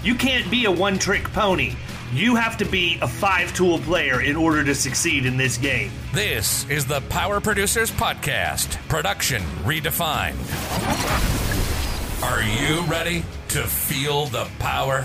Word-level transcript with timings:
You 0.00 0.14
can't 0.14 0.48
be 0.48 0.64
a 0.64 0.70
one 0.70 0.96
trick 0.96 1.24
pony. 1.32 1.74
You 2.12 2.36
have 2.36 2.56
to 2.58 2.64
be 2.64 2.98
a 3.02 3.08
five 3.08 3.52
tool 3.52 3.80
player 3.80 4.20
in 4.20 4.36
order 4.36 4.62
to 4.62 4.72
succeed 4.72 5.26
in 5.26 5.36
this 5.36 5.58
game. 5.58 5.90
This 6.12 6.68
is 6.70 6.86
the 6.86 7.00
Power 7.08 7.40
Producers 7.40 7.90
Podcast, 7.90 8.76
production 8.88 9.42
redefined. 9.64 10.36
Are 12.22 12.42
you 12.42 12.82
ready 12.82 13.24
to 13.48 13.64
feel 13.64 14.26
the 14.26 14.48
power? 14.60 15.02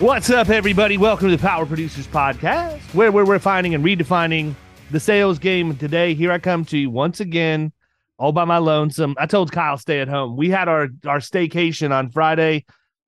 What's 0.00 0.30
up, 0.30 0.48
everybody? 0.48 0.98
Welcome 0.98 1.28
to 1.30 1.36
the 1.36 1.40
Power 1.40 1.66
Producers 1.66 2.08
Podcast, 2.08 2.80
where 2.94 3.12
we're 3.12 3.24
refining 3.24 3.76
and 3.76 3.84
redefining 3.84 4.56
the 4.90 4.98
sales 4.98 5.38
game. 5.38 5.76
Today, 5.76 6.14
here 6.14 6.32
I 6.32 6.38
come 6.38 6.64
to 6.64 6.76
you 6.76 6.90
once 6.90 7.20
again 7.20 7.72
all 8.18 8.32
by 8.32 8.44
my 8.44 8.58
lonesome. 8.58 9.14
I 9.18 9.26
told 9.26 9.52
Kyle 9.52 9.78
stay 9.78 10.00
at 10.00 10.08
home. 10.08 10.36
We 10.36 10.50
had 10.50 10.68
our 10.68 10.88
our 11.06 11.18
staycation 11.18 11.92
on 11.92 12.10
Friday, 12.10 12.64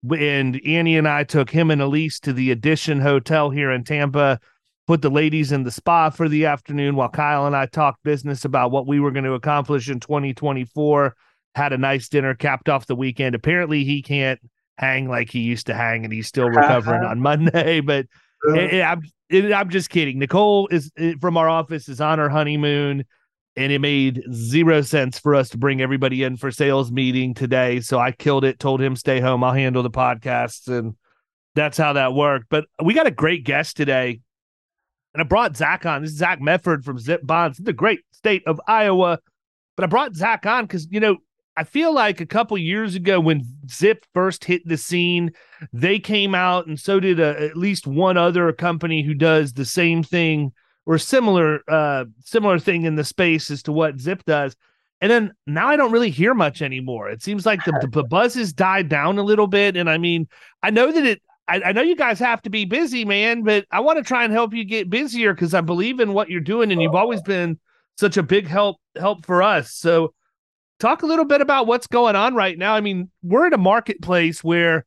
and 0.08 0.60
Annie 0.64 0.96
and 0.96 1.08
I 1.08 1.24
took 1.24 1.50
him 1.50 1.70
and 1.70 1.82
Elise 1.82 2.20
to 2.20 2.32
the 2.32 2.50
Edition 2.50 3.00
Hotel 3.00 3.50
here 3.50 3.70
in 3.70 3.84
Tampa. 3.84 4.40
Put 4.86 5.02
the 5.02 5.10
ladies 5.10 5.52
in 5.52 5.62
the 5.62 5.70
spa 5.70 6.10
for 6.10 6.28
the 6.28 6.46
afternoon 6.46 6.96
while 6.96 7.08
Kyle 7.08 7.46
and 7.46 7.54
I 7.54 7.66
talked 7.66 8.02
business 8.02 8.44
about 8.44 8.70
what 8.70 8.86
we 8.86 8.98
were 8.98 9.12
going 9.12 9.24
to 9.24 9.34
accomplish 9.34 9.88
in 9.88 10.00
2024. 10.00 11.14
Had 11.54 11.72
a 11.72 11.78
nice 11.78 12.08
dinner, 12.08 12.34
capped 12.34 12.68
off 12.68 12.86
the 12.86 12.96
weekend. 12.96 13.34
Apparently, 13.34 13.84
he 13.84 14.02
can't 14.02 14.40
hang 14.78 15.08
like 15.08 15.30
he 15.30 15.40
used 15.40 15.66
to 15.66 15.74
hang, 15.74 16.04
and 16.04 16.12
he's 16.12 16.26
still 16.26 16.48
recovering 16.48 17.04
on 17.04 17.20
Monday. 17.20 17.80
But 17.84 18.06
it, 18.54 18.74
it, 18.74 18.82
I'm 18.82 19.02
it, 19.28 19.52
I'm 19.52 19.68
just 19.68 19.90
kidding. 19.90 20.18
Nicole 20.18 20.66
is 20.68 20.90
from 21.20 21.36
our 21.36 21.48
office 21.48 21.88
is 21.88 22.00
on 22.00 22.18
her 22.18 22.28
honeymoon 22.28 23.04
and 23.56 23.72
it 23.72 23.80
made 23.80 24.22
zero 24.32 24.80
sense 24.80 25.18
for 25.18 25.34
us 25.34 25.48
to 25.50 25.58
bring 25.58 25.80
everybody 25.80 26.22
in 26.22 26.36
for 26.36 26.50
sales 26.50 26.92
meeting 26.92 27.34
today. 27.34 27.80
So 27.80 27.98
I 27.98 28.12
killed 28.12 28.44
it, 28.44 28.58
told 28.58 28.80
him 28.80 28.96
stay 28.96 29.20
home, 29.20 29.42
I'll 29.42 29.52
handle 29.52 29.82
the 29.82 29.90
podcasts, 29.90 30.68
and 30.68 30.94
that's 31.54 31.76
how 31.76 31.94
that 31.94 32.14
worked. 32.14 32.47
But 32.48 32.66
we 32.82 32.94
got 32.94 33.06
a 33.06 33.12
great 33.12 33.44
guest 33.44 33.76
today, 33.76 34.20
and 35.14 35.20
I 35.20 35.25
brought 35.25 35.56
Zach 35.56 35.84
on. 35.84 36.02
This 36.02 36.12
is 36.12 36.19
Zach 36.19 36.41
Mefferd 36.41 36.84
from 36.84 36.98
Zip 36.98 37.20
Bonds, 37.25 37.58
the 37.58 37.72
great 37.72 38.00
state 38.12 38.42
of 38.47 38.60
Iowa. 38.66 39.19
But 39.76 39.84
I 39.84 39.86
brought 39.88 40.14
Zach 40.14 40.46
on 40.46 40.64
because 40.64 40.86
you 40.91 41.00
know 41.00 41.16
I 41.56 41.64
feel 41.64 41.92
like 41.92 42.20
a 42.20 42.26
couple 42.26 42.56
years 42.56 42.94
ago 42.94 43.19
when 43.19 43.42
Zip 43.69 44.06
first 44.14 44.44
hit 44.44 44.62
the 44.64 44.76
scene, 44.76 45.32
they 45.72 45.98
came 45.98 46.34
out, 46.34 46.66
and 46.66 46.78
so 46.78 47.00
did 47.00 47.19
a, 47.19 47.41
at 47.41 47.56
least 47.56 47.86
one 47.86 48.16
other 48.16 48.52
company 48.52 49.02
who 49.02 49.14
does 49.14 49.52
the 49.52 49.64
same 49.64 50.02
thing 50.02 50.52
or 50.90 50.98
similar 50.98 51.60
uh 51.68 52.04
similar 52.24 52.58
thing 52.58 52.84
in 52.84 52.96
the 52.96 53.04
space 53.04 53.48
as 53.48 53.62
to 53.62 53.70
what 53.70 54.00
Zip 54.00 54.24
does. 54.24 54.56
And 55.00 55.08
then 55.08 55.32
now 55.46 55.68
I 55.68 55.76
don't 55.76 55.92
really 55.92 56.10
hear 56.10 56.34
much 56.34 56.62
anymore. 56.62 57.08
It 57.08 57.22
seems 57.22 57.46
like 57.46 57.64
the, 57.64 57.88
the 57.92 58.02
buzz 58.02 58.34
has 58.34 58.52
died 58.52 58.88
down 58.88 59.16
a 59.16 59.22
little 59.22 59.46
bit. 59.46 59.76
And 59.76 59.88
I 59.88 59.98
mean, 59.98 60.26
I 60.64 60.70
know 60.70 60.90
that 60.90 61.06
it 61.06 61.22
I, 61.46 61.62
I 61.66 61.72
know 61.72 61.80
you 61.80 61.94
guys 61.94 62.18
have 62.18 62.42
to 62.42 62.50
be 62.50 62.64
busy, 62.64 63.04
man, 63.04 63.44
but 63.44 63.66
I 63.70 63.78
want 63.80 63.98
to 63.98 64.04
try 64.04 64.24
and 64.24 64.32
help 64.32 64.52
you 64.52 64.64
get 64.64 64.90
busier 64.90 65.32
because 65.32 65.54
I 65.54 65.60
believe 65.60 66.00
in 66.00 66.12
what 66.12 66.28
you're 66.28 66.40
doing 66.40 66.72
and 66.72 66.82
you've 66.82 66.96
always 66.96 67.22
been 67.22 67.60
such 67.96 68.16
a 68.16 68.22
big 68.24 68.48
help 68.48 68.78
help 68.96 69.24
for 69.24 69.44
us. 69.44 69.72
So 69.72 70.12
talk 70.80 71.04
a 71.04 71.06
little 71.06 71.24
bit 71.24 71.40
about 71.40 71.68
what's 71.68 71.86
going 71.86 72.16
on 72.16 72.34
right 72.34 72.58
now. 72.58 72.74
I 72.74 72.80
mean, 72.80 73.10
we're 73.22 73.46
in 73.46 73.52
a 73.52 73.58
marketplace 73.58 74.42
where 74.42 74.84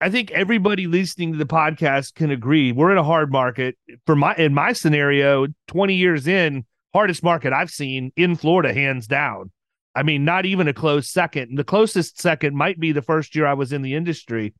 I 0.00 0.08
think 0.08 0.30
everybody 0.30 0.86
listening 0.86 1.32
to 1.32 1.38
the 1.38 1.44
podcast 1.44 2.14
can 2.14 2.30
agree 2.30 2.72
we're 2.72 2.90
in 2.90 2.96
a 2.98 3.04
hard 3.04 3.30
market. 3.30 3.76
For 4.06 4.16
my 4.16 4.34
in 4.34 4.54
my 4.54 4.72
scenario, 4.72 5.46
20 5.68 5.94
years 5.94 6.26
in, 6.26 6.64
hardest 6.94 7.22
market 7.22 7.52
I've 7.52 7.70
seen 7.70 8.10
in 8.16 8.34
Florida, 8.34 8.72
hands 8.72 9.06
down. 9.06 9.50
I 9.94 10.02
mean, 10.02 10.24
not 10.24 10.46
even 10.46 10.68
a 10.68 10.72
close 10.72 11.10
second. 11.10 11.58
The 11.58 11.64
closest 11.64 12.20
second 12.20 12.56
might 12.56 12.80
be 12.80 12.92
the 12.92 13.02
first 13.02 13.34
year 13.34 13.46
I 13.46 13.54
was 13.54 13.72
in 13.72 13.82
the 13.82 13.94
industry. 13.94 14.54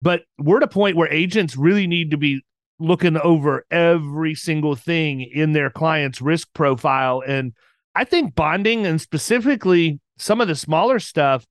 But 0.00 0.22
we're 0.38 0.56
at 0.56 0.62
a 0.64 0.68
point 0.68 0.96
where 0.96 1.12
agents 1.12 1.56
really 1.56 1.86
need 1.86 2.10
to 2.10 2.16
be 2.16 2.42
looking 2.80 3.16
over 3.18 3.64
every 3.70 4.34
single 4.34 4.74
thing 4.74 5.20
in 5.20 5.52
their 5.52 5.70
client's 5.70 6.20
risk 6.20 6.48
profile. 6.54 7.22
And 7.24 7.52
I 7.94 8.02
think 8.02 8.34
bonding 8.34 8.84
and 8.84 9.00
specifically 9.00 10.00
some 10.18 10.40
of 10.40 10.48
the 10.48 10.56
smaller 10.56 10.98
stuff 10.98 11.46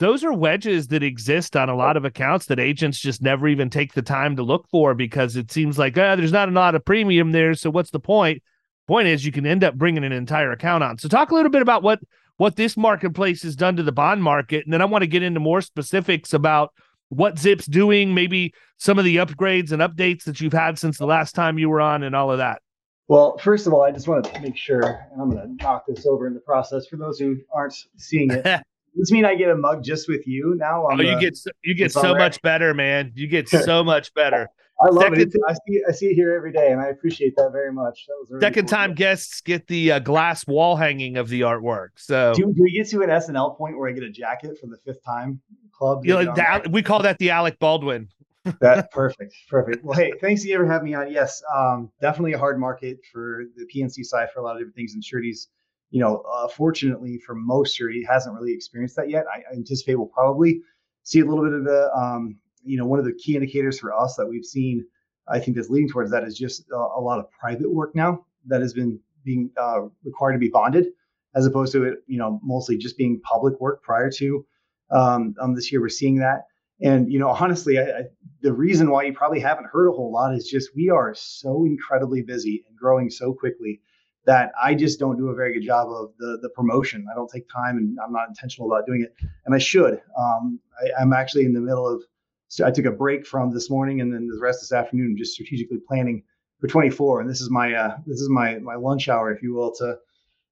those 0.00 0.24
are 0.24 0.32
wedges 0.32 0.88
that 0.88 1.02
exist 1.02 1.54
on 1.54 1.68
a 1.68 1.76
lot 1.76 1.96
of 1.96 2.06
accounts 2.06 2.46
that 2.46 2.58
agents 2.58 2.98
just 2.98 3.20
never 3.20 3.46
even 3.46 3.68
take 3.68 3.92
the 3.92 4.02
time 4.02 4.34
to 4.34 4.42
look 4.42 4.66
for 4.70 4.94
because 4.94 5.36
it 5.36 5.52
seems 5.52 5.78
like 5.78 5.96
oh, 5.96 6.16
there's 6.16 6.32
not 6.32 6.48
a 6.48 6.52
lot 6.52 6.74
of 6.74 6.84
premium 6.84 7.32
there. 7.32 7.54
So 7.54 7.70
what's 7.70 7.90
the 7.90 8.00
point? 8.00 8.42
Point 8.88 9.08
is, 9.08 9.24
you 9.24 9.30
can 9.30 9.46
end 9.46 9.62
up 9.62 9.74
bringing 9.76 10.02
an 10.02 10.10
entire 10.10 10.52
account 10.52 10.82
on. 10.82 10.98
So 10.98 11.06
talk 11.06 11.30
a 11.30 11.34
little 11.34 11.50
bit 11.50 11.62
about 11.62 11.82
what 11.82 12.00
what 12.38 12.56
this 12.56 12.78
marketplace 12.78 13.42
has 13.42 13.54
done 13.54 13.76
to 13.76 13.82
the 13.82 13.92
bond 13.92 14.22
market, 14.22 14.64
and 14.64 14.72
then 14.72 14.80
I 14.80 14.86
want 14.86 15.02
to 15.02 15.06
get 15.06 15.22
into 15.22 15.38
more 15.38 15.60
specifics 15.60 16.32
about 16.32 16.72
what 17.10 17.38
Zip's 17.38 17.66
doing, 17.66 18.14
maybe 18.14 18.54
some 18.78 18.98
of 18.98 19.04
the 19.04 19.16
upgrades 19.16 19.70
and 19.70 19.82
updates 19.82 20.24
that 20.24 20.40
you've 20.40 20.54
had 20.54 20.78
since 20.78 20.96
the 20.96 21.06
last 21.06 21.34
time 21.34 21.58
you 21.58 21.68
were 21.68 21.82
on, 21.82 22.02
and 22.02 22.16
all 22.16 22.32
of 22.32 22.38
that. 22.38 22.62
Well, 23.08 23.36
first 23.36 23.66
of 23.66 23.74
all, 23.74 23.82
I 23.82 23.90
just 23.90 24.08
want 24.08 24.24
to 24.24 24.40
make 24.40 24.56
sure, 24.56 25.06
and 25.12 25.20
I'm 25.20 25.30
going 25.30 25.58
to 25.58 25.62
knock 25.62 25.84
this 25.86 26.06
over 26.06 26.26
in 26.26 26.32
the 26.32 26.40
process 26.40 26.86
for 26.86 26.96
those 26.96 27.18
who 27.18 27.36
aren't 27.52 27.74
seeing 27.98 28.30
it. 28.30 28.62
this 28.94 29.10
mean 29.10 29.24
I 29.24 29.34
get 29.34 29.50
a 29.50 29.56
mug 29.56 29.82
just 29.82 30.08
with 30.08 30.26
you 30.26 30.54
now? 30.58 30.86
Oh, 30.90 31.00
you 31.00 31.18
get 31.18 31.36
so, 31.36 31.50
you 31.64 31.74
get 31.74 31.92
so 31.92 32.14
much 32.14 32.40
better, 32.42 32.74
man. 32.74 33.12
You 33.14 33.26
get 33.26 33.48
so 33.48 33.84
much 33.84 34.12
better. 34.14 34.48
I 34.82 34.88
love 34.88 35.02
second, 35.02 35.20
it. 35.20 35.40
I 35.46 35.52
see 35.52 35.82
I 35.88 35.92
see 35.92 36.06
it 36.06 36.14
here 36.14 36.34
every 36.34 36.52
day, 36.52 36.72
and 36.72 36.80
I 36.80 36.86
appreciate 36.86 37.36
that 37.36 37.50
very 37.52 37.72
much. 37.72 38.06
That 38.06 38.14
was 38.18 38.40
second 38.40 38.64
cool 38.64 38.70
time 38.70 38.94
guests 38.94 39.42
get 39.42 39.66
the 39.66 39.92
uh, 39.92 39.98
glass 39.98 40.46
wall 40.46 40.74
hanging 40.74 41.18
of 41.18 41.28
the 41.28 41.42
artwork. 41.42 41.88
So 41.96 42.32
do, 42.34 42.52
do, 42.54 42.62
we 42.62 42.72
get 42.72 42.88
to 42.88 43.02
an 43.02 43.10
SNL 43.10 43.58
point 43.58 43.78
where 43.78 43.90
I 43.90 43.92
get 43.92 44.04
a 44.04 44.10
jacket 44.10 44.56
for 44.58 44.68
the 44.68 44.78
fifth 44.78 45.04
time 45.04 45.40
club? 45.72 46.04
You 46.04 46.24
know, 46.24 46.34
that, 46.34 46.70
we 46.72 46.82
call 46.82 47.02
that 47.02 47.18
the 47.18 47.30
Alec 47.30 47.58
Baldwin. 47.58 48.08
that 48.62 48.90
perfect, 48.90 49.34
perfect. 49.50 49.84
Well, 49.84 49.98
hey, 49.98 50.14
thanks 50.18 50.44
again 50.44 50.58
for 50.58 50.66
having 50.66 50.86
me 50.86 50.94
on. 50.94 51.12
Yes, 51.12 51.42
um, 51.54 51.90
definitely 52.00 52.32
a 52.32 52.38
hard 52.38 52.58
market 52.58 52.98
for 53.12 53.44
the 53.56 53.66
PNC 53.66 54.02
side 54.04 54.28
for 54.32 54.40
a 54.40 54.42
lot 54.42 54.52
of 54.52 54.60
different 54.60 54.76
things 54.76 54.94
and 54.94 55.04
sureties 55.04 55.48
you 55.90 56.00
know, 56.00 56.22
uh, 56.32 56.48
fortunately 56.48 57.18
for 57.18 57.34
most 57.34 57.76
he 57.76 58.06
hasn't 58.08 58.34
really 58.34 58.52
experienced 58.52 58.96
that 58.96 59.10
yet. 59.10 59.24
I, 59.32 59.40
I, 59.50 59.54
anticipate 59.54 59.96
we'll 59.96 60.06
probably 60.06 60.60
see 61.02 61.20
a 61.20 61.24
little 61.24 61.44
bit 61.44 61.52
of 61.52 61.64
the, 61.64 61.90
um, 61.94 62.36
you 62.62 62.76
know, 62.76 62.86
one 62.86 62.98
of 62.98 63.04
the 63.04 63.12
key 63.12 63.34
indicators 63.34 63.78
for 63.78 63.92
us 63.92 64.14
that 64.16 64.26
we've 64.26 64.44
seen, 64.44 64.84
I 65.28 65.38
think 65.40 65.56
that's 65.56 65.70
leading 65.70 65.88
towards 65.88 66.10
that 66.12 66.24
is 66.24 66.38
just 66.38 66.64
uh, 66.72 66.76
a 66.76 67.00
lot 67.00 67.18
of 67.18 67.30
private 67.30 67.72
work 67.72 67.94
now 67.94 68.24
that 68.46 68.60
has 68.60 68.72
been 68.72 69.00
being 69.24 69.50
uh, 69.56 69.82
required 70.04 70.32
to 70.34 70.38
be 70.38 70.48
bonded, 70.48 70.86
as 71.34 71.46
opposed 71.46 71.72
to 71.72 71.84
it, 71.84 71.98
you 72.06 72.18
know, 72.18 72.40
mostly 72.42 72.76
just 72.76 72.96
being 72.96 73.20
public 73.20 73.60
work 73.60 73.82
prior 73.82 74.10
to 74.10 74.44
um, 74.90 75.34
um, 75.40 75.54
this 75.54 75.70
year. 75.70 75.80
We're 75.80 75.88
seeing 75.88 76.18
that. 76.18 76.46
And 76.82 77.12
you 77.12 77.18
know, 77.18 77.28
honestly, 77.28 77.78
I, 77.78 77.82
I, 77.82 78.02
the 78.42 78.52
reason 78.52 78.90
why 78.90 79.04
you 79.04 79.12
probably 79.12 79.40
haven't 79.40 79.66
heard 79.66 79.88
a 79.88 79.92
whole 79.92 80.12
lot 80.12 80.34
is 80.34 80.48
just 80.48 80.74
we 80.74 80.88
are 80.88 81.14
so 81.14 81.64
incredibly 81.64 82.22
busy 82.22 82.64
and 82.68 82.76
growing 82.76 83.10
so 83.10 83.32
quickly 83.34 83.80
that 84.30 84.52
I 84.62 84.76
just 84.76 85.00
don't 85.00 85.16
do 85.16 85.30
a 85.30 85.34
very 85.34 85.52
good 85.52 85.66
job 85.66 85.88
of 85.90 86.12
the 86.20 86.38
the 86.40 86.50
promotion. 86.50 87.04
I 87.10 87.16
don't 87.16 87.28
take 87.28 87.48
time, 87.48 87.78
and 87.78 87.98
I'm 87.98 88.12
not 88.12 88.28
intentional 88.28 88.72
about 88.72 88.86
doing 88.86 89.02
it, 89.02 89.12
and 89.44 89.52
I 89.52 89.58
should. 89.58 90.00
Um, 90.16 90.60
I, 90.80 91.02
am 91.02 91.12
actually 91.12 91.46
in 91.46 91.52
the 91.52 91.60
middle 91.60 91.84
of. 91.92 92.04
So 92.46 92.64
I 92.64 92.70
took 92.70 92.84
a 92.84 92.92
break 92.92 93.26
from 93.26 93.52
this 93.52 93.70
morning, 93.70 94.00
and 94.00 94.14
then 94.14 94.28
the 94.28 94.38
rest 94.40 94.60
this 94.60 94.70
afternoon, 94.70 95.16
just 95.18 95.32
strategically 95.32 95.78
planning 95.78 96.22
for 96.60 96.68
24. 96.68 97.22
And 97.22 97.28
this 97.28 97.40
is 97.40 97.50
my 97.50 97.74
uh, 97.74 97.96
this 98.06 98.20
is 98.20 98.28
my 98.28 98.60
my 98.60 98.76
lunch 98.76 99.08
hour, 99.08 99.32
if 99.32 99.42
you 99.42 99.52
will, 99.52 99.74
to 99.74 99.96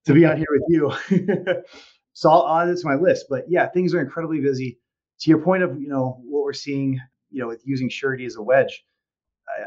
to 0.07 0.13
be 0.13 0.25
on 0.25 0.39
here 0.39 0.49
with 0.51 0.65
you. 0.67 1.63
so 2.15 2.31
I'll 2.31 2.63
add 2.63 2.69
it 2.69 2.81
to 2.81 2.87
my 2.89 2.97
list. 2.97 3.27
But 3.31 3.45
yeah, 3.49 3.69
things 3.69 3.95
are 3.95 4.01
incredibly 4.01 4.41
busy. 4.41 4.81
To 5.21 5.31
your 5.31 5.41
point 5.41 5.63
of 5.63 5.81
you 5.81 5.89
know 5.89 6.21
what 6.25 6.43
we're 6.43 6.53
seeing, 6.53 7.01
you 7.31 7.43
know, 7.43 7.47
with 7.47 7.63
using 7.65 7.89
surety 7.89 8.25
as 8.27 8.35
a 8.35 8.43
wedge. 8.43 8.85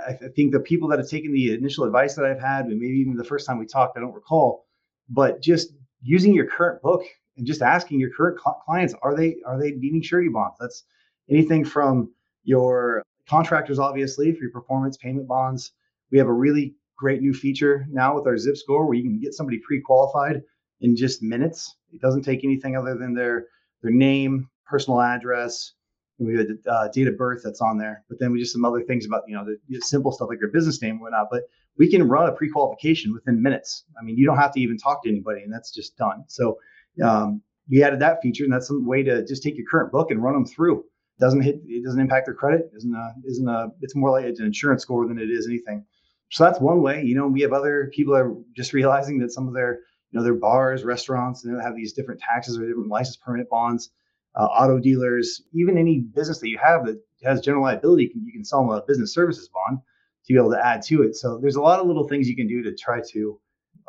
I, 0.08 0.12
I 0.12 0.30
think 0.36 0.52
the 0.52 0.60
people 0.60 0.88
that 0.90 1.00
have 1.00 1.10
taken 1.10 1.34
the 1.34 1.54
initial 1.54 1.84
advice 1.84 2.16
that 2.16 2.26
I've 2.26 2.40
had, 2.40 2.66
and 2.66 2.80
maybe 2.80 2.98
even 2.98 3.16
the 3.16 3.24
first 3.24 3.46
time 3.48 3.58
we 3.58 3.66
talked, 3.66 3.98
I 3.98 4.02
don't 4.02 4.14
recall, 4.14 4.66
but 5.10 5.42
just 5.42 5.74
using 6.02 6.34
your 6.34 6.48
current 6.48 6.82
book 6.82 7.04
and 7.38 7.46
just 7.46 7.62
asking 7.62 8.00
your 8.00 8.12
current 8.12 8.40
cl- 8.44 8.62
clients, 8.66 8.94
are 9.02 9.16
they 9.16 9.38
are 9.46 9.60
they 9.60 9.72
needing 9.72 10.02
surety 10.02 10.30
bonds? 10.30 10.58
That's 10.60 10.84
anything 11.30 11.66
from 11.66 12.12
your 12.44 13.04
contractors, 13.28 13.80
obviously, 13.80 14.34
for 14.34 14.42
your 14.42 14.52
performance 14.52 14.98
payment 14.98 15.28
bonds. 15.28 15.72
We 16.12 16.18
have 16.18 16.28
a 16.28 16.34
really 16.34 16.76
great 16.98 17.22
new 17.22 17.34
feature 17.34 17.86
now 17.90 18.16
with 18.16 18.28
our 18.28 18.38
zip 18.38 18.58
score 18.58 18.86
where 18.86 18.96
you 18.96 19.04
can 19.04 19.20
get 19.20 19.34
somebody 19.34 19.60
pre-qualified 19.66 20.42
in 20.82 20.96
just 20.96 21.24
minutes. 21.24 21.76
It 21.94 22.02
doesn't 22.02 22.24
take 22.24 22.44
anything 22.44 22.76
other 22.76 22.96
than 22.96 23.14
their 23.14 23.48
their 23.82 23.92
name, 23.92 24.50
personal 24.66 25.02
address, 25.02 25.74
and 26.20 26.28
we 26.28 26.38
have 26.38 26.48
a 26.48 26.72
uh, 26.72 26.88
date 26.90 27.08
of 27.08 27.18
birth 27.18 27.42
that's 27.44 27.62
on 27.62 27.78
there. 27.78 28.04
But 28.10 28.20
then 28.20 28.32
we 28.32 28.40
just 28.40 28.54
some 28.54 28.66
other 28.66 28.82
things 28.82 29.06
about 29.06 29.24
you 29.28 29.36
know 29.36 29.46
the, 29.46 29.82
simple 29.82 30.12
stuff 30.12 30.30
like 30.30 30.40
your 30.40 30.52
business 30.52 30.82
name 30.82 30.92
and 30.92 31.02
whatnot. 31.02 31.28
But 31.32 31.44
we 31.78 31.90
can 31.90 32.08
run 32.08 32.30
a 32.30 32.32
pre-qualification 32.32 33.14
within 33.14 33.42
minutes. 33.42 33.86
I 34.00 34.04
mean, 34.04 34.18
you 34.18 34.26
don't 34.26 34.38
have 34.38 34.54
to 34.54 34.60
even 34.60 34.78
talk 34.78 35.04
to 35.04 35.10
anybody, 35.10 35.42
and 35.42 35.54
that's 35.54 35.74
just 35.74 35.98
done. 35.98 36.26
So 36.28 36.58
um, 37.04 37.42
we 37.70 37.84
added 37.84 38.00
that 38.00 38.22
feature, 38.22 38.44
and 38.44 38.54
that's 38.54 38.68
some 38.68 38.86
way 38.86 39.04
to 39.04 39.26
just 39.26 39.44
take 39.44 39.56
your 39.58 39.66
current 39.70 39.92
book 39.92 40.12
and 40.12 40.22
run 40.22 40.34
them 40.34 40.46
through. 40.46 40.84
Doesn't 41.20 41.42
hit, 41.42 41.62
it 41.66 41.84
doesn't 41.84 42.00
impact 42.00 42.26
their 42.26 42.36
credit. 42.36 42.72
Isn't 42.76 42.94
a, 42.94 43.14
isn't 43.26 43.48
a, 43.48 43.70
it's 43.82 43.96
more 43.96 44.12
like 44.12 44.26
an 44.26 44.36
insurance 44.40 44.82
score 44.82 45.08
than 45.08 45.20
it 45.20 45.30
is 45.30 45.48
anything. 45.48 45.86
So 46.32 46.46
that's 46.46 46.60
one 46.60 46.82
way. 46.82 47.04
You 47.04 47.16
know, 47.16 47.28
we 47.28 47.42
have 47.42 47.54
other 47.54 47.92
people 47.94 48.16
are 48.16 48.34
just 48.56 48.74
realizing 48.74 49.20
that 49.20 49.32
some 49.32 49.48
of 49.48 49.54
their, 49.54 49.80
you 50.12 50.20
know, 50.20 50.24
their 50.24 50.34
bars, 50.34 50.84
restaurants, 50.84 51.44
and 51.44 51.58
they 51.58 51.64
have 51.64 51.76
these 51.76 51.94
different 51.94 52.22
taxes 52.22 52.58
or 52.58 52.66
different 52.66 52.90
license 52.90 53.18
permit 53.18 53.50
bonds, 53.50 53.92
uh, 54.36 54.46
auto 54.46 54.80
dealers, 54.80 55.42
even 55.54 55.78
any 55.78 56.00
business 56.00 56.40
that 56.40 56.50
you 56.50 56.58
have 56.62 56.86
that 56.86 57.02
has 57.24 57.42
general 57.42 57.64
liability, 57.64 58.12
you 58.16 58.32
can 58.32 58.46
sell 58.46 58.62
them 58.62 58.70
a 58.70 58.82
business 58.88 59.14
services 59.14 59.50
bond 59.50 59.80
to 60.26 60.34
be 60.34 60.40
able 60.40 60.52
to 60.52 60.66
add 60.66 60.82
to 60.84 61.04
it. 61.04 61.16
So 61.16 61.38
there's 61.38 61.56
a 61.56 61.62
lot 61.62 61.80
of 61.80 61.88
little 61.88 62.08
things 62.08 62.30
you 62.30 62.36
can 62.36 62.48
do 62.48 62.64
to 62.64 62.76
try 62.76 63.02
to 63.12 63.40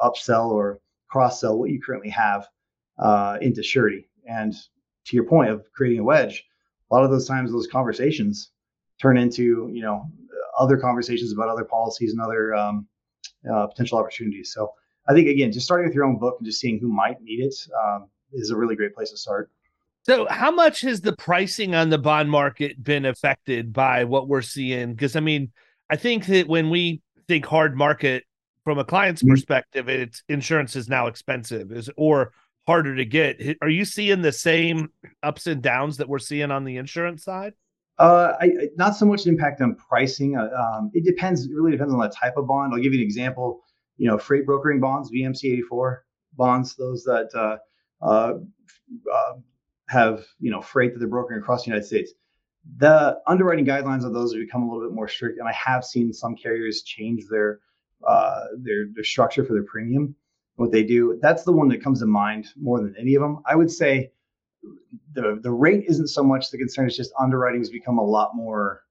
upsell 0.00 0.50
or 0.50 0.80
cross 1.08 1.40
sell 1.40 1.58
what 1.58 1.70
you 1.70 1.80
currently 1.80 2.10
have 2.10 2.48
uh, 2.98 3.38
into 3.40 3.62
surety. 3.62 4.08
And 4.26 4.54
to 5.06 5.16
your 5.16 5.24
point 5.24 5.50
of 5.50 5.64
creating 5.72 6.00
a 6.00 6.04
wedge, 6.04 6.44
a 6.90 6.94
lot 6.94 7.04
of 7.04 7.10
those 7.10 7.26
times 7.26 7.50
those 7.50 7.66
conversations 7.66 8.50
turn 9.00 9.16
into 9.16 9.70
you 9.72 9.82
know 9.82 10.04
other 10.58 10.76
conversations 10.76 11.32
about 11.32 11.48
other 11.48 11.64
policies 11.64 12.12
and 12.12 12.20
other 12.20 12.54
um, 12.54 12.86
uh, 13.50 13.66
potential 13.66 13.98
opportunities. 13.98 14.52
So 14.52 14.72
I 15.08 15.14
think 15.14 15.28
again, 15.28 15.52
just 15.52 15.66
starting 15.66 15.86
with 15.86 15.94
your 15.94 16.04
own 16.04 16.18
book 16.18 16.36
and 16.38 16.46
just 16.46 16.60
seeing 16.60 16.78
who 16.78 16.88
might 16.88 17.20
need 17.22 17.40
it 17.40 17.54
um, 17.82 18.08
is 18.32 18.50
a 18.50 18.56
really 18.56 18.76
great 18.76 18.94
place 18.94 19.10
to 19.10 19.16
start. 19.16 19.50
So, 20.04 20.26
how 20.28 20.50
much 20.50 20.80
has 20.80 21.00
the 21.00 21.14
pricing 21.14 21.74
on 21.74 21.90
the 21.90 21.98
bond 21.98 22.30
market 22.30 22.82
been 22.82 23.04
affected 23.04 23.72
by 23.72 24.04
what 24.04 24.28
we're 24.28 24.42
seeing? 24.42 24.92
Because 24.92 25.14
I 25.14 25.20
mean, 25.20 25.52
I 25.90 25.96
think 25.96 26.26
that 26.26 26.48
when 26.48 26.70
we 26.70 27.02
think 27.28 27.46
hard 27.46 27.76
market 27.76 28.24
from 28.64 28.78
a 28.78 28.84
client's 28.84 29.22
mm-hmm. 29.22 29.32
perspective, 29.32 29.88
it's 29.88 30.22
insurance 30.28 30.74
is 30.74 30.88
now 30.88 31.06
expensive, 31.06 31.70
is 31.70 31.88
or 31.96 32.32
harder 32.66 32.96
to 32.96 33.04
get. 33.04 33.58
Are 33.62 33.68
you 33.68 33.84
seeing 33.84 34.22
the 34.22 34.32
same 34.32 34.88
ups 35.22 35.46
and 35.46 35.62
downs 35.62 35.98
that 35.98 36.08
we're 36.08 36.18
seeing 36.18 36.50
on 36.50 36.64
the 36.64 36.76
insurance 36.76 37.24
side? 37.24 37.54
Uh, 37.98 38.32
I, 38.40 38.50
not 38.76 38.96
so 38.96 39.06
much 39.06 39.26
impact 39.26 39.60
on 39.60 39.76
pricing. 39.76 40.36
Uh, 40.36 40.48
um, 40.56 40.90
it 40.94 41.04
depends. 41.04 41.44
It 41.44 41.52
really 41.54 41.72
depends 41.72 41.92
on 41.92 42.00
the 42.00 42.08
type 42.08 42.36
of 42.36 42.48
bond. 42.48 42.72
I'll 42.72 42.80
give 42.80 42.92
you 42.92 43.00
an 43.00 43.04
example. 43.04 43.60
You 43.98 44.08
know, 44.08 44.18
freight 44.18 44.46
brokering 44.46 44.80
bonds, 44.80 45.12
BMC 45.12 45.44
84 45.52 46.04
bonds, 46.36 46.74
those 46.74 47.04
that 47.04 47.28
uh, 47.34 47.58
uh, 48.04 48.38
uh, 49.12 49.32
have 49.92 50.24
you 50.40 50.50
know 50.50 50.60
freight 50.60 50.92
that 50.92 50.98
they're 50.98 51.08
brokering 51.08 51.40
across 51.40 51.64
the 51.64 51.70
United 51.70 51.86
States. 51.86 52.12
The 52.78 53.18
underwriting 53.26 53.66
guidelines 53.66 54.04
of 54.04 54.12
those 54.12 54.32
have 54.32 54.40
become 54.40 54.62
a 54.62 54.72
little 54.72 54.88
bit 54.88 54.94
more 54.94 55.08
strict, 55.08 55.38
and 55.38 55.48
I 55.48 55.52
have 55.52 55.84
seen 55.84 56.12
some 56.12 56.34
carriers 56.36 56.82
change 56.82 57.24
their 57.28 57.60
uh, 58.06 58.44
their 58.58 58.86
their 58.94 59.04
structure 59.04 59.44
for 59.44 59.52
their 59.52 59.64
premium 59.64 60.14
what 60.56 60.70
they 60.70 60.82
do. 60.82 61.18
That's 61.22 61.44
the 61.44 61.52
one 61.52 61.68
that 61.68 61.82
comes 61.82 62.00
to 62.00 62.06
mind 62.06 62.48
more 62.60 62.80
than 62.80 62.94
any 62.98 63.14
of 63.14 63.22
them. 63.22 63.42
I 63.46 63.56
would 63.56 63.70
say 63.70 64.12
the 65.12 65.38
the 65.42 65.50
rate 65.50 65.84
isn't 65.88 66.08
so 66.08 66.22
much 66.22 66.50
the 66.50 66.58
concern. 66.58 66.86
It's 66.86 66.96
just 66.96 67.12
underwriting 67.18 67.60
has 67.60 67.70
become 67.70 67.98
a 67.98 68.04
lot 68.04 68.30
more 68.34 68.82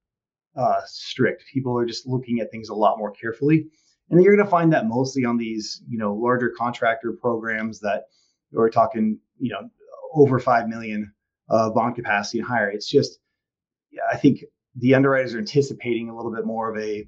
uh, 0.56 0.81
strict. 0.86 1.45
People 1.51 1.77
are 1.77 1.86
just 1.86 2.07
looking 2.07 2.39
at 2.39 2.51
things 2.51 2.69
a 2.69 2.75
lot 2.75 2.98
more 2.98 3.12
carefully, 3.12 3.68
and 4.09 4.24
you're 4.24 4.36
going 4.36 4.45
to 4.45 4.51
find 4.51 4.71
that 4.74 4.88
mostly 4.88 5.25
on 5.25 5.38
these 5.38 5.83
you 5.88 5.98
know 5.98 6.13
larger 6.13 6.50
contractor 6.50 7.13
programs 7.13 7.80
that 7.80 8.06
we're 8.51 8.69
talking 8.69 9.18
you 9.39 9.51
know 9.51 9.69
over 10.13 10.39
five 10.39 10.67
million 10.67 11.13
uh, 11.49 11.69
bond 11.69 11.95
capacity 11.95 12.39
and 12.39 12.47
higher. 12.47 12.69
It's 12.69 12.89
just 12.89 13.19
I 14.11 14.17
think 14.17 14.39
the 14.75 14.95
underwriters 14.95 15.33
are 15.35 15.39
anticipating 15.39 16.09
a 16.09 16.15
little 16.15 16.33
bit 16.33 16.45
more 16.45 16.73
of 16.73 16.81
a 16.81 17.07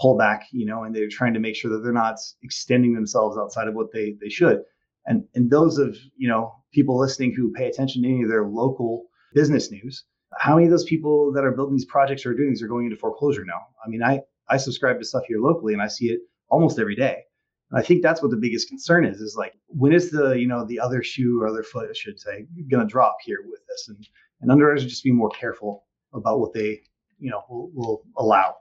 pullback, 0.00 0.42
you 0.52 0.66
know, 0.66 0.84
and 0.84 0.94
they're 0.94 1.08
trying 1.08 1.34
to 1.34 1.40
make 1.40 1.56
sure 1.56 1.70
that 1.70 1.78
they're 1.78 1.92
not 1.92 2.18
extending 2.42 2.94
themselves 2.94 3.36
outside 3.36 3.68
of 3.68 3.74
what 3.74 3.92
they 3.92 4.16
they 4.20 4.28
should. 4.28 4.62
And 5.06 5.24
and 5.34 5.50
those 5.50 5.78
of 5.78 5.96
you 6.16 6.28
know 6.28 6.54
people 6.72 6.98
listening 6.98 7.34
who 7.34 7.52
pay 7.52 7.68
attention 7.68 8.02
to 8.02 8.08
any 8.08 8.22
of 8.22 8.28
their 8.28 8.46
local 8.46 9.06
business 9.34 9.70
news, 9.70 10.04
how 10.36 10.54
many 10.54 10.66
of 10.66 10.70
those 10.70 10.84
people 10.84 11.32
that 11.32 11.44
are 11.44 11.52
building 11.52 11.76
these 11.76 11.86
projects 11.86 12.26
or 12.26 12.34
doing 12.34 12.50
these 12.50 12.62
are 12.62 12.68
going 12.68 12.86
into 12.86 12.96
foreclosure 12.96 13.44
now? 13.44 13.60
I 13.84 13.88
mean, 13.88 14.02
I 14.02 14.20
I 14.48 14.56
subscribe 14.58 14.98
to 14.98 15.04
stuff 15.04 15.24
here 15.26 15.38
locally 15.40 15.72
and 15.72 15.82
I 15.82 15.88
see 15.88 16.06
it 16.06 16.20
almost 16.50 16.78
every 16.78 16.96
day. 16.96 17.24
I 17.72 17.82
think 17.82 18.02
that's 18.02 18.22
what 18.22 18.30
the 18.30 18.36
biggest 18.36 18.68
concern 18.68 19.04
is, 19.04 19.20
is 19.20 19.36
like 19.36 19.54
when 19.66 19.92
is 19.92 20.10
the, 20.10 20.32
you 20.32 20.46
know, 20.46 20.64
the 20.64 20.80
other 20.80 21.02
shoe 21.02 21.40
or 21.40 21.46
other 21.46 21.62
foot, 21.62 21.88
I 21.90 21.92
should 21.92 22.18
say, 22.18 22.46
gonna 22.70 22.86
drop 22.86 23.16
here 23.22 23.40
with 23.46 23.60
this? 23.68 23.88
And 23.88 24.06
and 24.40 24.50
underwriters 24.50 24.84
just 24.84 25.04
be 25.04 25.12
more 25.12 25.30
careful 25.30 25.84
about 26.14 26.40
what 26.40 26.52
they, 26.52 26.80
you 27.18 27.30
know, 27.30 27.42
will, 27.48 27.70
will 27.74 28.02
allow. 28.16 28.54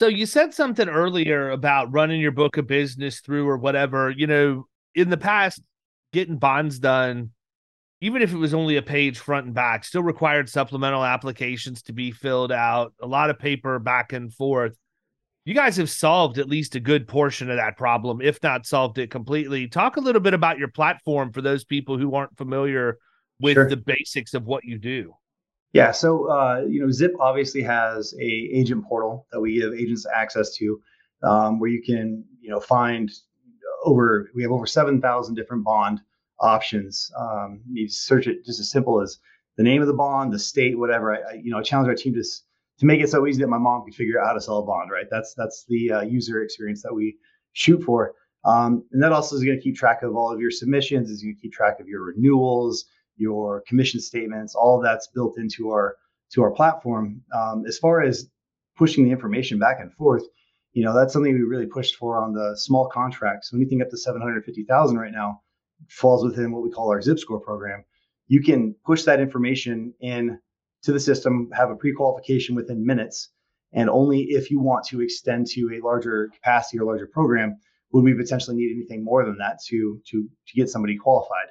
So 0.00 0.06
you 0.06 0.26
said 0.26 0.54
something 0.54 0.88
earlier 0.88 1.50
about 1.50 1.92
running 1.92 2.20
your 2.20 2.30
book 2.30 2.56
of 2.56 2.66
business 2.66 3.20
through 3.20 3.48
or 3.48 3.58
whatever. 3.58 4.10
You 4.10 4.28
know, 4.28 4.66
in 4.94 5.10
the 5.10 5.16
past, 5.16 5.60
getting 6.12 6.38
bonds 6.38 6.78
done, 6.78 7.30
even 8.00 8.22
if 8.22 8.32
it 8.32 8.36
was 8.36 8.54
only 8.54 8.76
a 8.76 8.82
page 8.82 9.18
front 9.18 9.46
and 9.46 9.54
back, 9.54 9.84
still 9.84 10.02
required 10.02 10.48
supplemental 10.48 11.04
applications 11.04 11.82
to 11.82 11.92
be 11.92 12.12
filled 12.12 12.52
out, 12.52 12.94
a 13.02 13.06
lot 13.06 13.28
of 13.28 13.38
paper 13.38 13.78
back 13.80 14.12
and 14.12 14.32
forth. 14.32 14.76
You 15.48 15.54
guys 15.54 15.78
have 15.78 15.88
solved 15.88 16.36
at 16.36 16.46
least 16.46 16.74
a 16.74 16.80
good 16.80 17.08
portion 17.08 17.50
of 17.50 17.56
that 17.56 17.78
problem, 17.78 18.20
if 18.20 18.42
not 18.42 18.66
solved 18.66 18.98
it 18.98 19.10
completely. 19.10 19.66
Talk 19.66 19.96
a 19.96 20.00
little 20.00 20.20
bit 20.20 20.34
about 20.34 20.58
your 20.58 20.68
platform 20.68 21.32
for 21.32 21.40
those 21.40 21.64
people 21.64 21.96
who 21.96 22.14
aren't 22.14 22.36
familiar 22.36 22.98
with 23.40 23.54
sure. 23.54 23.66
the 23.66 23.78
basics 23.78 24.34
of 24.34 24.44
what 24.44 24.66
you 24.66 24.76
do. 24.76 25.14
Yeah, 25.72 25.90
so 25.90 26.30
uh, 26.30 26.64
you 26.68 26.82
know, 26.82 26.90
Zip 26.90 27.12
obviously 27.18 27.62
has 27.62 28.12
a 28.20 28.22
agent 28.22 28.84
portal 28.84 29.26
that 29.32 29.40
we 29.40 29.58
give 29.58 29.72
agents 29.72 30.04
access 30.14 30.54
to, 30.56 30.82
um, 31.22 31.58
where 31.58 31.70
you 31.70 31.80
can 31.80 32.26
you 32.42 32.50
know 32.50 32.60
find 32.60 33.10
over 33.86 34.28
we 34.34 34.42
have 34.42 34.52
over 34.52 34.66
seven 34.66 35.00
thousand 35.00 35.34
different 35.34 35.64
bond 35.64 36.02
options. 36.40 37.10
Um, 37.18 37.62
you 37.72 37.88
search 37.88 38.26
it 38.26 38.44
just 38.44 38.60
as 38.60 38.70
simple 38.70 39.00
as 39.00 39.18
the 39.56 39.62
name 39.62 39.80
of 39.80 39.88
the 39.88 39.94
bond, 39.94 40.30
the 40.30 40.38
state, 40.38 40.78
whatever. 40.78 41.14
I, 41.14 41.20
I 41.20 41.32
you 41.42 41.50
know 41.50 41.58
I 41.58 41.62
challenge 41.62 41.88
our 41.88 41.94
team 41.94 42.12
to 42.12 42.22
to 42.78 42.86
make 42.86 43.00
it 43.00 43.10
so 43.10 43.26
easy 43.26 43.40
that 43.42 43.48
my 43.48 43.58
mom 43.58 43.84
could 43.84 43.94
figure 43.94 44.20
out 44.20 44.26
how 44.28 44.32
to 44.32 44.40
sell 44.40 44.58
a 44.58 44.64
bond. 44.64 44.90
Right, 44.90 45.06
that's 45.10 45.34
that's 45.34 45.64
the 45.68 45.92
uh, 45.92 46.00
user 46.02 46.42
experience 46.42 46.82
that 46.82 46.94
we 46.94 47.16
shoot 47.52 47.82
for. 47.82 48.14
Um, 48.44 48.84
and 48.92 49.02
that 49.02 49.12
also 49.12 49.36
is 49.36 49.44
going 49.44 49.56
to 49.56 49.62
keep 49.62 49.76
track 49.76 50.02
of 50.02 50.16
all 50.16 50.32
of 50.32 50.40
your 50.40 50.50
submissions. 50.50 51.10
Is 51.10 51.22
going 51.22 51.34
to 51.34 51.40
keep 51.40 51.52
track 51.52 51.80
of 51.80 51.88
your 51.88 52.02
renewals 52.04 52.86
your 53.18 53.62
commission 53.66 54.00
statements, 54.00 54.54
all 54.54 54.80
that's 54.80 55.08
built 55.08 55.38
into 55.38 55.70
our 55.70 55.96
to 56.32 56.42
our 56.42 56.50
platform. 56.50 57.20
Um, 57.34 57.64
as 57.66 57.78
far 57.78 58.02
as 58.02 58.28
pushing 58.76 59.04
the 59.04 59.10
information 59.10 59.58
back 59.58 59.80
and 59.80 59.92
forth, 59.94 60.22
you 60.72 60.84
know, 60.84 60.94
that's 60.94 61.12
something 61.12 61.34
we 61.34 61.42
really 61.42 61.66
pushed 61.66 61.96
for 61.96 62.22
on 62.22 62.32
the 62.32 62.56
small 62.56 62.88
contracts. 62.88 63.52
Anything 63.52 63.82
up 63.82 63.90
to 63.90 63.96
750,000 63.96 64.96
right 64.96 65.12
now 65.12 65.42
falls 65.88 66.24
within 66.24 66.52
what 66.52 66.62
we 66.62 66.70
call 66.70 66.90
our 66.90 67.02
zip 67.02 67.18
score 67.18 67.40
program. 67.40 67.84
You 68.28 68.42
can 68.42 68.74
push 68.84 69.04
that 69.04 69.20
information 69.20 69.94
in 70.00 70.38
to 70.82 70.92
the 70.92 71.00
system, 71.00 71.50
have 71.52 71.70
a 71.70 71.76
pre-qualification 71.76 72.54
within 72.54 72.84
minutes, 72.84 73.30
and 73.72 73.90
only 73.90 74.22
if 74.22 74.50
you 74.50 74.60
want 74.60 74.86
to 74.86 75.00
extend 75.00 75.46
to 75.48 75.70
a 75.74 75.84
larger 75.84 76.28
capacity 76.34 76.78
or 76.78 76.84
larger 76.84 77.06
program 77.06 77.58
would 77.92 78.04
we 78.04 78.14
potentially 78.14 78.56
need 78.56 78.74
anything 78.74 79.02
more 79.02 79.24
than 79.24 79.38
that 79.38 79.58
to 79.66 80.00
to 80.06 80.28
to 80.46 80.54
get 80.54 80.68
somebody 80.68 80.96
qualified. 80.96 81.48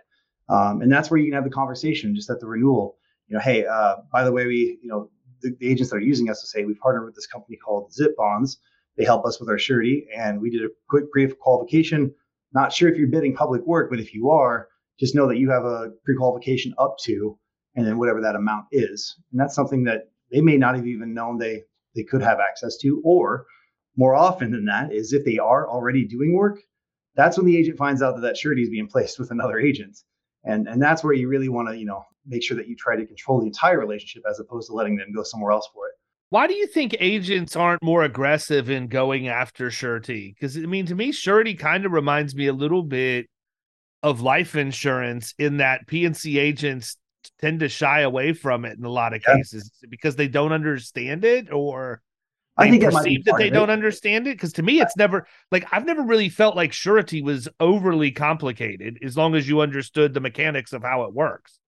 Um, 0.49 0.81
and 0.81 0.91
that's 0.91 1.11
where 1.11 1.19
you 1.19 1.25
can 1.27 1.33
have 1.33 1.43
the 1.43 1.49
conversation 1.49 2.15
just 2.15 2.29
at 2.29 2.39
the 2.39 2.47
renewal. 2.47 2.97
You 3.27 3.35
know, 3.35 3.41
hey, 3.41 3.65
uh, 3.65 3.97
by 4.11 4.23
the 4.23 4.31
way, 4.31 4.45
we, 4.45 4.79
you 4.81 4.89
know, 4.89 5.09
the, 5.41 5.53
the, 5.59 5.69
agents 5.69 5.91
that 5.91 5.97
are 5.97 6.01
using 6.01 6.29
us 6.29 6.39
to 6.41 6.47
say 6.47 6.63
we've 6.63 6.79
partnered 6.79 7.05
with 7.05 7.15
this 7.15 7.27
company 7.27 7.57
called 7.57 7.91
Zip 7.93 8.15
Bonds. 8.15 8.59
They 8.95 9.03
help 9.03 9.25
us 9.25 9.39
with 9.39 9.49
our 9.49 9.59
surety, 9.59 10.07
and 10.15 10.41
we 10.41 10.49
did 10.49 10.63
a 10.63 10.69
quick 10.89 11.11
pre-qualification. 11.11 12.13
Not 12.53 12.71
sure 12.71 12.89
if 12.89 12.97
you're 12.97 13.09
bidding 13.09 13.35
public 13.35 13.61
work, 13.65 13.89
but 13.89 13.99
if 13.99 14.13
you 14.13 14.29
are, 14.29 14.69
just 14.99 15.13
know 15.13 15.27
that 15.27 15.37
you 15.37 15.49
have 15.51 15.65
a 15.65 15.91
pre-qualification 16.03 16.73
up 16.79 16.95
to, 17.03 17.37
and 17.77 17.85
then 17.85 17.97
whatever 17.97 18.19
that 18.19 18.35
amount 18.35 18.65
is. 18.71 19.15
And 19.31 19.39
that's 19.39 19.55
something 19.55 19.85
that 19.85 20.09
they 20.31 20.41
may 20.41 20.57
not 20.57 20.75
have 20.75 20.85
even 20.85 21.13
known 21.13 21.37
they 21.37 21.63
they 21.95 22.03
could 22.03 22.21
have 22.21 22.39
access 22.39 22.77
to, 22.77 23.01
or 23.05 23.45
more 23.95 24.13
often 24.13 24.51
than 24.51 24.65
that 24.65 24.91
is 24.91 25.13
if 25.13 25.25
they 25.25 25.39
are 25.39 25.67
already 25.67 26.05
doing 26.05 26.35
work, 26.35 26.59
that's 27.15 27.37
when 27.37 27.47
the 27.47 27.57
agent 27.57 27.77
finds 27.77 28.01
out 28.01 28.15
that 28.15 28.21
that 28.21 28.37
surety 28.37 28.61
is 28.61 28.69
being 28.69 28.87
placed 28.87 29.17
with 29.17 29.31
another 29.31 29.59
agent. 29.59 29.97
And, 30.43 30.67
and 30.67 30.81
that's 30.81 31.03
where 31.03 31.13
you 31.13 31.27
really 31.27 31.49
want 31.49 31.67
to, 31.69 31.77
you 31.77 31.85
know, 31.85 32.03
make 32.27 32.43
sure 32.43 32.55
that 32.55 32.67
you 32.67 32.75
try 32.75 32.95
to 32.95 33.05
control 33.05 33.39
the 33.39 33.47
entire 33.47 33.79
relationship 33.79 34.23
as 34.29 34.39
opposed 34.39 34.67
to 34.67 34.73
letting 34.73 34.95
them 34.95 35.11
go 35.13 35.23
somewhere 35.23 35.51
else 35.51 35.67
for 35.73 35.87
it. 35.87 35.93
Why 36.29 36.45
do 36.45 36.53
you 36.53 36.67
think 36.67 36.95
agents 36.99 37.55
aren't 37.55 37.81
more 37.81 38.03
aggressive 38.03 38.69
in 38.69 38.87
going 38.87 39.27
after 39.27 39.71
surety? 39.71 40.35
Because 40.37 40.55
I 40.55 40.61
mean, 40.61 40.85
to 40.85 40.95
me, 40.95 41.11
surety 41.11 41.55
kind 41.55 41.85
of 41.85 41.91
reminds 41.91 42.35
me 42.35 42.47
a 42.47 42.53
little 42.53 42.83
bit 42.83 43.27
of 44.03 44.21
life 44.21 44.55
insurance 44.55 45.33
in 45.39 45.57
that 45.57 45.87
P&C 45.87 46.37
agents 46.37 46.97
tend 47.39 47.59
to 47.61 47.69
shy 47.69 48.01
away 48.01 48.33
from 48.33 48.65
it 48.65 48.77
in 48.77 48.85
a 48.85 48.89
lot 48.89 49.13
of 49.13 49.21
yeah. 49.27 49.35
cases 49.35 49.71
because 49.89 50.15
they 50.15 50.27
don't 50.27 50.51
understand 50.51 51.25
it 51.25 51.51
or 51.51 52.01
I 52.57 52.69
think 52.69 52.83
perceive 52.83 53.25
that 53.25 53.37
they 53.37 53.49
don't 53.49 53.69
understand 53.69 54.27
it. 54.27 54.35
Because 54.35 54.53
to 54.53 54.63
me, 54.63 54.81
it's 54.81 54.97
never 54.97 55.27
like 55.51 55.65
I've 55.71 55.85
never 55.85 56.01
really 56.01 56.29
felt 56.29 56.55
like 56.55 56.73
surety 56.73 57.21
was 57.21 57.47
overly 57.59 58.11
complicated 58.11 58.97
as 59.03 59.15
long 59.15 59.35
as 59.35 59.47
you 59.47 59.61
understood 59.61 60.13
the 60.13 60.19
mechanics 60.19 60.73
of 60.73 60.81
how 60.81 61.03
it 61.03 61.13
works. 61.13 61.59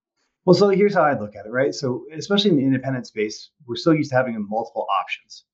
Well, 0.46 0.56
so 0.56 0.70
here's 0.70 0.96
how 0.96 1.04
I 1.04 1.20
look 1.20 1.36
at 1.36 1.46
it, 1.46 1.50
right? 1.50 1.74
So, 1.74 2.06
especially 2.14 2.52
in 2.52 2.58
the 2.58 2.64
independent 2.64 3.06
space, 3.06 3.52
we're 3.68 3.76
so 3.76 3.92
used 3.92 4.10
to 4.12 4.16
having 4.16 4.34
multiple 4.50 4.88
options. 5.00 5.46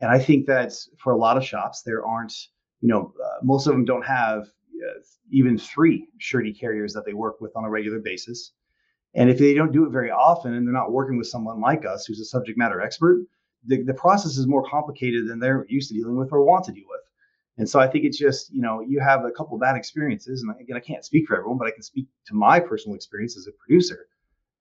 And 0.00 0.10
I 0.10 0.18
think 0.18 0.46
that 0.46 0.72
for 1.02 1.12
a 1.12 1.16
lot 1.16 1.36
of 1.36 1.44
shops, 1.44 1.82
there 1.84 2.06
aren't, 2.06 2.32
you 2.80 2.88
know, 2.88 3.12
uh, 3.22 3.38
most 3.42 3.66
of 3.66 3.72
them 3.72 3.84
don't 3.84 4.06
have 4.06 4.42
uh, 4.42 5.00
even 5.32 5.58
three 5.58 6.08
surety 6.18 6.54
carriers 6.54 6.92
that 6.94 7.04
they 7.04 7.12
work 7.12 7.40
with 7.40 7.54
on 7.56 7.64
a 7.64 7.70
regular 7.70 7.98
basis. 7.98 8.52
And 9.18 9.30
if 9.30 9.38
they 9.38 9.54
don't 9.54 9.72
do 9.72 9.84
it 9.84 9.90
very 9.90 10.10
often 10.10 10.54
and 10.54 10.66
they're 10.66 10.72
not 10.72 10.92
working 10.92 11.18
with 11.18 11.26
someone 11.26 11.60
like 11.60 11.84
us 11.84 12.06
who's 12.06 12.20
a 12.20 12.24
subject 12.24 12.58
matter 12.58 12.80
expert, 12.80 13.26
the, 13.66 13.82
the 13.82 13.94
process 13.94 14.36
is 14.36 14.46
more 14.46 14.64
complicated 14.68 15.28
than 15.28 15.40
they're 15.40 15.66
used 15.68 15.88
to 15.88 15.94
dealing 15.94 16.16
with 16.16 16.32
or 16.32 16.44
want 16.44 16.64
to 16.66 16.72
deal 16.72 16.86
with. 16.88 17.00
And 17.56 17.68
so 17.68 17.80
I 17.80 17.88
think 17.88 18.04
it's 18.04 18.18
just, 18.18 18.52
you 18.52 18.62
know, 18.62 18.80
you 18.80 19.00
have 19.00 19.24
a 19.24 19.32
couple 19.32 19.56
of 19.56 19.60
bad 19.60 19.76
experiences. 19.76 20.42
And 20.42 20.54
again, 20.60 20.76
I 20.76 20.80
can't 20.80 21.04
speak 21.04 21.26
for 21.26 21.36
everyone, 21.36 21.58
but 21.58 21.66
I 21.66 21.72
can 21.72 21.82
speak 21.82 22.06
to 22.26 22.34
my 22.34 22.60
personal 22.60 22.94
experience 22.94 23.36
as 23.36 23.48
a 23.48 23.52
producer 23.52 24.06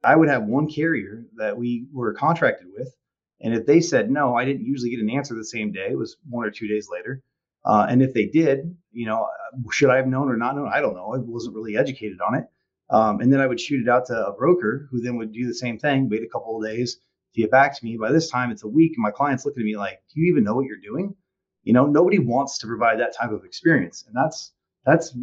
I 0.03 0.15
would 0.15 0.29
have 0.29 0.43
one 0.43 0.69
carrier 0.69 1.25
that 1.35 1.57
we 1.57 1.87
were 1.91 2.13
contracted 2.13 2.67
with. 2.73 2.95
And 3.41 3.53
if 3.53 3.65
they 3.65 3.81
said 3.81 4.09
no, 4.09 4.35
I 4.35 4.45
didn't 4.45 4.65
usually 4.65 4.89
get 4.89 4.99
an 4.99 5.09
answer 5.09 5.35
the 5.35 5.45
same 5.45 5.71
day. 5.71 5.89
It 5.91 5.97
was 5.97 6.17
one 6.29 6.45
or 6.45 6.51
two 6.51 6.67
days 6.67 6.87
later. 6.91 7.21
Uh, 7.65 7.85
and 7.89 8.01
if 8.01 8.13
they 8.13 8.25
did, 8.25 8.75
you 8.91 9.05
know, 9.05 9.27
should 9.71 9.89
I 9.89 9.97
have 9.97 10.07
known 10.07 10.29
or 10.29 10.37
not 10.37 10.55
known? 10.55 10.69
I 10.73 10.79
don't 10.79 10.95
know. 10.95 11.13
I 11.13 11.17
wasn't 11.17 11.55
really 11.55 11.77
educated 11.77 12.19
on 12.21 12.35
it. 12.35 12.45
Um, 12.89 13.19
and 13.19 13.31
then 13.31 13.41
I 13.41 13.47
would 13.47 13.59
shoot 13.59 13.81
it 13.81 13.89
out 13.89 14.05
to 14.07 14.27
a 14.27 14.33
broker 14.33 14.87
who 14.89 15.01
then 15.01 15.17
would 15.17 15.33
do 15.33 15.45
the 15.45 15.53
same 15.53 15.77
thing, 15.77 16.09
wait 16.09 16.23
a 16.23 16.27
couple 16.27 16.57
of 16.57 16.65
days 16.65 16.95
to 17.33 17.41
get 17.41 17.51
back 17.51 17.77
to 17.77 17.85
me. 17.85 17.97
By 17.97 18.11
this 18.11 18.29
time, 18.29 18.51
it's 18.51 18.63
a 18.63 18.67
week, 18.67 18.93
and 18.95 19.03
my 19.03 19.11
client's 19.11 19.45
looking 19.45 19.61
at 19.61 19.65
me 19.65 19.75
like, 19.75 20.01
"Do 20.13 20.21
you 20.21 20.31
even 20.31 20.43
know 20.43 20.55
what 20.55 20.65
you're 20.65 20.77
doing?" 20.77 21.15
You 21.63 21.73
know, 21.73 21.85
nobody 21.85 22.19
wants 22.19 22.57
to 22.59 22.67
provide 22.67 22.99
that 22.99 23.13
type 23.13 23.31
of 23.31 23.43
experience, 23.43 24.05
and 24.07 24.15
that's 24.15 24.53
that's 24.85 25.15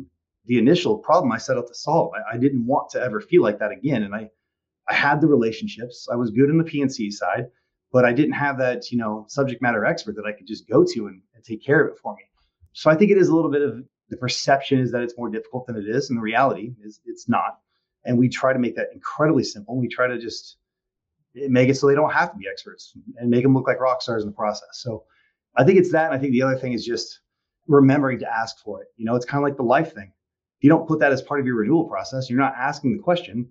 the 0.47 0.59
initial 0.59 0.99
problem 0.99 1.33
I 1.33 1.39
set 1.39 1.57
out 1.57 1.69
to 1.69 1.75
solve. 1.75 2.13
I, 2.15 2.35
I 2.35 2.39
didn't 2.39 2.67
want 2.67 2.91
to 2.91 3.01
ever 3.01 3.21
feel 3.21 3.43
like 3.43 3.59
that 3.61 3.73
again, 3.73 4.03
and 4.03 4.15
I 4.15 4.31
I 4.89 4.95
had 4.95 5.21
the 5.21 5.27
relationships. 5.27 6.09
I 6.13 6.17
was 6.17 6.31
good 6.31 6.51
in 6.51 6.59
the 6.59 6.65
P&C 6.65 7.11
side, 7.11 7.47
but 7.91 8.05
I 8.05 8.13
didn't 8.13 8.35
have 8.35 8.59
that, 8.59 8.91
you 8.91 8.99
know, 8.99 9.25
subject 9.29 9.63
matter 9.63 9.85
expert 9.85 10.17
that 10.17 10.27
I 10.27 10.33
could 10.33 10.47
just 10.47 10.69
go 10.69 10.85
to 10.85 11.07
and, 11.07 11.23
and 11.35 11.45
take 11.45 11.65
care 11.65 11.83
of 11.83 11.93
it 11.93 11.99
for 11.99 12.15
me. 12.15 12.23
So 12.73 12.91
I 12.91 12.97
think 12.97 13.11
it 13.11 13.19
is 13.19 13.29
a 13.29 13.35
little 13.35 13.51
bit 13.51 13.63
of 13.63 13.83
the 14.11 14.17
perception 14.17 14.79
is 14.79 14.93
that 14.93 15.03
it's 15.03 15.17
more 15.17 15.29
difficult 15.29 15.67
than 15.67 15.77
it 15.77 15.89
is, 15.89 16.11
and 16.11 16.19
the 16.19 16.23
reality 16.23 16.75
is 16.83 17.01
it's 17.07 17.29
not. 17.29 17.59
And 18.05 18.19
we 18.19 18.29
try 18.29 18.53
to 18.53 18.59
make 18.59 18.77
that 18.77 18.89
incredibly 18.93 19.45
simple. 19.45 19.79
We 19.79 19.89
try 19.89 20.07
to 20.07 20.19
just 20.19 20.57
make 21.35 21.69
it 21.69 21.75
so 21.75 21.87
they 21.87 21.95
don't 21.95 22.13
have 22.13 22.33
to 22.33 22.39
be 22.39 22.47
experts 22.49 22.93
and 23.17 23.31
make 23.31 23.43
them 23.43 23.55
look 23.55 23.67
like 23.67 23.81
rock 23.81 24.03
stars 24.03 24.23
in 24.23 24.29
the 24.29 24.35
process. 24.35 24.69
So 24.75 25.05
I 25.57 25.65
think 25.65 25.79
it's 25.79 25.93
that. 25.93 26.07
And 26.07 26.15
I 26.15 26.19
think 26.19 26.33
the 26.33 26.43
other 26.43 26.57
thing 26.57 26.75
is 26.75 26.85
just 26.85 27.21
remembering 27.67 28.19
to 28.21 28.31
ask 28.31 28.59
for 28.63 28.83
it. 28.83 28.89
You 28.97 29.07
know, 29.07 29.17
it's 29.17 29.25
kind 29.25 29.43
of 29.43 29.49
like 29.49 29.57
the 29.57 29.63
life 29.63 29.95
thing. 29.95 30.13
If 30.59 30.65
you 30.65 30.69
don't 30.69 30.87
put 30.87 31.01
that 31.01 31.13
as 31.13 31.23
part 31.23 31.41
of 31.41 31.47
your 31.47 31.57
renewal 31.57 31.89
process, 31.89 32.29
you're 32.29 32.39
not 32.39 32.55
asking 32.57 32.97
the 32.97 33.03
question, 33.03 33.49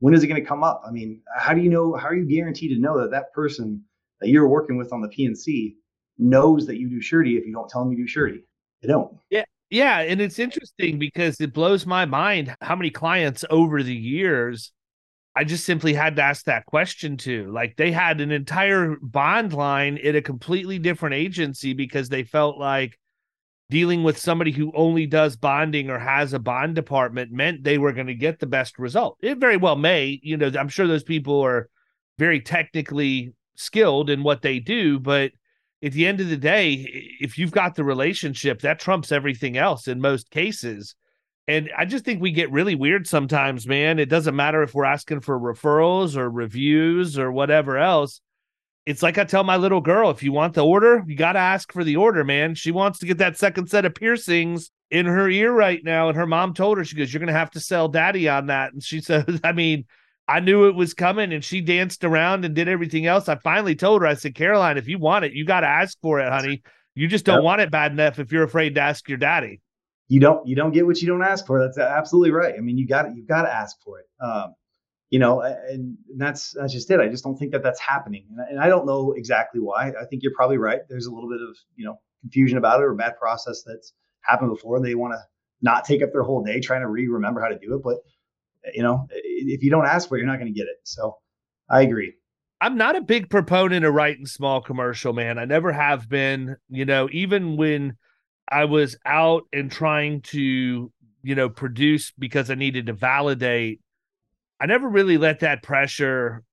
when 0.00 0.14
is 0.14 0.24
it 0.24 0.26
going 0.26 0.40
to 0.40 0.46
come 0.46 0.64
up? 0.64 0.82
I 0.86 0.90
mean, 0.90 1.22
how 1.36 1.54
do 1.54 1.60
you 1.60 1.70
know? 1.70 1.94
How 1.94 2.08
are 2.08 2.14
you 2.14 2.24
guaranteed 2.24 2.70
to 2.70 2.80
know 2.80 3.00
that 3.00 3.10
that 3.12 3.32
person 3.32 3.84
that 4.20 4.30
you're 4.30 4.48
working 4.48 4.76
with 4.76 4.92
on 4.92 5.00
the 5.00 5.08
P&C 5.08 5.76
knows 6.18 6.66
that 6.66 6.78
you 6.78 6.88
do 6.88 7.00
surety 7.00 7.36
if 7.36 7.46
you 7.46 7.52
don't 7.52 7.68
tell 7.68 7.84
them 7.84 7.92
you 7.92 7.98
do 7.98 8.08
surety? 8.08 8.42
They 8.80 8.88
don't. 8.88 9.16
Yeah. 9.30 9.44
Yeah, 9.72 10.00
and 10.00 10.20
it's 10.20 10.38
interesting 10.38 10.98
because 10.98 11.40
it 11.40 11.54
blows 11.54 11.86
my 11.86 12.04
mind 12.04 12.54
how 12.60 12.76
many 12.76 12.90
clients 12.90 13.42
over 13.48 13.82
the 13.82 13.94
years 13.94 14.70
I 15.34 15.44
just 15.44 15.64
simply 15.64 15.94
had 15.94 16.16
to 16.16 16.22
ask 16.22 16.44
that 16.44 16.66
question 16.66 17.16
to. 17.18 17.50
Like 17.50 17.76
they 17.78 17.90
had 17.90 18.20
an 18.20 18.32
entire 18.32 18.96
bond 19.00 19.54
line 19.54 19.96
at 20.04 20.14
a 20.14 20.20
completely 20.20 20.78
different 20.78 21.14
agency 21.14 21.72
because 21.72 22.10
they 22.10 22.22
felt 22.22 22.58
like 22.58 22.98
dealing 23.70 24.02
with 24.02 24.18
somebody 24.18 24.52
who 24.52 24.72
only 24.74 25.06
does 25.06 25.36
bonding 25.36 25.88
or 25.88 25.98
has 25.98 26.34
a 26.34 26.38
bond 26.38 26.74
department 26.74 27.32
meant 27.32 27.64
they 27.64 27.78
were 27.78 27.94
going 27.94 28.08
to 28.08 28.14
get 28.14 28.40
the 28.40 28.46
best 28.46 28.78
result. 28.78 29.16
It 29.22 29.38
very 29.38 29.56
well 29.56 29.76
may, 29.76 30.20
you 30.22 30.36
know, 30.36 30.52
I'm 30.60 30.68
sure 30.68 30.86
those 30.86 31.02
people 31.02 31.40
are 31.40 31.70
very 32.18 32.42
technically 32.42 33.32
skilled 33.54 34.10
in 34.10 34.22
what 34.22 34.42
they 34.42 34.58
do, 34.58 34.98
but 34.98 35.32
at 35.82 35.92
the 35.92 36.06
end 36.06 36.20
of 36.20 36.28
the 36.28 36.36
day, 36.36 36.86
if 37.20 37.38
you've 37.38 37.50
got 37.50 37.74
the 37.74 37.84
relationship, 37.84 38.60
that 38.60 38.80
trumps 38.80 39.12
everything 39.12 39.56
else 39.56 39.88
in 39.88 40.00
most 40.00 40.30
cases. 40.30 40.94
And 41.48 41.70
I 41.76 41.84
just 41.84 42.04
think 42.04 42.20
we 42.20 42.30
get 42.30 42.52
really 42.52 42.76
weird 42.76 43.06
sometimes, 43.06 43.66
man. 43.66 43.98
It 43.98 44.08
doesn't 44.08 44.36
matter 44.36 44.62
if 44.62 44.74
we're 44.74 44.84
asking 44.84 45.20
for 45.20 45.38
referrals 45.38 46.16
or 46.16 46.30
reviews 46.30 47.18
or 47.18 47.32
whatever 47.32 47.78
else 47.78 48.20
it's 48.84 49.02
like 49.02 49.18
I 49.18 49.24
tell 49.24 49.44
my 49.44 49.56
little 49.56 49.80
girl, 49.80 50.10
if 50.10 50.22
you 50.22 50.32
want 50.32 50.54
the 50.54 50.64
order, 50.64 51.04
you 51.06 51.14
got 51.14 51.34
to 51.34 51.38
ask 51.38 51.72
for 51.72 51.84
the 51.84 51.96
order, 51.96 52.24
man. 52.24 52.54
She 52.54 52.72
wants 52.72 52.98
to 52.98 53.06
get 53.06 53.18
that 53.18 53.38
second 53.38 53.68
set 53.68 53.84
of 53.84 53.94
piercings 53.94 54.70
in 54.90 55.06
her 55.06 55.28
ear 55.28 55.52
right 55.52 55.82
now. 55.84 56.08
And 56.08 56.16
her 56.16 56.26
mom 56.26 56.52
told 56.52 56.78
her, 56.78 56.84
she 56.84 56.96
goes, 56.96 57.12
You're 57.12 57.20
going 57.20 57.28
to 57.28 57.32
have 57.32 57.52
to 57.52 57.60
sell 57.60 57.88
daddy 57.88 58.28
on 58.28 58.46
that. 58.46 58.72
And 58.72 58.82
she 58.82 59.00
says, 59.02 59.40
I 59.44 59.52
mean, 59.52 59.84
I 60.32 60.40
knew 60.40 60.66
it 60.66 60.74
was 60.74 60.94
coming 60.94 61.32
and 61.32 61.44
she 61.44 61.60
danced 61.60 62.04
around 62.04 62.46
and 62.46 62.54
did 62.54 62.66
everything 62.66 63.04
else. 63.04 63.28
I 63.28 63.36
finally 63.36 63.74
told 63.74 64.00
her, 64.00 64.08
I 64.08 64.14
said, 64.14 64.34
Caroline, 64.34 64.78
if 64.78 64.88
you 64.88 64.98
want 64.98 65.26
it, 65.26 65.32
you 65.34 65.44
got 65.44 65.60
to 65.60 65.66
ask 65.66 65.98
for 66.00 66.20
it, 66.20 66.32
honey. 66.32 66.62
You 66.94 67.06
just 67.06 67.26
don't 67.26 67.36
yep. 67.36 67.44
want 67.44 67.60
it 67.60 67.70
bad 67.70 67.92
enough 67.92 68.18
if 68.18 68.32
you're 68.32 68.42
afraid 68.42 68.74
to 68.76 68.80
ask 68.80 69.08
your 69.10 69.18
daddy. 69.18 69.60
You 70.08 70.20
don't, 70.20 70.46
you 70.46 70.56
don't 70.56 70.72
get 70.72 70.86
what 70.86 71.02
you 71.02 71.08
don't 71.08 71.22
ask 71.22 71.46
for. 71.46 71.60
That's 71.60 71.76
absolutely 71.76 72.30
right. 72.30 72.54
I 72.56 72.60
mean, 72.60 72.78
you 72.78 72.86
got 72.86 73.04
it. 73.04 73.12
You've 73.14 73.28
got 73.28 73.42
to 73.42 73.52
ask 73.52 73.76
for 73.84 73.98
it. 73.98 74.06
Um, 74.24 74.54
you 75.10 75.18
know, 75.18 75.42
and 75.42 75.98
that's 76.16 76.52
that's 76.52 76.72
just 76.72 76.90
it. 76.90 76.98
I 76.98 77.08
just 77.08 77.22
don't 77.22 77.36
think 77.36 77.52
that 77.52 77.62
that's 77.62 77.80
happening, 77.80 78.24
and 78.30 78.40
I, 78.40 78.44
and 78.50 78.60
I 78.60 78.68
don't 78.68 78.86
know 78.86 79.12
exactly 79.12 79.60
why. 79.60 79.92
I 80.00 80.06
think 80.06 80.22
you're 80.22 80.32
probably 80.34 80.56
right. 80.56 80.80
There's 80.88 81.04
a 81.04 81.12
little 81.12 81.28
bit 81.28 81.42
of 81.42 81.54
you 81.76 81.84
know 81.84 81.98
confusion 82.22 82.56
about 82.56 82.80
it 82.80 82.84
or 82.84 82.94
bad 82.94 83.18
process 83.18 83.62
that's 83.62 83.92
happened 84.22 84.50
before. 84.50 84.80
They 84.80 84.94
want 84.94 85.12
to 85.12 85.20
not 85.60 85.84
take 85.84 86.02
up 86.02 86.12
their 86.12 86.22
whole 86.22 86.42
day 86.42 86.60
trying 86.60 86.80
to 86.80 86.88
re-remember 86.88 87.42
how 87.42 87.48
to 87.48 87.58
do 87.58 87.74
it, 87.74 87.82
but 87.82 87.98
you 88.72 88.82
know, 88.82 89.06
if 89.10 89.62
you 89.62 89.70
don't 89.70 89.86
ask 89.86 90.08
for 90.08 90.16
it, 90.16 90.20
you're 90.20 90.28
not 90.28 90.38
going 90.38 90.52
to 90.52 90.58
get 90.58 90.68
it. 90.68 90.76
So, 90.84 91.18
I 91.68 91.82
agree. 91.82 92.14
I'm 92.60 92.76
not 92.76 92.96
a 92.96 93.00
big 93.00 93.28
proponent 93.28 93.84
of 93.84 93.94
writing 93.94 94.26
small 94.26 94.60
commercial, 94.60 95.12
man. 95.12 95.38
I 95.38 95.44
never 95.44 95.72
have 95.72 96.08
been. 96.08 96.56
You 96.68 96.84
know, 96.84 97.08
even 97.12 97.56
when 97.56 97.96
I 98.48 98.66
was 98.66 98.96
out 99.04 99.44
and 99.52 99.70
trying 99.70 100.20
to, 100.22 100.92
you 101.22 101.34
know, 101.34 101.48
produce 101.48 102.12
because 102.18 102.50
I 102.50 102.54
needed 102.54 102.86
to 102.86 102.92
validate 102.92 103.80
I 104.62 104.66
never 104.66 104.88
really 104.88 105.18
let 105.18 105.40
that 105.40 105.64
pressure 105.64 106.44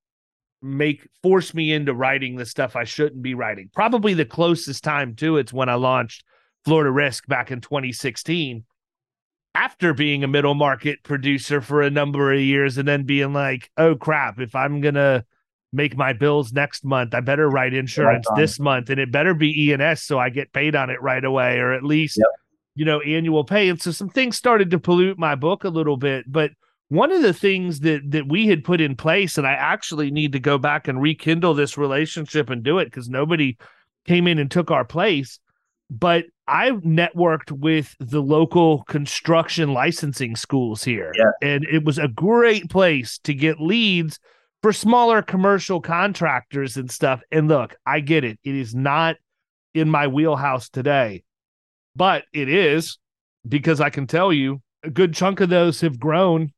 make 0.63 1.07
force 1.21 1.53
me 1.53 1.71
into 1.71 1.93
writing 1.93 2.37
the 2.37 2.45
stuff 2.45 2.75
I 2.75 2.83
shouldn't 2.83 3.21
be 3.21 3.35
writing. 3.35 3.69
Probably 3.71 4.15
the 4.15 4.25
closest 4.25 4.83
time 4.83 5.15
to 5.17 5.37
it's 5.37 5.53
when 5.53 5.69
I 5.69 5.75
launched 5.75 6.23
Florida 6.65 6.89
Risk 6.89 7.27
back 7.27 7.51
in 7.51 7.61
2016 7.61 8.65
after 9.55 9.93
being 9.93 10.23
a 10.23 10.27
middle 10.27 10.55
market 10.55 11.03
producer 11.03 11.61
for 11.61 11.81
a 11.81 11.89
number 11.89 12.31
of 12.31 12.39
years 12.39 12.77
and 12.77 12.87
then 12.87 13.03
being 13.03 13.33
like, 13.33 13.69
"Oh 13.77 13.95
crap, 13.95 14.39
if 14.39 14.55
I'm 14.55 14.81
going 14.81 14.95
to 14.95 15.25
make 15.71 15.95
my 15.95 16.13
bills 16.13 16.51
next 16.51 16.83
month, 16.83 17.13
I 17.13 17.19
better 17.21 17.49
write 17.49 17.73
insurance 17.73 18.25
right 18.29 18.39
this 18.39 18.59
month 18.59 18.89
and 18.89 18.99
it 18.99 19.11
better 19.11 19.33
be 19.33 19.65
E&S 19.65 20.01
so 20.01 20.17
I 20.17 20.29
get 20.29 20.51
paid 20.51 20.75
on 20.75 20.89
it 20.89 21.01
right 21.01 21.23
away 21.23 21.59
or 21.59 21.73
at 21.73 21.83
least 21.83 22.17
yep. 22.17 22.27
you 22.75 22.85
know 22.85 23.01
annual 23.01 23.43
pay." 23.43 23.69
And 23.69 23.81
so 23.81 23.91
some 23.91 24.09
things 24.09 24.37
started 24.37 24.71
to 24.71 24.79
pollute 24.79 25.17
my 25.17 25.35
book 25.35 25.63
a 25.63 25.69
little 25.69 25.97
bit, 25.97 26.25
but 26.31 26.51
one 26.89 27.11
of 27.11 27.21
the 27.21 27.33
things 27.33 27.79
that 27.81 28.01
that 28.11 28.27
we 28.27 28.47
had 28.47 28.63
put 28.63 28.81
in 28.81 28.95
place 28.95 29.37
and 29.37 29.47
i 29.47 29.53
actually 29.53 30.11
need 30.11 30.31
to 30.31 30.39
go 30.39 30.57
back 30.57 30.87
and 30.87 30.99
rekindle 30.99 31.53
this 31.53 31.77
relationship 31.77 32.49
and 32.49 32.63
do 32.63 32.79
it 32.79 32.85
because 32.85 33.07
nobody 33.07 33.57
came 34.05 34.27
in 34.27 34.39
and 34.39 34.51
took 34.51 34.71
our 34.71 34.83
place 34.83 35.39
but 35.89 36.25
i 36.49 36.71
networked 36.71 37.51
with 37.51 37.95
the 37.99 38.21
local 38.21 38.83
construction 38.83 39.73
licensing 39.73 40.35
schools 40.35 40.83
here 40.83 41.13
yeah. 41.15 41.31
and 41.41 41.65
it 41.71 41.83
was 41.83 41.97
a 41.97 42.07
great 42.07 42.69
place 42.69 43.17
to 43.19 43.33
get 43.33 43.59
leads 43.59 44.19
for 44.61 44.73
smaller 44.73 45.21
commercial 45.21 45.79
contractors 45.79 46.77
and 46.77 46.91
stuff 46.91 47.21
and 47.31 47.47
look 47.47 47.75
i 47.85 47.99
get 47.99 48.23
it 48.23 48.39
it 48.43 48.55
is 48.55 48.75
not 48.75 49.15
in 49.73 49.89
my 49.89 50.07
wheelhouse 50.07 50.69
today 50.69 51.23
but 51.95 52.23
it 52.33 52.49
is 52.49 52.97
because 53.47 53.79
i 53.79 53.89
can 53.89 54.07
tell 54.07 54.33
you 54.33 54.61
a 54.83 54.89
good 54.89 55.13
chunk 55.13 55.39
of 55.39 55.49
those 55.49 55.81
have 55.81 55.99
grown 55.99 56.51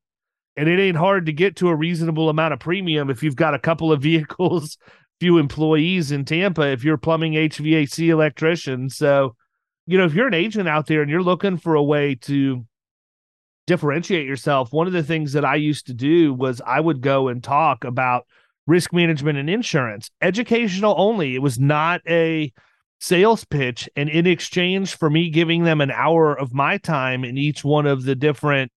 and 0.57 0.67
it 0.67 0.79
ain't 0.79 0.97
hard 0.97 1.25
to 1.25 1.33
get 1.33 1.55
to 1.57 1.69
a 1.69 1.75
reasonable 1.75 2.29
amount 2.29 2.53
of 2.53 2.59
premium 2.59 3.09
if 3.09 3.23
you've 3.23 3.35
got 3.35 3.53
a 3.53 3.59
couple 3.59 3.91
of 3.91 4.01
vehicles, 4.03 4.77
few 5.19 5.37
employees 5.37 6.11
in 6.11 6.25
Tampa. 6.25 6.71
If 6.71 6.83
you're 6.83 6.97
plumbing, 6.97 7.33
HVAC 7.33 8.09
electrician, 8.09 8.89
so 8.89 9.35
you 9.87 9.97
know, 9.97 10.05
if 10.05 10.13
you're 10.13 10.27
an 10.27 10.33
agent 10.33 10.67
out 10.67 10.87
there 10.87 11.01
and 11.01 11.09
you're 11.09 11.23
looking 11.23 11.57
for 11.57 11.75
a 11.75 11.83
way 11.83 12.15
to 12.15 12.65
differentiate 13.67 14.27
yourself, 14.27 14.71
one 14.71 14.87
of 14.87 14.93
the 14.93 15.03
things 15.03 15.33
that 15.33 15.45
I 15.45 15.55
used 15.55 15.87
to 15.87 15.93
do 15.93 16.33
was 16.33 16.61
I 16.65 16.79
would 16.79 17.01
go 17.01 17.27
and 17.27 17.43
talk 17.43 17.83
about 17.83 18.25
risk 18.67 18.93
management 18.93 19.37
and 19.37 19.49
insurance, 19.49 20.11
educational 20.21 20.95
only. 20.97 21.35
It 21.35 21.41
was 21.41 21.59
not 21.59 22.01
a 22.07 22.53
sales 22.99 23.43
pitch. 23.43 23.89
And 23.95 24.09
in 24.09 24.27
exchange 24.27 24.95
for 24.95 25.09
me 25.09 25.29
giving 25.29 25.63
them 25.63 25.81
an 25.81 25.91
hour 25.91 26.37
of 26.37 26.53
my 26.53 26.77
time 26.77 27.23
in 27.23 27.37
each 27.37 27.63
one 27.63 27.87
of 27.87 28.03
the 28.03 28.15
different, 28.15 28.71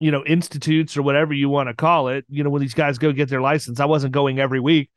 you 0.00 0.10
know, 0.10 0.24
institutes 0.24 0.96
or 0.96 1.02
whatever 1.02 1.34
you 1.34 1.48
want 1.48 1.68
to 1.68 1.74
call 1.74 2.08
it, 2.08 2.24
you 2.28 2.42
know, 2.42 2.50
when 2.50 2.62
these 2.62 2.74
guys 2.74 2.98
go 2.98 3.12
get 3.12 3.28
their 3.28 3.42
license, 3.42 3.80
I 3.80 3.84
wasn't 3.84 4.14
going 4.14 4.38
every 4.38 4.60
week. 4.60 4.90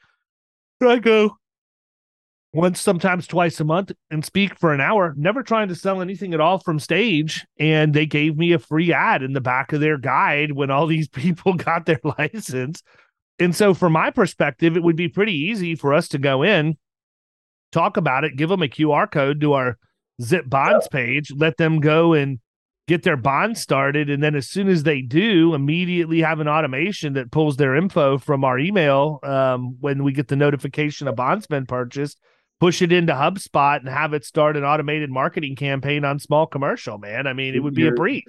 I 0.81 0.97
go 0.97 1.37
once, 2.53 2.81
sometimes 2.81 3.27
twice 3.27 3.59
a 3.59 3.63
month 3.63 3.91
and 4.09 4.25
speak 4.25 4.59
for 4.59 4.73
an 4.73 4.81
hour, 4.81 5.13
never 5.17 5.41
trying 5.41 5.69
to 5.69 5.75
sell 5.75 6.01
anything 6.01 6.33
at 6.33 6.41
all 6.41 6.59
from 6.59 6.79
stage. 6.79 7.45
And 7.57 7.93
they 7.93 8.05
gave 8.05 8.37
me 8.37 8.51
a 8.51 8.59
free 8.59 8.91
ad 8.91 9.23
in 9.23 9.33
the 9.33 9.41
back 9.41 9.71
of 9.71 9.79
their 9.79 9.97
guide 9.97 10.51
when 10.51 10.69
all 10.69 10.87
these 10.87 11.07
people 11.09 11.53
got 11.53 11.85
their 11.85 12.01
license. 12.03 12.83
And 13.39 13.55
so, 13.55 13.73
from 13.73 13.93
my 13.93 14.11
perspective, 14.11 14.75
it 14.75 14.83
would 14.83 14.95
be 14.95 15.07
pretty 15.07 15.33
easy 15.33 15.75
for 15.75 15.93
us 15.93 16.07
to 16.09 16.17
go 16.17 16.43
in, 16.43 16.77
talk 17.71 17.97
about 17.97 18.23
it, 18.23 18.35
give 18.35 18.49
them 18.49 18.61
a 18.61 18.67
QR 18.67 19.09
code 19.09 19.41
to 19.41 19.53
our 19.53 19.77
Zip 20.21 20.47
Bonds 20.47 20.87
page, 20.89 21.31
let 21.35 21.57
them 21.57 21.79
go 21.79 22.13
and 22.13 22.39
get 22.87 23.03
their 23.03 23.17
bond 23.17 23.57
started. 23.57 24.09
And 24.09 24.21
then 24.21 24.35
as 24.35 24.49
soon 24.49 24.67
as 24.67 24.83
they 24.83 25.01
do, 25.01 25.55
immediately 25.55 26.19
have 26.19 26.39
an 26.39 26.49
automation 26.49 27.13
that 27.13 27.31
pulls 27.31 27.55
their 27.55 27.75
info 27.75 28.17
from 28.17 28.43
our 28.43 28.59
email 28.59 29.19
um, 29.23 29.77
when 29.79 30.03
we 30.03 30.11
get 30.11 30.27
the 30.27 30.35
notification 30.35 31.07
a 31.07 31.13
bond's 31.13 31.47
been 31.47 31.65
purchased 31.65 32.19
push 32.61 32.83
it 32.83 32.91
into 32.91 33.11
HubSpot 33.11 33.79
and 33.79 33.89
have 33.89 34.13
it 34.13 34.23
start 34.23 34.55
an 34.55 34.63
automated 34.63 35.09
marketing 35.09 35.55
campaign 35.55 36.05
on 36.05 36.19
small 36.19 36.45
commercial, 36.45 36.99
man. 36.99 37.25
I 37.25 37.33
mean, 37.33 37.55
it 37.55 37.59
would 37.59 37.73
be 37.73 37.81
you're, 37.81 37.93
a 37.93 37.95
breeze. 37.95 38.23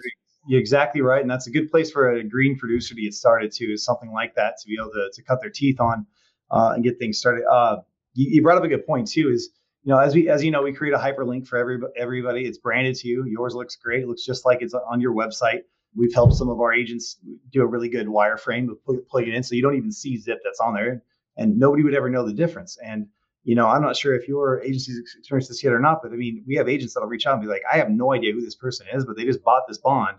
You're 0.49 0.59
exactly 0.59 1.03
right. 1.03 1.21
And 1.21 1.31
that's 1.31 1.47
a 1.49 1.51
good 1.51 1.71
place 1.71 1.91
for 1.91 2.15
a 2.15 2.25
green 2.25 2.59
producer 2.59 2.95
to 2.95 3.03
get 3.03 3.12
started 3.12 3.53
too, 3.53 3.73
is 3.75 3.85
something 3.85 4.11
like 4.11 4.35
that 4.37 4.55
to 4.62 4.67
be 4.67 4.79
able 4.81 4.91
to, 4.93 5.11
to 5.12 5.23
cut 5.23 5.43
their 5.43 5.51
teeth 5.51 5.79
on 5.81 6.07
uh, 6.51 6.73
and 6.75 6.83
get 6.83 6.99
things 6.99 7.19
started. 7.19 7.45
Uh, 7.45 7.83
you, 8.15 8.37
you, 8.37 8.43
brought 8.43 8.57
up 8.57 8.65
a 8.65 8.69
good 8.69 8.87
point 8.87 9.07
too, 9.07 9.29
is, 9.29 9.51
you 9.85 9.93
know, 9.93 9.99
as 9.99 10.15
we, 10.15 10.31
as 10.31 10.43
you 10.43 10.51
know, 10.51 10.62
we 10.62 10.73
create 10.73 10.95
a 10.95 10.99
hyperlink 10.99 11.47
for 11.47 11.59
every, 11.59 11.79
everybody. 11.99 12.47
It's 12.47 12.57
branded 12.57 12.97
to 12.97 13.09
you. 13.09 13.27
Yours 13.27 13.55
looks 13.55 13.77
great. 13.77 14.03
It 14.03 14.09
looks 14.09 14.25
just 14.25 14.47
like 14.47 14.62
it's 14.62 14.73
on 14.73 14.99
your 14.99 15.12
website. 15.12 15.61
We've 15.95 16.15
helped 16.15 16.37
some 16.37 16.49
of 16.49 16.59
our 16.59 16.73
agents 16.73 17.19
do 17.51 17.61
a 17.61 17.67
really 17.67 17.91
good 17.91 18.07
wireframe 18.07 18.71
plug 19.11 19.29
it 19.29 19.35
in. 19.35 19.43
So 19.43 19.57
you 19.57 19.61
don't 19.61 19.77
even 19.77 19.93
see 19.93 20.17
zip 20.17 20.39
that's 20.43 20.61
on 20.61 20.73
there 20.73 21.03
and 21.37 21.59
nobody 21.59 21.83
would 21.83 21.95
ever 21.95 22.09
know 22.09 22.27
the 22.27 22.33
difference. 22.33 22.79
And 22.83 23.09
you 23.45 23.55
know, 23.55 23.67
I'm 23.67 23.83
not 23.83 23.97
sure 23.97 24.15
if 24.15 24.29
your 24.29 24.63
agency's 24.63 24.99
experienced 24.99 25.49
this 25.49 25.65
yet 25.65 25.73
or 25.73 25.81
not, 25.81 26.01
but 26.03 26.13
I 26.13 26.17
mean, 26.17 26.45
we 26.47 26.55
have 26.57 26.69
agents 26.69 26.95
that'll 26.95 27.09
reach 27.09 27.27
out 27.27 27.35
and 27.35 27.43
be 27.43 27.49
like, 27.49 27.63
I 27.71 27.77
have 27.77 27.91
no 27.91 28.13
idea 28.13 28.33
who 28.33 28.41
this 28.41 28.55
person 28.55 28.87
is, 28.93 29.05
but 29.05 29.17
they 29.17 29.25
just 29.25 29.43
bought 29.43 29.63
this 29.67 29.79
bond 29.79 30.17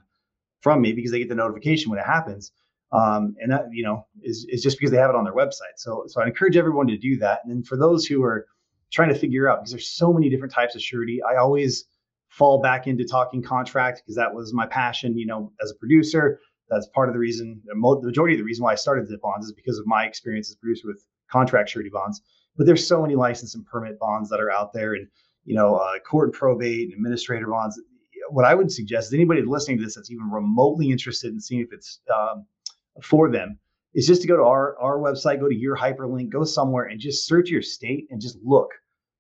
from 0.62 0.82
me 0.82 0.94
because 0.94 1.12
they 1.12 1.20
get 1.20 1.30
the 1.30 1.36
notification 1.36 1.90
when 1.90 2.00
it 2.00 2.06
happens. 2.06 2.52
Um, 2.92 3.36
and 3.40 3.52
that, 3.52 3.66
you 3.72 3.84
know, 3.84 4.06
is, 4.22 4.46
is 4.50 4.62
just 4.62 4.78
because 4.78 4.92
they 4.92 4.98
have 4.98 5.10
it 5.10 5.16
on 5.16 5.24
their 5.24 5.34
website. 5.34 5.78
So, 5.78 6.04
so 6.08 6.22
I 6.22 6.28
encourage 6.28 6.58
everyone 6.58 6.88
to 6.88 6.98
do 6.98 7.18
that. 7.18 7.40
And 7.44 7.52
then 7.52 7.64
for 7.64 7.76
those 7.78 8.06
who 8.06 8.24
are 8.24 8.46
trying 8.92 9.10
to 9.10 9.16
figure 9.16 9.50
out, 9.50 9.60
because 9.60 9.72
there's 9.72 9.88
so 9.90 10.14
many 10.14 10.30
different 10.30 10.54
types 10.54 10.76
of 10.76 10.82
surety, 10.82 11.20
I 11.24 11.38
always 11.38 11.86
fall 12.30 12.62
back 12.62 12.88
into 12.88 13.06
talking 13.06 13.42
contract 13.42 14.02
because 14.04 14.16
that 14.16 14.34
was 14.34 14.54
my 14.54 14.68
passion, 14.68 15.18
you 15.18 15.26
know, 15.26 15.52
as 15.62 15.72
a 15.72 15.76
producer. 15.76 16.40
That's 16.70 16.88
part 16.88 17.10
of 17.10 17.14
the 17.14 17.20
reason, 17.20 17.62
the 17.66 17.76
majority 17.76 18.36
of 18.36 18.40
the 18.40 18.44
reason 18.44 18.64
why 18.64 18.74
I 18.74 18.76
started 18.76 19.08
Zip 19.08 19.22
Bonds 19.22 19.46
is 19.46 19.54
because 19.54 19.80
of 19.80 19.86
my 19.88 20.06
experience 20.06 20.50
as 20.50 20.56
a 20.56 20.60
producer 20.60 20.88
with 20.88 21.06
contract 21.32 21.70
surety 21.70 21.90
bonds. 21.90 22.22
But 22.58 22.66
there's 22.66 22.88
so 22.88 23.02
many 23.02 23.16
license 23.16 23.56
and 23.56 23.66
permit 23.66 24.00
bonds 24.00 24.30
that 24.30 24.40
are 24.40 24.52
out 24.52 24.74
there, 24.74 24.94
and 24.94 25.08
you 25.46 25.56
know, 25.56 25.76
uh, 25.76 26.00
court 26.00 26.28
and 26.28 26.34
probate 26.34 26.90
and 26.90 26.94
administrator 26.94 27.48
bonds. 27.48 27.80
What 28.30 28.46
I 28.46 28.56
would 28.56 28.72
suggest 28.72 29.08
is 29.08 29.14
anybody 29.14 29.42
listening 29.46 29.78
to 29.78 29.84
this 29.84 29.96
that's 29.96 30.12
even 30.12 30.30
remotely 30.30 30.90
interested 30.90 31.34
in 31.34 31.40
seeing 31.40 31.62
if 31.62 31.74
it's 31.74 32.00
um, 32.14 32.46
for 33.02 33.30
them 33.30 33.60
is 33.94 34.08
just 34.08 34.22
to 34.22 34.28
go 34.28 34.38
to 34.38 34.44
our 34.44 34.78
our 34.80 34.98
website, 34.98 35.40
go 35.40 35.50
to 35.50 35.56
your 35.56 35.76
hyperlink, 35.76 36.30
go 36.30 36.44
somewhere 36.44 36.86
and 36.86 37.00
just 37.00 37.28
search 37.28 37.50
your 37.50 37.62
state 37.62 38.08
and 38.10 38.22
just 38.22 38.38
look. 38.44 38.70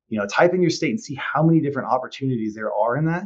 You 0.09 0.19
know, 0.19 0.27
type 0.27 0.53
in 0.53 0.61
your 0.61 0.69
state 0.69 0.91
and 0.91 1.01
see 1.01 1.15
how 1.15 1.41
many 1.41 1.59
different 1.59 1.89
opportunities 1.89 2.53
there 2.53 2.71
are 2.71 2.97
in 2.97 3.05
that. 3.05 3.23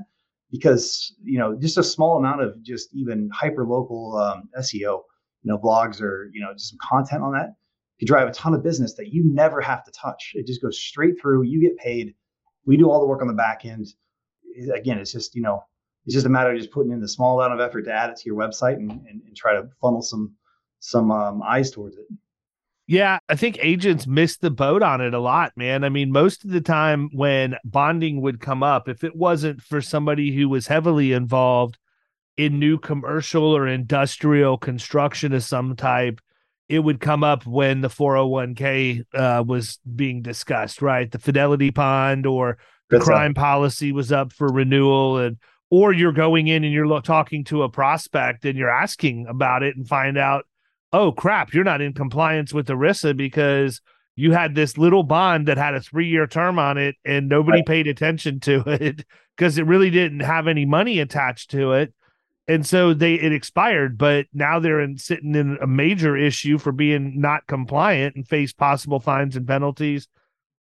Because 0.51 1.13
you 1.23 1.37
know, 1.37 1.57
just 1.59 1.77
a 1.77 1.83
small 1.83 2.17
amount 2.17 2.41
of 2.41 2.61
just 2.63 2.89
even 2.93 3.29
hyper 3.33 3.65
local 3.65 4.15
um, 4.15 4.49
SEO, 4.57 4.79
you 4.81 5.03
know, 5.43 5.57
blogs 5.57 6.01
or 6.01 6.29
you 6.33 6.41
know, 6.41 6.53
just 6.53 6.69
some 6.69 6.79
content 6.81 7.23
on 7.23 7.33
that 7.33 7.55
you 7.99 8.07
drive 8.07 8.27
a 8.27 8.33
ton 8.33 8.53
of 8.53 8.63
business 8.63 8.93
that 8.95 9.13
you 9.13 9.23
never 9.25 9.61
have 9.61 9.83
to 9.85 9.91
touch. 9.91 10.33
It 10.35 10.47
just 10.47 10.61
goes 10.61 10.79
straight 10.79 11.19
through. 11.19 11.43
You 11.43 11.61
get 11.61 11.77
paid. 11.77 12.15
We 12.65 12.77
do 12.77 12.89
all 12.89 12.99
the 12.99 13.07
work 13.07 13.21
on 13.21 13.27
the 13.27 13.33
back 13.33 13.65
end. 13.65 13.87
Again, 14.73 14.99
it's 14.99 15.11
just 15.11 15.35
you 15.35 15.41
know, 15.41 15.63
it's 16.05 16.13
just 16.13 16.25
a 16.25 16.29
matter 16.29 16.51
of 16.51 16.57
just 16.57 16.71
putting 16.71 16.91
in 16.91 17.01
the 17.01 17.07
small 17.07 17.39
amount 17.39 17.59
of 17.59 17.67
effort 17.67 17.83
to 17.83 17.93
add 17.93 18.09
it 18.09 18.17
to 18.17 18.23
your 18.25 18.35
website 18.35 18.75
and, 18.75 18.91
and, 18.91 19.21
and 19.25 19.35
try 19.35 19.53
to 19.53 19.67
funnel 19.81 20.01
some 20.01 20.33
some 20.79 21.11
um, 21.11 21.41
eyes 21.43 21.71
towards 21.71 21.97
it. 21.97 22.05
Yeah, 22.89 23.19
I 23.27 23.35
think 23.35 23.57
agents 23.61 24.07
miss 24.07 24.37
the 24.37 24.49
boat 24.49 24.81
on 24.81 25.01
it 25.01 25.13
a 25.13 25.19
lot, 25.19 25.51
man. 25.57 25.83
I 25.83 25.89
mean, 25.89 26.09
most 26.09 26.45
of 26.45 26.51
the 26.51 26.61
time 26.61 27.09
when 27.11 27.57
bonding 27.65 28.21
would 28.21 28.39
come 28.39 28.63
up, 28.63 28.87
if 28.87 29.03
it 29.03 29.13
wasn't 29.13 29.61
for 29.61 29.81
somebody 29.81 30.33
who 30.33 30.47
was 30.47 30.67
heavily 30.67 31.11
involved 31.11 31.77
in 32.37 32.59
new 32.59 32.77
commercial 32.77 33.43
or 33.43 33.67
industrial 33.67 34.57
construction 34.57 35.33
of 35.33 35.43
some 35.43 35.75
type, 35.75 36.21
it 36.69 36.79
would 36.79 36.99
come 36.99 37.23
up 37.23 37.45
when 37.45 37.81
the 37.81 37.87
401k 37.87 39.05
uh, 39.13 39.43
was 39.45 39.79
being 39.95 40.21
discussed, 40.21 40.81
right? 40.81 41.09
The 41.09 41.19
fidelity 41.19 41.69
bond 41.69 42.25
or 42.25 42.57
the 42.89 42.97
That's 42.97 43.05
crime 43.05 43.33
policy 43.33 43.91
was 43.91 44.11
up 44.11 44.33
for 44.33 44.47
renewal 44.47 45.17
and 45.17 45.37
or 45.69 45.91
you're 45.93 46.13
going 46.13 46.47
in 46.47 46.63
and 46.63 46.73
you're 46.73 46.87
lo- 46.87 47.01
talking 47.01 47.43
to 47.45 47.63
a 47.63 47.69
prospect 47.69 48.45
and 48.45 48.57
you're 48.57 48.69
asking 48.69 49.27
about 49.27 49.63
it 49.63 49.75
and 49.75 49.87
find 49.87 50.17
out, 50.17 50.45
oh 50.93 51.11
crap, 51.11 51.53
you're 51.53 51.63
not 51.63 51.81
in 51.81 51.93
compliance 51.93 52.53
with 52.53 52.67
ERISA 52.67 53.15
because 53.17 53.81
you 54.15 54.31
had 54.31 54.55
this 54.55 54.77
little 54.77 55.03
bond 55.03 55.47
that 55.47 55.57
had 55.57 55.75
a 55.75 55.81
three 55.81 56.07
year 56.07 56.27
term 56.27 56.59
on 56.59 56.77
it 56.77 56.95
and 57.05 57.29
nobody 57.29 57.59
right. 57.59 57.65
paid 57.65 57.87
attention 57.87 58.39
to 58.41 58.63
it 58.67 59.05
because 59.35 59.57
it 59.57 59.65
really 59.65 59.89
didn't 59.89 60.21
have 60.21 60.47
any 60.47 60.65
money 60.65 60.99
attached 60.99 61.51
to 61.51 61.73
it 61.73 61.93
and 62.47 62.65
so 62.65 62.93
they 62.93 63.15
it 63.15 63.31
expired 63.31 63.97
but 63.97 64.25
now 64.33 64.59
they're 64.59 64.79
in, 64.79 64.97
sitting 64.97 65.35
in 65.35 65.57
a 65.61 65.67
major 65.67 66.15
issue 66.15 66.57
for 66.57 66.71
being 66.71 67.19
not 67.19 67.45
compliant 67.47 68.15
and 68.15 68.27
face 68.27 68.53
possible 68.53 68.99
fines 68.99 69.35
and 69.35 69.47
penalties 69.47 70.07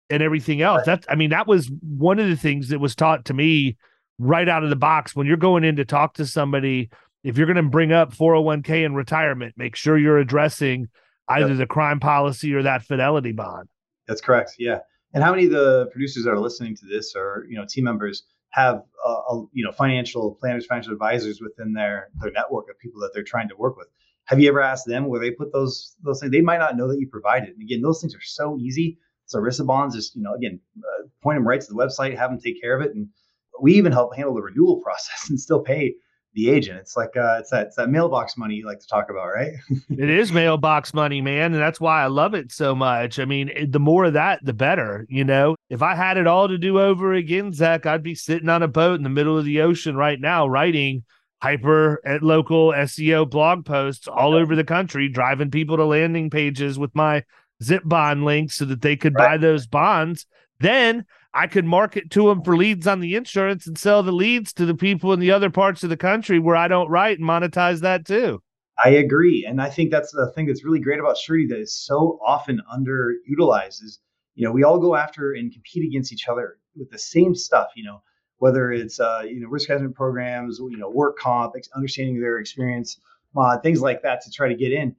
and 0.08 0.22
everything 0.22 0.62
else. 0.62 0.86
Right. 0.86 1.00
that 1.02 1.12
i 1.12 1.14
mean 1.14 1.30
that 1.30 1.46
was 1.46 1.70
one 1.82 2.18
of 2.18 2.28
the 2.28 2.36
things 2.36 2.68
that 2.68 2.80
was 2.80 2.94
taught 2.94 3.24
to 3.26 3.34
me 3.34 3.76
right 4.18 4.48
out 4.48 4.64
of 4.64 4.70
the 4.70 4.76
box. 4.76 5.14
When 5.14 5.26
you're 5.26 5.36
going 5.36 5.62
in 5.62 5.76
to 5.76 5.84
talk 5.84 6.14
to 6.14 6.26
somebody 6.26 6.90
if 7.22 7.36
you're 7.36 7.46
going 7.46 7.56
to 7.56 7.62
bring 7.70 7.92
up 7.92 8.14
401k 8.14 8.84
and 8.84 8.96
retirement 8.96 9.54
make 9.56 9.76
sure 9.76 9.98
you're 9.98 10.18
addressing 10.18 10.88
either 11.28 11.48
yep. 11.48 11.58
the 11.58 11.66
crime 11.66 12.00
policy 12.00 12.54
or 12.54 12.62
that 12.62 12.82
fidelity 12.82 13.32
bond. 13.32 13.68
That's 14.06 14.20
correct. 14.20 14.54
Yeah. 14.58 14.78
And 15.12 15.24
how 15.24 15.32
many 15.32 15.46
of 15.46 15.50
the 15.50 15.86
producers 15.92 16.24
that 16.24 16.30
are 16.30 16.38
listening 16.38 16.76
to 16.76 16.86
this 16.86 17.14
or 17.16 17.46
you 17.48 17.56
know 17.56 17.64
team 17.68 17.84
members 17.84 18.24
have 18.50 18.82
a, 19.04 19.08
a, 19.08 19.46
you 19.52 19.64
know 19.64 19.72
financial 19.72 20.36
planners, 20.40 20.66
financial 20.66 20.92
advisors 20.92 21.40
within 21.40 21.72
their 21.72 22.08
their 22.20 22.32
network 22.32 22.70
of 22.70 22.78
people 22.78 23.00
that 23.00 23.10
they're 23.12 23.22
trying 23.22 23.48
to 23.48 23.56
work 23.56 23.76
with. 23.76 23.88
Have 24.24 24.40
you 24.40 24.48
ever 24.48 24.60
asked 24.60 24.86
them 24.86 25.06
where 25.06 25.20
they 25.20 25.30
put 25.30 25.52
those 25.52 25.96
those 26.02 26.20
things? 26.20 26.32
They 26.32 26.40
might 26.40 26.58
not 26.58 26.76
know 26.76 26.88
that 26.88 26.98
you 26.98 27.08
provided. 27.08 27.50
And 27.50 27.62
again, 27.62 27.82
those 27.82 28.00
things 28.00 28.14
are 28.14 28.22
so 28.22 28.58
easy. 28.58 28.98
So 29.26 29.40
ERISA 29.40 29.66
bonds, 29.66 29.94
just 29.94 30.14
you 30.16 30.22
know, 30.22 30.34
again, 30.34 30.60
uh, 30.78 31.06
point 31.22 31.36
them 31.36 31.46
right 31.46 31.60
to 31.60 31.66
the 31.66 31.74
website, 31.74 32.16
have 32.16 32.30
them 32.30 32.40
take 32.40 32.60
care 32.60 32.78
of 32.78 32.84
it, 32.84 32.94
and 32.94 33.08
we 33.60 33.74
even 33.74 33.92
help 33.92 34.14
handle 34.14 34.34
the 34.34 34.42
renewal 34.42 34.80
process 34.84 35.28
and 35.30 35.40
still 35.40 35.60
pay 35.60 35.94
the 36.36 36.50
agent. 36.50 36.78
It's 36.78 36.96
like 36.96 37.16
uh, 37.16 37.38
it's 37.40 37.50
that 37.50 37.68
it's 37.68 37.76
that 37.76 37.88
mailbox 37.88 38.36
money 38.36 38.54
you 38.54 38.66
like 38.66 38.78
to 38.78 38.86
talk 38.86 39.10
about, 39.10 39.26
right? 39.26 39.54
it 39.90 40.10
is 40.10 40.30
mailbox 40.32 40.94
money, 40.94 41.20
man, 41.20 41.54
and 41.54 41.60
that's 41.60 41.80
why 41.80 42.02
I 42.02 42.06
love 42.06 42.34
it 42.34 42.52
so 42.52 42.74
much. 42.74 43.18
I 43.18 43.24
mean, 43.24 43.50
the 43.70 43.80
more 43.80 44.04
of 44.04 44.12
that, 44.12 44.44
the 44.44 44.52
better. 44.52 45.06
You 45.08 45.24
know, 45.24 45.56
if 45.70 45.82
I 45.82 45.96
had 45.96 46.18
it 46.18 46.26
all 46.26 46.46
to 46.46 46.58
do 46.58 46.78
over 46.78 47.14
again, 47.14 47.52
Zach, 47.52 47.86
I'd 47.86 48.02
be 48.02 48.14
sitting 48.14 48.50
on 48.50 48.62
a 48.62 48.68
boat 48.68 48.96
in 48.96 49.02
the 49.02 49.08
middle 49.08 49.36
of 49.36 49.46
the 49.46 49.62
ocean 49.62 49.96
right 49.96 50.20
now, 50.20 50.46
writing 50.46 51.04
hyper 51.42 52.00
at 52.06 52.22
local 52.22 52.68
SEO 52.72 53.28
blog 53.28 53.64
posts 53.64 54.06
all 54.06 54.34
over 54.34 54.54
the 54.54 54.64
country, 54.64 55.08
driving 55.08 55.50
people 55.50 55.78
to 55.78 55.84
landing 55.84 56.30
pages 56.30 56.78
with 56.78 56.94
my 56.94 57.24
zip 57.62 57.82
bond 57.84 58.24
links 58.24 58.56
so 58.56 58.66
that 58.66 58.82
they 58.82 58.96
could 58.96 59.14
right. 59.14 59.30
buy 59.30 59.36
those 59.38 59.66
bonds. 59.66 60.26
Then 60.60 61.06
I 61.36 61.46
could 61.46 61.66
market 61.66 62.10
to 62.12 62.28
them 62.28 62.42
for 62.42 62.56
leads 62.56 62.86
on 62.86 63.00
the 63.00 63.14
insurance 63.14 63.66
and 63.66 63.76
sell 63.76 64.02
the 64.02 64.10
leads 64.10 64.54
to 64.54 64.64
the 64.64 64.74
people 64.74 65.12
in 65.12 65.20
the 65.20 65.30
other 65.30 65.50
parts 65.50 65.82
of 65.84 65.90
the 65.90 65.96
country 65.96 66.38
where 66.38 66.56
I 66.56 66.66
don't 66.66 66.88
write 66.88 67.18
and 67.18 67.28
monetize 67.28 67.80
that 67.80 68.06
too. 68.06 68.42
I 68.82 68.88
agree. 68.88 69.44
And 69.46 69.60
I 69.60 69.68
think 69.68 69.90
that's 69.90 70.12
the 70.12 70.32
thing 70.32 70.46
that's 70.46 70.64
really 70.64 70.80
great 70.80 70.98
about 70.98 71.18
Surety 71.18 71.46
that 71.48 71.60
is 71.60 71.76
so 71.76 72.18
often 72.24 72.62
underutilized 72.74 73.82
is, 73.82 74.00
you 74.34 74.46
know, 74.46 74.50
we 74.50 74.64
all 74.64 74.78
go 74.78 74.96
after 74.96 75.32
and 75.32 75.52
compete 75.52 75.84
against 75.86 76.10
each 76.10 76.26
other 76.26 76.58
with 76.74 76.90
the 76.90 76.98
same 76.98 77.34
stuff, 77.34 77.68
you 77.76 77.84
know, 77.84 78.02
whether 78.38 78.72
it's, 78.72 78.98
uh, 78.98 79.22
you 79.26 79.40
know, 79.40 79.48
risk 79.48 79.68
management 79.68 79.94
programs, 79.94 80.58
you 80.58 80.78
know, 80.78 80.88
work 80.88 81.18
comp, 81.18 81.52
understanding 81.74 82.18
their 82.18 82.38
experience, 82.38 82.98
uh, 83.36 83.58
things 83.58 83.82
like 83.82 84.02
that 84.02 84.22
to 84.22 84.30
try 84.30 84.48
to 84.48 84.54
get 84.54 84.72
in. 84.72 84.96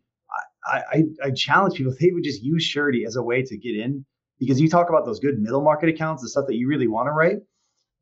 I, 0.65 0.81
I, 0.91 1.03
I 1.23 1.31
challenge 1.31 1.75
people, 1.75 1.93
if 1.93 1.97
they 1.97 2.11
would 2.11 2.23
just 2.23 2.43
use 2.43 2.61
Surety 2.61 3.05
as 3.05 3.15
a 3.15 3.23
way 3.23 3.41
to 3.41 3.57
get 3.57 3.75
in 3.75 4.05
because 4.39 4.59
you 4.59 4.69
talk 4.69 4.89
about 4.89 5.05
those 5.05 5.19
good 5.19 5.39
middle 5.39 5.61
market 5.61 5.89
accounts, 5.89 6.21
the 6.21 6.29
stuff 6.29 6.45
that 6.47 6.55
you 6.55 6.67
really 6.67 6.87
want 6.87 7.07
to 7.07 7.11
write. 7.11 7.37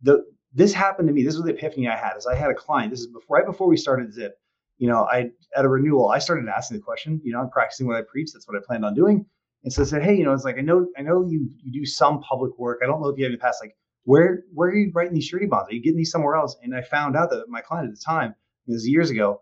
The 0.02 0.26
this 0.54 0.74
happened 0.74 1.08
to 1.10 1.14
me. 1.14 1.24
This 1.24 1.36
was 1.36 1.44
the 1.44 1.54
epiphany 1.54 1.88
I 1.88 1.98
had. 1.98 2.16
Is 2.18 2.26
I 2.26 2.36
had 2.36 2.50
a 2.50 2.56
client. 2.56 2.92
This 2.92 3.02
is 3.02 3.08
before, 3.08 3.38
right 3.38 3.46
before 3.46 3.68
we 3.68 3.78
started 3.78 4.14
Zip. 4.14 4.36
You 4.78 4.90
know, 4.90 5.08
I 5.12 5.30
at 5.56 5.66
a 5.66 5.70
renewal, 5.70 6.10
I 6.10 6.20
started 6.20 6.48
asking 6.50 6.78
the 6.78 6.84
question. 6.84 7.22
You 7.24 7.34
know, 7.34 7.40
I'm 7.40 7.50
practicing 7.50 7.88
what 7.88 7.96
I 7.96 8.02
preach. 8.02 8.32
That's 8.34 8.48
what 8.48 8.58
I 8.58 8.62
planned 8.66 8.86
on 8.86 8.94
doing. 8.94 9.26
And 9.64 9.74
so 9.74 9.82
I 9.82 9.86
said, 9.86 10.04
hey, 10.04 10.16
you 10.16 10.24
know, 10.24 10.34
it's 10.34 10.44
like 10.44 10.58
I 10.58 10.62
know 10.62 10.88
I 10.98 11.02
know 11.02 11.26
you 11.28 11.50
you 11.64 11.72
do 11.72 11.86
some 11.86 12.22
public 12.22 12.58
work. 12.58 12.80
I 12.84 12.86
don't 12.86 13.02
know 13.02 13.08
if 13.08 13.18
you 13.18 13.24
have 13.26 13.32
in 13.32 13.38
the 13.38 13.42
past, 13.42 13.60
like 13.62 13.76
where 14.04 14.44
where 14.54 14.70
are 14.70 14.76
you 14.76 14.92
writing 14.94 15.14
these 15.14 15.26
surety 15.26 15.48
bonds? 15.48 15.70
Are 15.70 15.74
you 15.74 15.82
getting 15.82 15.98
these 15.98 16.12
somewhere 16.12 16.36
else? 16.36 16.56
And 16.62 16.76
I 16.76 16.82
found 16.82 17.16
out 17.16 17.30
that 17.32 17.46
my 17.50 17.62
client 17.62 17.90
at 17.90 17.96
the 17.96 18.02
time, 18.06 18.36
it 18.68 18.72
was 18.72 18.88
years 18.88 19.10
ago, 19.10 19.42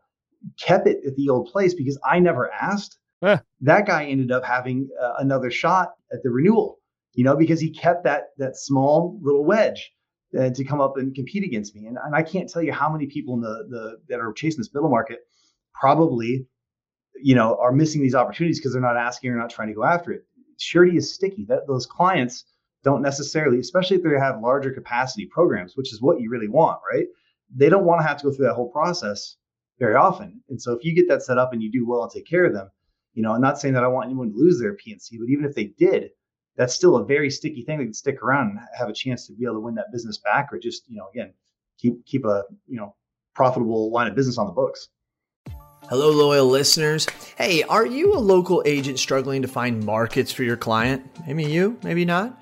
kept 0.59 0.87
it 0.87 0.99
at 1.05 1.15
the 1.15 1.29
old 1.29 1.51
place 1.51 1.73
because 1.73 1.99
I 2.05 2.19
never 2.19 2.51
asked. 2.51 2.97
Eh. 3.21 3.37
That 3.61 3.85
guy 3.85 4.05
ended 4.05 4.31
up 4.31 4.43
having 4.43 4.89
uh, 5.01 5.13
another 5.19 5.51
shot 5.51 5.93
at 6.11 6.23
the 6.23 6.29
renewal, 6.29 6.79
you 7.13 7.23
know, 7.23 7.35
because 7.35 7.59
he 7.59 7.69
kept 7.69 8.03
that 8.03 8.29
that 8.37 8.55
small 8.57 9.19
little 9.21 9.45
wedge 9.45 9.91
uh, 10.37 10.49
to 10.49 10.63
come 10.63 10.81
up 10.81 10.97
and 10.97 11.13
compete 11.13 11.43
against 11.43 11.75
me. 11.75 11.85
And, 11.85 11.97
and 12.03 12.15
I 12.15 12.23
can't 12.23 12.49
tell 12.49 12.61
you 12.61 12.73
how 12.73 12.91
many 12.91 13.07
people 13.07 13.35
in 13.35 13.41
the 13.41 13.67
the 13.69 13.97
that 14.09 14.19
are 14.19 14.33
chasing 14.33 14.59
this 14.59 14.73
middle 14.73 14.89
market 14.89 15.19
probably, 15.73 16.47
you 17.15 17.35
know, 17.35 17.57
are 17.59 17.71
missing 17.71 18.01
these 18.01 18.15
opportunities 18.15 18.59
because 18.59 18.73
they're 18.73 18.81
not 18.81 18.97
asking 18.97 19.31
or 19.31 19.37
not 19.37 19.49
trying 19.49 19.69
to 19.69 19.73
go 19.73 19.83
after 19.83 20.11
it. 20.11 20.25
Surety 20.57 20.97
is 20.97 21.13
sticky. 21.13 21.45
That 21.47 21.67
those 21.67 21.85
clients 21.85 22.45
don't 22.83 23.01
necessarily, 23.01 23.59
especially 23.59 23.97
if 23.97 24.03
they 24.03 24.09
have 24.19 24.41
larger 24.41 24.71
capacity 24.71 25.27
programs, 25.31 25.75
which 25.75 25.93
is 25.93 26.01
what 26.01 26.19
you 26.19 26.29
really 26.29 26.49
want, 26.49 26.79
right? 26.91 27.05
They 27.55 27.69
don't 27.69 27.85
want 27.85 28.01
to 28.01 28.07
have 28.07 28.17
to 28.17 28.25
go 28.25 28.31
through 28.31 28.47
that 28.47 28.55
whole 28.55 28.71
process 28.71 29.37
very 29.79 29.95
often. 29.95 30.41
And 30.49 30.61
so 30.61 30.73
if 30.73 30.83
you 30.83 30.93
get 30.95 31.07
that 31.07 31.23
set 31.23 31.37
up 31.37 31.53
and 31.53 31.61
you 31.61 31.71
do 31.71 31.87
well 31.87 32.03
and 32.03 32.11
take 32.11 32.27
care 32.27 32.45
of 32.45 32.53
them, 32.53 32.69
you 33.13 33.21
know, 33.21 33.31
I'm 33.31 33.41
not 33.41 33.59
saying 33.59 33.73
that 33.75 33.83
I 33.83 33.87
want 33.87 34.07
anyone 34.07 34.31
to 34.31 34.37
lose 34.37 34.59
their 34.59 34.73
PNC, 34.73 35.19
but 35.19 35.29
even 35.29 35.45
if 35.45 35.55
they 35.55 35.65
did, 35.77 36.09
that's 36.55 36.73
still 36.73 36.97
a 36.97 37.05
very 37.05 37.29
sticky 37.29 37.63
thing 37.63 37.79
that 37.79 37.85
can 37.85 37.93
stick 37.93 38.21
around 38.21 38.51
and 38.51 38.59
have 38.77 38.89
a 38.89 38.93
chance 38.93 39.27
to 39.27 39.33
be 39.33 39.45
able 39.45 39.55
to 39.55 39.59
win 39.59 39.75
that 39.75 39.91
business 39.91 40.19
back 40.19 40.49
or 40.51 40.59
just, 40.59 40.83
you 40.87 40.97
know, 40.97 41.07
again, 41.13 41.33
keep 41.77 42.05
keep 42.05 42.25
a, 42.25 42.43
you 42.67 42.77
know, 42.77 42.95
profitable 43.33 43.91
line 43.91 44.07
of 44.07 44.15
business 44.15 44.37
on 44.37 44.45
the 44.45 44.51
books. 44.51 44.89
Hello, 45.89 46.11
loyal 46.11 46.47
listeners. 46.47 47.07
Hey, 47.37 47.61
are 47.63 47.85
you 47.85 48.15
a 48.15 48.17
local 48.17 48.63
agent 48.65 48.99
struggling 48.99 49.41
to 49.41 49.47
find 49.49 49.83
markets 49.85 50.31
for 50.31 50.43
your 50.43 50.55
client? 50.55 51.05
Maybe 51.27 51.43
you, 51.43 51.77
maybe 51.83 52.05
not. 52.05 52.41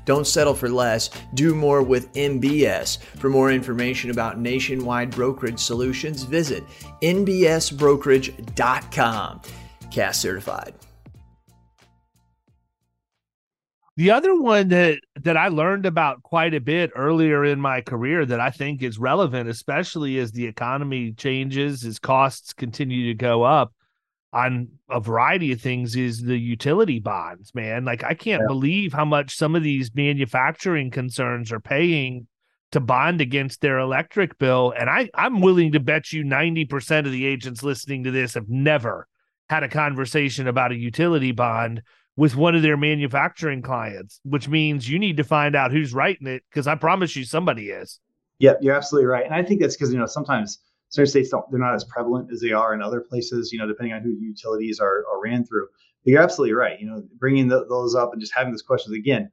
Don't 0.05 0.27
settle 0.27 0.53
for 0.53 0.69
less. 0.69 1.09
Do 1.33 1.55
more 1.55 1.83
with 1.83 2.13
NBS. 2.13 2.99
For 3.17 3.29
more 3.29 3.51
information 3.51 4.11
about 4.11 4.39
nationwide 4.39 5.11
brokerage 5.11 5.59
solutions, 5.59 6.23
visit 6.23 6.63
nbsbrokerage.com. 7.01 9.41
CAS 9.91 10.19
certified. 10.19 10.73
The 13.97 14.11
other 14.11 14.39
one 14.39 14.69
that 14.69 14.99
that 15.21 15.37
I 15.37 15.49
learned 15.49 15.85
about 15.85 16.23
quite 16.23 16.53
a 16.53 16.61
bit 16.61 16.91
earlier 16.95 17.43
in 17.43 17.59
my 17.59 17.81
career 17.81 18.25
that 18.25 18.39
I 18.39 18.49
think 18.49 18.81
is 18.81 18.97
relevant, 18.97 19.49
especially 19.49 20.17
as 20.17 20.31
the 20.31 20.47
economy 20.47 21.11
changes, 21.11 21.85
as 21.85 21.99
costs 21.99 22.53
continue 22.53 23.07
to 23.07 23.13
go 23.13 23.43
up, 23.43 23.73
on 24.33 24.69
a 24.89 24.99
variety 24.99 25.51
of 25.51 25.61
things 25.61 25.95
is 25.95 26.21
the 26.21 26.37
utility 26.37 26.99
bonds, 26.99 27.53
man. 27.53 27.85
Like 27.85 28.03
I 28.03 28.13
can't 28.13 28.41
yeah. 28.41 28.47
believe 28.47 28.93
how 28.93 29.05
much 29.05 29.35
some 29.35 29.55
of 29.55 29.63
these 29.63 29.91
manufacturing 29.93 30.89
concerns 30.89 31.51
are 31.51 31.59
paying 31.59 32.27
to 32.71 32.79
bond 32.79 33.19
against 33.19 33.59
their 33.59 33.79
electric 33.79 34.37
bill. 34.37 34.73
And 34.77 34.89
I, 34.89 35.09
I'm 35.13 35.41
willing 35.41 35.73
to 35.73 35.79
bet 35.79 36.13
you 36.13 36.23
90% 36.23 37.05
of 37.05 37.11
the 37.11 37.25
agents 37.25 37.63
listening 37.63 38.05
to 38.05 38.11
this 38.11 38.33
have 38.35 38.47
never 38.47 39.07
had 39.49 39.63
a 39.63 39.69
conversation 39.69 40.47
about 40.47 40.71
a 40.71 40.77
utility 40.77 41.33
bond 41.33 41.81
with 42.15 42.35
one 42.35 42.55
of 42.55 42.61
their 42.61 42.77
manufacturing 42.77 43.61
clients, 43.61 44.21
which 44.23 44.47
means 44.47 44.89
you 44.89 44.97
need 44.97 45.17
to 45.17 45.23
find 45.23 45.55
out 45.55 45.71
who's 45.71 45.93
writing 45.93 46.27
it 46.27 46.43
because 46.49 46.67
I 46.67 46.75
promise 46.75 47.15
you 47.15 47.25
somebody 47.25 47.69
is. 47.69 47.99
Yep, 48.39 48.59
you're 48.61 48.75
absolutely 48.75 49.07
right. 49.07 49.25
And 49.25 49.35
I 49.35 49.43
think 49.43 49.61
that's 49.61 49.75
because, 49.75 49.91
you 49.91 49.99
know, 49.99 50.05
sometimes 50.05 50.59
certain 50.91 51.09
states 51.09 51.29
don't 51.29 51.49
they're 51.49 51.59
not 51.59 51.73
as 51.73 51.83
prevalent 51.83 52.31
as 52.31 52.39
they 52.39 52.51
are 52.51 52.73
in 52.73 52.81
other 52.81 53.01
places 53.01 53.51
you 53.51 53.57
know 53.57 53.67
depending 53.67 53.93
on 53.93 54.01
who 54.01 54.15
the 54.15 54.25
utilities 54.25 54.79
are, 54.79 55.03
are 55.11 55.21
ran 55.21 55.43
through. 55.43 55.67
But 56.03 56.11
you're 56.11 56.21
absolutely 56.21 56.53
right 56.53 56.79
you 56.79 56.87
know 56.87 57.03
bringing 57.17 57.47
the, 57.47 57.65
those 57.67 57.95
up 57.95 58.13
and 58.13 58.21
just 58.21 58.33
having 58.35 58.53
those 58.53 58.61
questions 58.61 58.95
again 58.95 59.31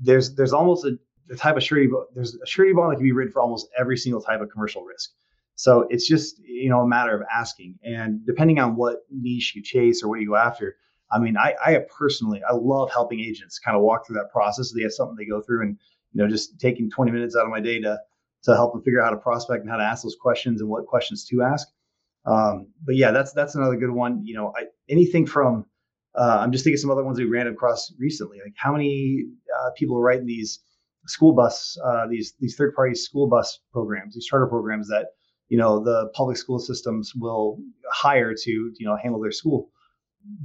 there's 0.00 0.34
there's 0.34 0.52
almost 0.52 0.84
a 0.84 0.98
the 1.28 1.36
type 1.36 1.56
of 1.56 1.62
surety 1.62 1.88
there's 2.14 2.34
a 2.34 2.46
surety 2.46 2.72
bond 2.72 2.92
that 2.92 2.96
can 2.96 3.04
be 3.04 3.12
written 3.12 3.32
for 3.32 3.40
almost 3.40 3.68
every 3.78 3.96
single 3.96 4.20
type 4.20 4.40
of 4.40 4.50
commercial 4.50 4.84
risk. 4.84 5.10
So 5.54 5.86
it's 5.90 6.06
just 6.06 6.38
you 6.40 6.68
know 6.68 6.80
a 6.80 6.86
matter 6.86 7.14
of 7.14 7.26
asking. 7.32 7.78
And 7.82 8.24
depending 8.26 8.58
on 8.58 8.76
what 8.76 8.98
niche 9.10 9.54
you 9.54 9.62
chase 9.62 10.02
or 10.02 10.08
what 10.08 10.20
you 10.20 10.28
go 10.28 10.36
after 10.36 10.76
i 11.10 11.18
mean 11.18 11.36
i 11.36 11.54
i 11.64 11.78
personally 11.96 12.40
i 12.48 12.52
love 12.54 12.90
helping 12.90 13.20
agents 13.20 13.58
kind 13.58 13.76
of 13.76 13.82
walk 13.82 14.06
through 14.06 14.16
that 14.16 14.30
process. 14.30 14.70
So 14.70 14.76
they 14.76 14.82
have 14.82 14.92
something 14.92 15.16
they 15.16 15.26
go 15.26 15.40
through 15.40 15.62
and 15.62 15.78
you 16.12 16.22
know 16.22 16.28
just 16.28 16.58
taking 16.58 16.90
20 16.90 17.10
minutes 17.10 17.36
out 17.36 17.44
of 17.44 17.50
my 17.50 17.60
day 17.60 17.80
to 17.80 17.98
to 18.44 18.54
help 18.54 18.72
them 18.72 18.82
figure 18.82 19.00
out 19.00 19.04
how 19.04 19.10
to 19.10 19.16
prospect 19.16 19.62
and 19.62 19.70
how 19.70 19.76
to 19.76 19.84
ask 19.84 20.02
those 20.02 20.16
questions 20.20 20.60
and 20.60 20.68
what 20.68 20.86
questions 20.86 21.24
to 21.26 21.42
ask. 21.42 21.68
Um, 22.24 22.68
but 22.84 22.96
yeah, 22.96 23.10
that's 23.10 23.32
that's 23.32 23.54
another 23.54 23.76
good 23.76 23.90
one. 23.90 24.24
You 24.24 24.34
know, 24.34 24.52
I, 24.56 24.64
anything 24.88 25.26
from 25.26 25.66
uh, 26.14 26.38
I'm 26.40 26.52
just 26.52 26.64
thinking 26.64 26.78
some 26.78 26.90
other 26.90 27.04
ones 27.04 27.18
we 27.18 27.24
ran 27.24 27.46
across 27.46 27.92
recently. 27.98 28.38
Like 28.44 28.54
how 28.56 28.72
many 28.72 29.24
uh, 29.60 29.70
people 29.76 29.96
are 29.96 30.02
writing 30.02 30.26
these 30.26 30.60
school 31.06 31.34
bus, 31.34 31.76
uh, 31.84 32.06
these 32.08 32.34
these 32.38 32.54
third 32.56 32.74
party 32.74 32.94
school 32.94 33.28
bus 33.28 33.60
programs, 33.72 34.14
these 34.14 34.26
charter 34.26 34.46
programs 34.46 34.88
that 34.88 35.08
you 35.48 35.58
know 35.58 35.82
the 35.82 36.10
public 36.14 36.36
school 36.36 36.58
systems 36.58 37.12
will 37.14 37.58
hire 37.92 38.34
to 38.34 38.50
you 38.50 38.86
know 38.86 38.96
handle 38.96 39.20
their 39.20 39.32
school 39.32 39.70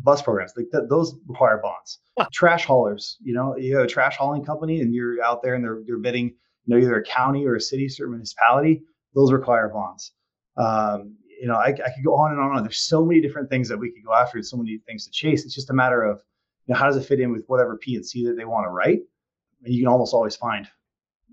bus 0.04 0.22
programs. 0.22 0.54
Like 0.56 0.68
th- 0.72 0.86
those 0.90 1.16
require 1.28 1.60
bonds. 1.62 2.00
Trash 2.34 2.66
haulers, 2.66 3.18
you 3.22 3.34
know, 3.34 3.56
you 3.58 3.76
have 3.76 3.86
a 3.86 3.90
trash 3.90 4.18
hauling 4.18 4.44
company 4.44 4.82
and 4.82 4.94
you're 4.94 5.22
out 5.24 5.44
there 5.44 5.54
and 5.54 5.64
they're 5.64 5.82
they're 5.86 6.00
bidding 6.00 6.34
know, 6.76 6.82
either 6.82 6.98
a 6.98 7.04
county 7.04 7.46
or 7.46 7.56
a 7.56 7.62
city 7.62 7.90
or 8.00 8.08
a 8.08 8.10
municipality, 8.10 8.84
those 9.16 9.32
require 9.32 9.70
bonds. 9.70 10.12
Um, 10.58 11.16
you 11.40 11.48
know, 11.48 11.56
I, 11.56 11.68
I, 11.68 11.72
could 11.72 12.04
go 12.04 12.16
on 12.16 12.32
and 12.32 12.40
on 12.40 12.50
and 12.50 12.58
on. 12.58 12.64
There's 12.64 12.80
so 12.80 13.06
many 13.06 13.22
different 13.22 13.50
things 13.50 13.70
that 13.70 13.78
we 13.78 13.92
could 13.92 14.04
go 14.04 14.14
after, 14.14 14.42
so 14.42 14.58
many 14.58 14.80
things 14.88 15.06
to 15.06 15.12
chase. 15.12 15.46
It's 15.46 15.54
just 15.54 15.70
a 15.70 15.74
matter 15.74 16.04
of, 16.04 16.22
you 16.66 16.74
know, 16.74 16.80
how 16.80 16.88
does 16.88 16.98
it 16.98 17.06
fit 17.06 17.20
in 17.20 17.32
with 17.32 17.46
whatever 17.48 17.78
P 17.78 17.96
and 17.96 18.06
C 18.06 18.26
that 18.26 18.36
they 18.38 18.46
want 18.46 18.66
to 18.66 18.70
write? 18.70 19.02
And 19.64 19.74
you 19.74 19.82
can 19.82 19.88
almost 19.88 20.14
always 20.14 20.36
find, 20.36 20.68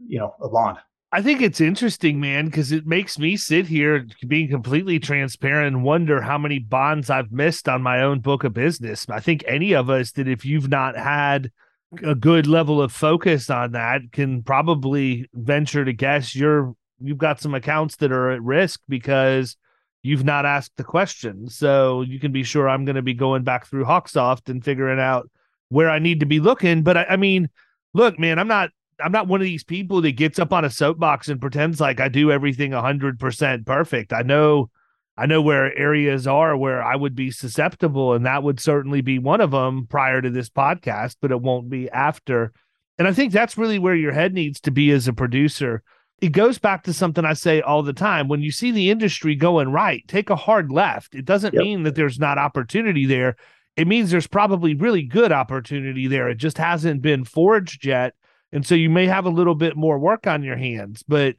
you 0.07 0.18
know, 0.18 0.35
a 0.40 0.49
bond. 0.49 0.79
I 1.11 1.23
think 1.23 1.42
it's 1.42 1.61
interesting, 1.61 2.20
man, 2.20 2.47
because 2.47 2.73
it 2.73 2.87
makes 2.87 3.18
me 3.18 3.37
sit 3.37 3.66
here 3.66 4.07
being 4.27 4.49
completely 4.49 4.99
transparent 4.99 5.68
and 5.68 5.85
wonder 5.85 6.20
how 6.20 6.38
many 6.38 6.59
bonds 6.59 7.09
I've 7.09 7.31
missed 7.31 7.68
on 7.68 7.83
my 7.83 8.03
own 8.03 8.20
book 8.20 8.44
of 8.44 8.53
business. 8.53 9.07
I 9.09 9.20
think 9.20 9.44
any 9.47 9.75
of 9.75 9.88
us 9.88 10.12
that 10.12 10.29
if 10.29 10.44
you've 10.44 10.68
not 10.68 10.97
had– 10.97 11.51
a 12.02 12.14
good 12.14 12.46
level 12.46 12.80
of 12.80 12.92
focus 12.92 13.50
on 13.50 13.72
that 13.72 14.00
can 14.12 14.42
probably 14.42 15.28
venture 15.35 15.85
to 15.85 15.92
guess 15.92 16.35
you're 16.35 16.74
you've 17.00 17.18
got 17.18 17.40
some 17.40 17.54
accounts 17.54 17.96
that 17.96 18.12
are 18.12 18.30
at 18.30 18.42
risk 18.42 18.80
because 18.88 19.57
you've 20.02 20.24
not 20.24 20.46
asked 20.46 20.72
the 20.76 20.85
question. 20.85 21.48
So 21.48 22.02
you 22.02 22.20
can 22.20 22.33
be 22.33 22.42
sure 22.42 22.68
I'm 22.68 22.85
going 22.85 22.96
to 22.96 23.02
be 23.02 23.14
going 23.14 23.42
back 23.42 23.66
through 23.66 23.85
Hawksoft 23.85 24.48
and 24.48 24.64
figuring 24.64 25.00
out 25.00 25.28
where 25.68 25.90
I 25.90 25.98
need 25.98 26.20
to 26.20 26.26
be 26.26 26.40
looking. 26.40 26.83
But 26.83 26.96
I, 26.96 27.04
I 27.11 27.16
mean, 27.16 27.48
look, 27.94 28.18
man, 28.18 28.38
I'm 28.38 28.48
not 28.48 28.70
I'm 29.00 29.12
not 29.12 29.26
one 29.26 29.40
of 29.40 29.44
these 29.44 29.64
people 29.64 30.00
that 30.02 30.12
gets 30.12 30.38
up 30.38 30.52
on 30.52 30.64
a 30.64 30.70
soapbox 30.70 31.28
and 31.28 31.40
pretends 31.40 31.80
like 31.80 32.00
I 32.00 32.09
do 32.09 32.30
everything 32.30 32.70
100% 32.70 33.66
perfect. 33.66 34.12
I 34.12 34.22
know 34.22 34.70
I 35.16 35.27
know 35.27 35.40
where 35.40 35.77
areas 35.77 36.27
are 36.27 36.57
where 36.57 36.83
I 36.83 36.96
would 36.96 37.14
be 37.14 37.31
susceptible, 37.31 38.14
and 38.14 38.27
that 38.27 38.42
would 38.42 38.59
certainly 38.59 39.00
be 39.00 39.18
one 39.18 39.40
of 39.40 39.53
them 39.53 39.87
prior 39.87 40.20
to 40.20 40.31
this 40.31 40.50
podcast, 40.50 41.16
but 41.20 41.31
it 41.31 41.40
won't 41.40 41.70
be 41.70 41.88
after. 41.90 42.53
And 42.98 43.07
I 43.07 43.12
think 43.12 43.33
that's 43.33 43.57
really 43.57 43.79
where 43.79 43.94
your 43.94 44.12
head 44.12 44.35
needs 44.35 44.61
to 44.61 44.70
be 44.70 44.90
as 44.90 45.07
a 45.07 45.12
producer. 45.12 45.83
It 46.20 46.31
goes 46.31 46.59
back 46.59 46.85
to 46.85 46.92
something 46.92 47.24
I 47.24 47.35
say 47.35 47.61
all 47.61 47.83
the 47.83 47.92
time. 47.92 48.29
When 48.29 48.40
you 48.40 48.50
see 48.50 48.70
the 48.70 48.90
industry 48.90 49.35
going 49.37 49.70
right, 49.70 50.03
take 50.09 50.31
a 50.31 50.37
hard 50.37 50.72
left. 50.72 51.14
It 51.14 51.24
doesn't 51.24 51.55
yep. 51.55 51.62
mean 51.62 51.85
that 51.85 51.94
there's 51.94 52.18
not 52.18 52.38
opportunity 52.38 53.07
there. 53.07 53.37
It 53.77 53.87
means 53.87 54.11
there's 54.11 54.27
probably 54.27 54.74
really 54.74 55.03
good 55.03 55.33
opportunity 55.33 56.07
there. 56.07 56.29
It 56.29 56.37
just 56.37 56.59
hasn't 56.59 57.03
been 57.03 57.24
forged 57.24 57.85
yet. 57.85 58.14
And 58.53 58.64
so 58.64 58.74
you 58.77 58.88
may 58.88 59.07
have 59.07 59.27
a 59.27 59.31
little 59.31 59.57
bit 59.57 59.77
more 59.77 59.98
work 59.98 60.27
on 60.27 60.44
your 60.44 60.57
hands. 60.57 61.03
But, 61.07 61.37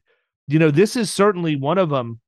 you 0.48 0.60
know, 0.60 0.72
this 0.72 0.98
is 0.98 1.10
certainly 1.10 1.56
one 1.56 1.78
of 1.78 1.90
them 1.90 2.20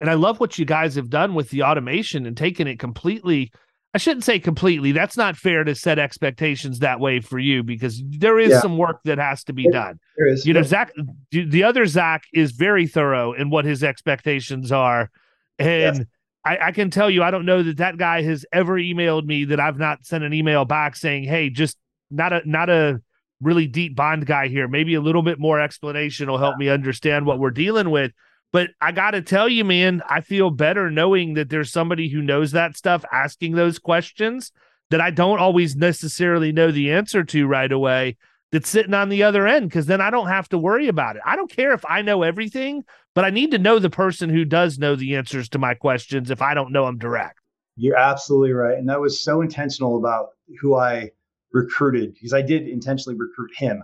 and 0.00 0.08
I 0.08 0.14
love 0.14 0.40
what 0.40 0.58
you 0.58 0.64
guys 0.64 0.94
have 0.94 1.10
done 1.10 1.34
with 1.34 1.50
the 1.50 1.62
automation 1.62 2.26
and 2.26 2.36
taken 2.36 2.66
it 2.66 2.78
completely. 2.78 3.52
I 3.94 3.98
shouldn't 3.98 4.24
say 4.24 4.38
completely. 4.38 4.92
That's 4.92 5.16
not 5.16 5.36
fair 5.36 5.64
to 5.64 5.74
set 5.74 5.98
expectations 5.98 6.80
that 6.80 7.00
way 7.00 7.20
for 7.20 7.38
you 7.38 7.62
because 7.62 8.02
there 8.06 8.38
is 8.38 8.50
yeah. 8.50 8.60
some 8.60 8.76
work 8.76 9.00
that 9.04 9.18
has 9.18 9.42
to 9.44 9.52
be 9.52 9.68
done. 9.70 9.98
There 10.16 10.28
is. 10.28 10.46
You 10.46 10.52
know, 10.52 10.62
Zach, 10.62 10.92
the 11.32 11.64
other 11.64 11.86
Zach 11.86 12.24
is 12.32 12.52
very 12.52 12.86
thorough 12.86 13.32
in 13.32 13.50
what 13.50 13.64
his 13.64 13.82
expectations 13.82 14.70
are. 14.70 15.10
And 15.58 15.96
yes. 15.96 16.06
I, 16.44 16.58
I 16.68 16.72
can 16.72 16.90
tell 16.90 17.10
you, 17.10 17.22
I 17.22 17.30
don't 17.30 17.46
know 17.46 17.62
that 17.62 17.78
that 17.78 17.96
guy 17.96 18.22
has 18.22 18.44
ever 18.52 18.74
emailed 18.74 19.24
me 19.24 19.46
that 19.46 19.58
I've 19.58 19.78
not 19.78 20.04
sent 20.04 20.22
an 20.22 20.32
email 20.32 20.64
back 20.64 20.94
saying, 20.94 21.24
"Hey, 21.24 21.50
just 21.50 21.76
not 22.10 22.32
a 22.32 22.42
not 22.44 22.70
a 22.70 23.00
really 23.40 23.66
deep 23.66 23.96
bond 23.96 24.26
guy 24.26 24.48
here. 24.48 24.68
Maybe 24.68 24.94
a 24.94 25.00
little 25.00 25.22
bit 25.22 25.38
more 25.38 25.60
explanation 25.60 26.30
will 26.30 26.38
help 26.38 26.56
me 26.56 26.68
understand 26.68 27.26
what 27.26 27.38
we're 27.38 27.50
dealing 27.50 27.90
with." 27.90 28.12
But 28.52 28.70
I 28.80 28.92
got 28.92 29.10
to 29.10 29.22
tell 29.22 29.48
you, 29.48 29.64
man, 29.64 30.02
I 30.08 30.22
feel 30.22 30.50
better 30.50 30.90
knowing 30.90 31.34
that 31.34 31.50
there's 31.50 31.70
somebody 31.70 32.08
who 32.08 32.22
knows 32.22 32.52
that 32.52 32.76
stuff 32.76 33.04
asking 33.12 33.52
those 33.52 33.78
questions 33.78 34.52
that 34.90 35.00
I 35.00 35.10
don't 35.10 35.38
always 35.38 35.76
necessarily 35.76 36.50
know 36.52 36.70
the 36.70 36.92
answer 36.92 37.24
to 37.24 37.46
right 37.46 37.70
away 37.70 38.16
that's 38.50 38.68
sitting 38.68 38.94
on 38.94 39.10
the 39.10 39.22
other 39.22 39.46
end 39.46 39.68
because 39.68 39.86
then 39.86 40.00
I 40.00 40.10
don't 40.10 40.28
have 40.28 40.48
to 40.50 40.58
worry 40.58 40.88
about 40.88 41.16
it. 41.16 41.22
I 41.26 41.36
don't 41.36 41.50
care 41.50 41.72
if 41.72 41.84
I 41.86 42.00
know 42.00 42.22
everything, 42.22 42.84
but 43.14 43.24
I 43.24 43.30
need 43.30 43.50
to 43.50 43.58
know 43.58 43.78
the 43.78 43.90
person 43.90 44.30
who 44.30 44.46
does 44.46 44.78
know 44.78 44.96
the 44.96 45.16
answers 45.16 45.50
to 45.50 45.58
my 45.58 45.74
questions 45.74 46.30
if 46.30 46.40
I 46.40 46.54
don't 46.54 46.72
know 46.72 46.86
them 46.86 46.98
direct. 46.98 47.38
You're 47.76 47.98
absolutely 47.98 48.52
right. 48.52 48.78
And 48.78 48.88
that 48.88 49.00
was 49.00 49.22
so 49.22 49.42
intentional 49.42 49.98
about 49.98 50.30
who 50.60 50.74
I 50.74 51.10
recruited 51.52 52.14
because 52.14 52.32
I 52.32 52.42
did 52.42 52.66
intentionally 52.66 53.18
recruit 53.18 53.50
him 53.56 53.82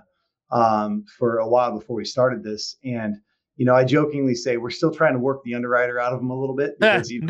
um, 0.51 1.05
for 1.19 1.39
a 1.39 1.49
while 1.49 1.79
before 1.79 1.97
we 1.97 2.05
started 2.05 2.43
this. 2.43 2.77
And, 2.83 3.17
you 3.57 3.65
know, 3.65 3.75
I 3.75 3.85
jokingly 3.85 4.35
say 4.35 4.57
we're 4.57 4.71
still 4.71 4.93
trying 4.93 5.13
to 5.15 5.19
work 5.19 5.43
the 5.45 5.55
underwriter 5.55 6.01
out 6.01 6.13
of 6.13 6.21
him 6.21 6.31
a 6.31 6.39
little 6.39 6.57
bit 6.57 6.75
because 6.81 7.09
he, 7.09 7.21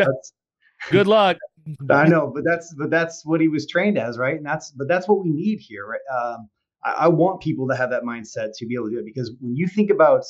good 0.91 1.07
luck. 1.07 1.37
I 1.91 2.07
know, 2.07 2.31
but 2.35 2.45
that's 2.45 2.75
but 2.75 2.91
that's 2.91 3.25
what 3.25 3.41
he 3.41 3.49
was 3.49 3.67
trained 3.67 3.99
as, 3.99 4.19
right? 4.19 4.37
And 4.37 4.45
that's 4.45 4.71
but 4.71 4.89
that's 4.89 5.09
what 5.09 5.23
we 5.23 5.31
need 5.31 5.61
here, 5.61 5.87
right? 5.87 6.01
Um, 6.15 6.49
I, 6.85 6.93
I 6.93 7.09
want 7.09 7.41
people 7.41 7.67
to 7.69 7.77
have 7.77 7.91
that 7.91 8.03
mindset 8.03 8.51
to 8.59 8.67
be 8.67 8.75
able 8.75 8.87
to 8.87 8.93
do 8.93 8.99
it 8.99 9.05
because 9.07 9.33
when 9.41 9.57
you 9.57 9.67
think 9.67 9.91
about 9.91 10.25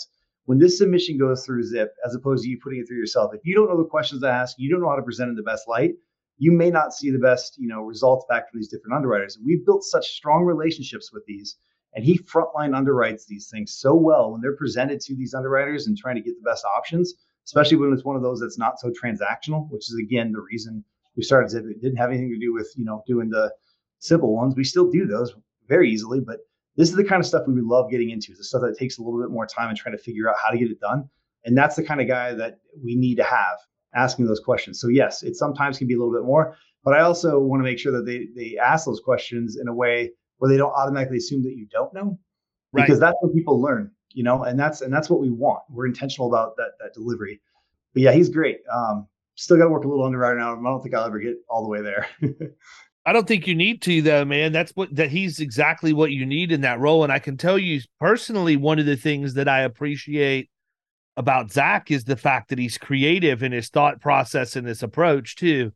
when 0.47 0.59
this 0.59 0.79
submission 0.79 1.19
goes 1.19 1.45
through 1.45 1.65
Zip, 1.65 1.93
as 2.07 2.15
opposed 2.15 2.45
to 2.45 2.51
you 2.51 2.59
putting 2.63 2.81
it 2.81 2.87
through 2.87 2.99
yourself, 2.99 3.33
if 3.35 3.41
you 3.45 3.55
don't 3.55 3.69
know 3.69 3.79
the 3.79 3.89
questions 3.89 4.21
to 4.23 4.29
ask, 4.29 4.57
you 4.59 4.71
don't 4.71 4.81
know 4.81 4.91
how 4.91 4.97
to 4.97 5.03
present 5.03 5.31
in 5.31 5.37
the 5.37 5.43
best 5.43 5.67
light, 5.67 5.93
you 6.39 6.53
may 6.53 6.71
not 6.71 6.93
see 6.93 7.11
the 7.11 7.19
best, 7.19 7.57
you 7.59 7.69
know, 7.69 7.81
results 7.81 8.27
back 8.29 8.51
from 8.51 8.61
these 8.61 8.69
different 8.69 8.95
underwriters. 8.95 9.37
And 9.37 9.47
we've 9.47 9.65
built 9.65 9.85
such 9.85 10.07
strong 10.09 10.45
relationships 10.45 11.11
with 11.13 11.25
these, 11.27 11.57
and 11.95 12.05
he 12.05 12.19
frontline 12.19 12.71
underwrites 12.71 13.27
these 13.27 13.49
things 13.49 13.73
so 13.73 13.95
well 13.95 14.33
when 14.33 14.41
they're 14.41 14.57
presented 14.57 15.01
to 15.01 15.15
these 15.15 15.35
underwriters 15.35 15.87
and 15.87 15.97
trying 15.97 16.17
to 16.17 16.23
get 16.23 16.35
the 16.37 16.49
best 16.49 16.65
options, 16.77 17.15
especially 17.45 17.77
when 17.77 17.93
it's 17.93 18.05
one 18.05 18.17
of 18.17 18.23
those 18.23 18.41
that's 18.41 18.59
not 18.59 18.81
so 18.81 18.91
transactional, 18.91 19.71
which 19.71 19.89
is 19.89 19.99
again 20.03 20.33
the 20.33 20.41
reason 20.41 20.85
we 21.17 21.23
started 21.23 21.51
Zip. 21.51 21.65
It 21.65 21.81
didn't 21.81 21.99
have 21.99 22.11
anything 22.11 22.31
to 22.31 22.39
do 22.39 22.53
with, 22.53 22.73
you 22.77 22.85
know, 22.85 23.03
doing 23.07 23.31
the 23.31 23.53
simple 24.01 24.35
ones. 24.35 24.55
We 24.57 24.65
still 24.65 24.91
do 24.91 25.07
those 25.07 25.35
very 25.69 25.91
easily, 25.91 26.21
but 26.21 26.39
this 26.77 26.91
is 26.91 26.97
the 26.97 27.05
kind 27.05 27.21
of 27.21 27.27
stuff 27.27 27.47
we 27.47 27.55
would 27.55 27.65
love 27.65 27.91
getting 27.91 28.11
into. 28.11 28.35
The 28.35 28.45
stuff 28.45 28.63
that 28.63 28.77
takes 28.77 28.99
a 28.99 29.03
little 29.03 29.21
bit 29.21 29.31
more 29.31 29.47
time 29.47 29.69
and 29.69 29.79
trying 29.79 29.97
to 29.97 30.03
figure 30.03 30.29
out 30.29 30.37
how 30.43 30.51
to 30.51 30.59
get 30.59 30.71
it 30.71 30.81
done. 30.81 31.09
And 31.45 31.57
that's 31.57 31.77
the 31.77 31.85
kind 31.85 32.01
of 32.01 32.09
guy 32.09 32.35
that 32.35 32.59
we 32.83 32.97
need 32.97 33.17
to 33.17 33.25
have 33.25 33.59
asking 33.95 34.27
those 34.27 34.41
questions. 34.41 34.81
So 34.81 34.89
yes, 34.89 35.23
it 35.23 35.37
sometimes 35.37 35.79
can 35.79 35.87
be 35.87 35.95
a 35.95 35.99
little 35.99 36.13
bit 36.13 36.25
more, 36.25 36.57
but 36.83 36.95
I 36.95 37.01
also 37.01 37.39
want 37.39 37.61
to 37.61 37.65
make 37.65 37.79
sure 37.79 37.93
that 37.93 38.07
they 38.07 38.29
they 38.35 38.59
ask 38.59 38.87
those 38.87 39.01
questions 39.01 39.57
in 39.57 39.69
a 39.69 39.75
way 39.75 40.11
where 40.38 40.51
they 40.51 40.57
don't 40.57 40.73
automatically 40.73 41.18
assume 41.18 41.42
that 41.42 41.57
you 41.57 41.66
don't 41.70 41.92
know, 41.94 42.18
right. 42.73 42.87
because 42.87 43.01
that's 43.01 43.16
what 43.20 43.35
people 43.35 43.61
learn, 43.61 43.90
you 44.12 44.23
know, 44.23 44.44
and 44.44 44.59
that's 44.59 44.81
and 44.81 44.92
that's 44.92 45.09
what 45.11 45.20
we 45.20 45.31
want. 45.31 45.62
We're 45.70 45.87
intentional 45.87 46.29
about 46.29 46.57
that 46.57 46.73
that 46.81 46.94
delivery. 46.94 47.40
But 47.92 48.03
yeah, 48.03 48.12
he's 48.12 48.29
great. 48.29 48.59
Um, 48.73 49.07
still 49.37 49.57
got 49.57 49.64
to 49.64 49.70
work 49.70 49.85
a 49.85 49.88
little 49.88 50.05
underwriting 50.05 50.40
now 50.40 50.53
I 50.53 50.62
don't 50.62 50.83
think 50.83 50.94
I'll 50.94 51.07
ever 51.07 51.18
get 51.18 51.37
all 51.49 51.62
the 51.62 51.68
way 51.68 51.81
there. 51.81 52.07
I 53.07 53.12
don't 53.12 53.29
think 53.29 53.47
you 53.47 53.55
need 53.55 53.83
to 53.83 54.01
though, 54.01 54.25
man. 54.25 54.53
That's 54.53 54.73
what 54.73 54.94
that 54.97 55.11
he's 55.11 55.40
exactly 55.40 55.92
what 55.92 56.11
you 56.11 56.25
need 56.25 56.53
in 56.53 56.62
that 56.62 56.81
role. 56.81 57.05
And 57.05 57.12
I 57.12 57.18
can 57.18 57.37
tell 57.37 57.59
you 57.59 57.81
personally, 58.01 58.57
one 58.57 58.79
of 58.79 58.87
the 58.87 58.97
things 58.97 59.35
that 59.35 59.49
I 59.49 59.61
appreciate 59.61 60.49
about 61.16 61.53
Zach 61.53 61.90
is 61.90 62.05
the 62.05 62.16
fact 62.16 62.49
that 62.49 62.59
he's 62.59 62.79
creative 62.79 63.42
in 63.42 63.53
his 63.53 63.68
thought 63.68 64.01
process 64.01 64.57
and 64.57 64.66
his 64.66 64.83
approach 64.83 65.37
too. 65.37 65.73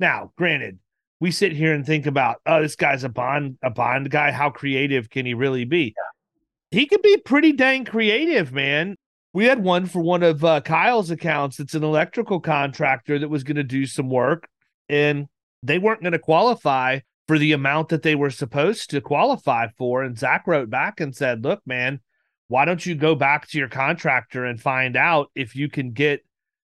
Now, 0.00 0.32
granted, 0.36 0.78
we 1.22 1.30
sit 1.30 1.52
here 1.52 1.72
and 1.72 1.86
think 1.86 2.06
about, 2.06 2.38
oh, 2.46 2.62
this 2.62 2.74
guy's 2.74 3.04
a 3.04 3.08
bond, 3.08 3.56
a 3.62 3.70
bond 3.70 4.10
guy. 4.10 4.32
How 4.32 4.50
creative 4.50 5.08
can 5.08 5.24
he 5.24 5.34
really 5.34 5.64
be? 5.64 5.94
Yeah. 5.96 6.80
He 6.80 6.84
could 6.84 7.00
be 7.00 7.16
pretty 7.18 7.52
dang 7.52 7.84
creative, 7.84 8.52
man. 8.52 8.96
We 9.32 9.44
had 9.44 9.62
one 9.62 9.86
for 9.86 10.00
one 10.00 10.24
of 10.24 10.44
uh, 10.44 10.62
Kyle's 10.62 11.12
accounts. 11.12 11.60
It's 11.60 11.74
an 11.74 11.84
electrical 11.84 12.40
contractor 12.40 13.20
that 13.20 13.28
was 13.28 13.44
going 13.44 13.54
to 13.54 13.62
do 13.62 13.86
some 13.86 14.10
work, 14.10 14.48
and 14.88 15.28
they 15.62 15.78
weren't 15.78 16.02
going 16.02 16.10
to 16.10 16.18
qualify 16.18 16.98
for 17.28 17.38
the 17.38 17.52
amount 17.52 17.90
that 17.90 18.02
they 18.02 18.16
were 18.16 18.30
supposed 18.30 18.90
to 18.90 19.00
qualify 19.00 19.68
for. 19.78 20.02
And 20.02 20.18
Zach 20.18 20.48
wrote 20.48 20.70
back 20.70 20.98
and 20.98 21.14
said, 21.14 21.44
Look, 21.44 21.60
man, 21.64 22.00
why 22.48 22.64
don't 22.64 22.84
you 22.84 22.96
go 22.96 23.14
back 23.14 23.46
to 23.50 23.58
your 23.58 23.68
contractor 23.68 24.44
and 24.44 24.60
find 24.60 24.96
out 24.96 25.30
if 25.36 25.54
you 25.54 25.68
can 25.68 25.92
get 25.92 26.24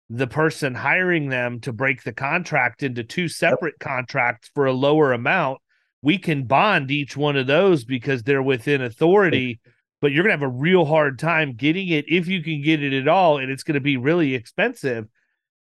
the 0.10 0.28
person 0.28 0.76
hiring 0.76 1.30
them 1.30 1.60
to 1.62 1.74
break 1.74 2.04
the 2.04 2.14
contract 2.14 2.84
into 2.84 3.04
two 3.04 3.28
separate 3.28 3.80
contracts 3.80 4.50
for 4.54 4.66
a 4.66 4.74
lower 4.74 5.14
amount? 5.14 5.60
We 6.02 6.18
can 6.18 6.46
bond 6.46 6.92
each 6.92 7.18
one 7.18 7.36
of 7.36 7.48
those 7.48 7.84
because 7.84 8.22
they're 8.22 8.44
within 8.44 8.82
authority, 8.82 9.60
but 10.02 10.12
you're 10.12 10.24
going 10.24 10.38
to 10.38 10.46
have 10.46 10.54
a 10.54 10.58
real 10.58 10.86
hard 10.86 11.18
time 11.18 11.54
getting 11.54 11.88
it 11.88 12.06
if 12.08 12.28
you 12.28 12.44
can 12.44 12.62
get 12.62 12.84
it 12.84 12.94
at 12.94 13.08
all. 13.08 13.40
And 13.40 13.52
it's 13.52 13.64
going 13.64 13.74
to 13.74 13.82
be 13.82 13.98
really 13.98 14.36
expensive. 14.36 15.08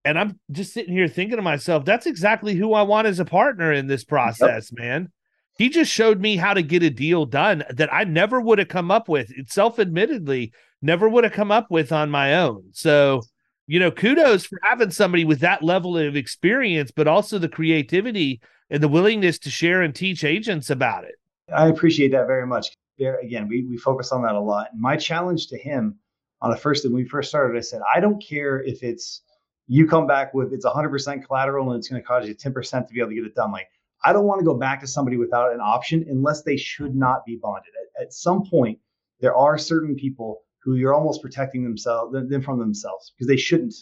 And 0.05 0.19
I'm 0.19 0.41
just 0.51 0.73
sitting 0.73 0.93
here 0.93 1.07
thinking 1.07 1.37
to 1.37 1.43
myself, 1.43 1.85
that's 1.85 2.07
exactly 2.07 2.55
who 2.55 2.75
I 2.75 2.83
want 2.83 3.07
as 3.07 3.21
a 3.21 3.25
partner 3.25 3.73
in 3.73 3.87
this 3.87 4.05
process, 4.05 4.73
yep. 4.73 4.85
man. 4.85 5.13
He 5.59 5.69
just 5.69 5.93
showed 5.93 6.21
me 6.21 6.37
how 6.37 6.55
to 6.55 6.63
get 6.63 6.83
a 6.83 6.91
deal 6.91 7.25
done 7.25 7.63
that 7.71 7.93
I 7.93 8.05
never 8.05 8.41
would 8.41 8.59
have 8.59 8.69
come 8.69 8.91
up 8.91 9.09
with. 9.09 9.31
Self 9.49 9.79
admittedly, 9.79 10.53
never 10.81 11.09
would 11.09 11.25
have 11.25 11.33
come 11.33 11.53
up 11.53 11.71
with 11.71 11.93
on 11.93 12.11
my 12.11 12.35
own. 12.39 12.71
So, 12.73 13.23
you 13.67 13.79
know, 13.79 13.91
kudos 13.91 14.45
for 14.45 14.59
having 14.63 14.91
somebody 14.91 15.25
with 15.25 15.41
that 15.41 15.63
level 15.63 15.97
of 15.97 16.17
experience, 16.17 16.91
but 16.91 17.07
also 17.07 17.39
the 17.39 17.49
creativity 17.49 18.41
and 18.71 18.83
the 18.83 18.89
willingness 18.89 19.39
to 19.41 19.51
share 19.51 19.83
and 19.83 19.95
teach 19.95 20.25
agents 20.25 20.71
about 20.71 21.05
it. 21.05 21.15
I 21.55 21.69
appreciate 21.69 22.13
that 22.13 22.27
very 22.27 22.47
much. 22.47 22.69
There 22.99 23.19
again, 23.21 23.49
we, 23.49 23.65
we 23.65 23.77
focus 23.77 24.13
on 24.13 24.23
that 24.23 24.35
a 24.35 24.41
lot. 24.41 24.69
And 24.73 24.81
my 24.81 24.97
challenge 24.97 25.49
to 25.49 25.59
him 25.59 25.97
on 26.41 26.51
the 26.51 26.57
first 26.57 26.85
when 26.85 26.93
we 26.93 27.05
first 27.05 27.29
started, 27.29 27.57
I 27.57 27.61
said, 27.61 27.81
I 27.95 28.01
don't 28.01 28.23
care 28.23 28.63
if 28.63 28.83
it's 28.83 29.23
you 29.69 29.87
come 29.87 30.07
back 30.07 30.35
with 30.35 30.53
it's 30.53 30.67
100% 30.67 31.25
collateral 31.25 31.71
and 31.71 31.79
it's 31.79 31.89
going 31.89 32.03
to 32.03 32.07
cost 32.07 32.27
you 32.27 32.35
10% 32.35 32.87
to 32.87 32.93
be 32.93 33.01
able 33.01 33.11
to 33.11 33.15
get 33.15 33.25
it 33.25 33.35
done. 33.35 33.53
Like, 33.53 33.69
I 34.05 34.13
don't 34.13 34.27
want 34.27 34.41
to 34.41 34.45
go 34.45 34.55
back 34.55 34.81
to 34.81 34.87
somebody 34.87 35.17
without 35.17 35.53
an 35.53 35.61
option 35.61 36.05
unless 36.09 36.43
they 36.43 36.57
should 36.57 36.95
not 36.95 37.25
be 37.25 37.37
bonded. 37.37 37.73
At, 37.97 38.03
at 38.03 38.13
some 38.13 38.45
point, 38.45 38.79
there 39.21 39.35
are 39.35 39.57
certain 39.57 39.95
people 39.95 40.43
who 40.63 40.75
you're 40.77 40.95
almost 40.95 41.23
protecting 41.23 41.65
themselves 41.65 42.13
them 42.13 42.43
from 42.43 42.59
themselves 42.59 43.13
because 43.15 43.29
they 43.29 43.37
shouldn't 43.37 43.75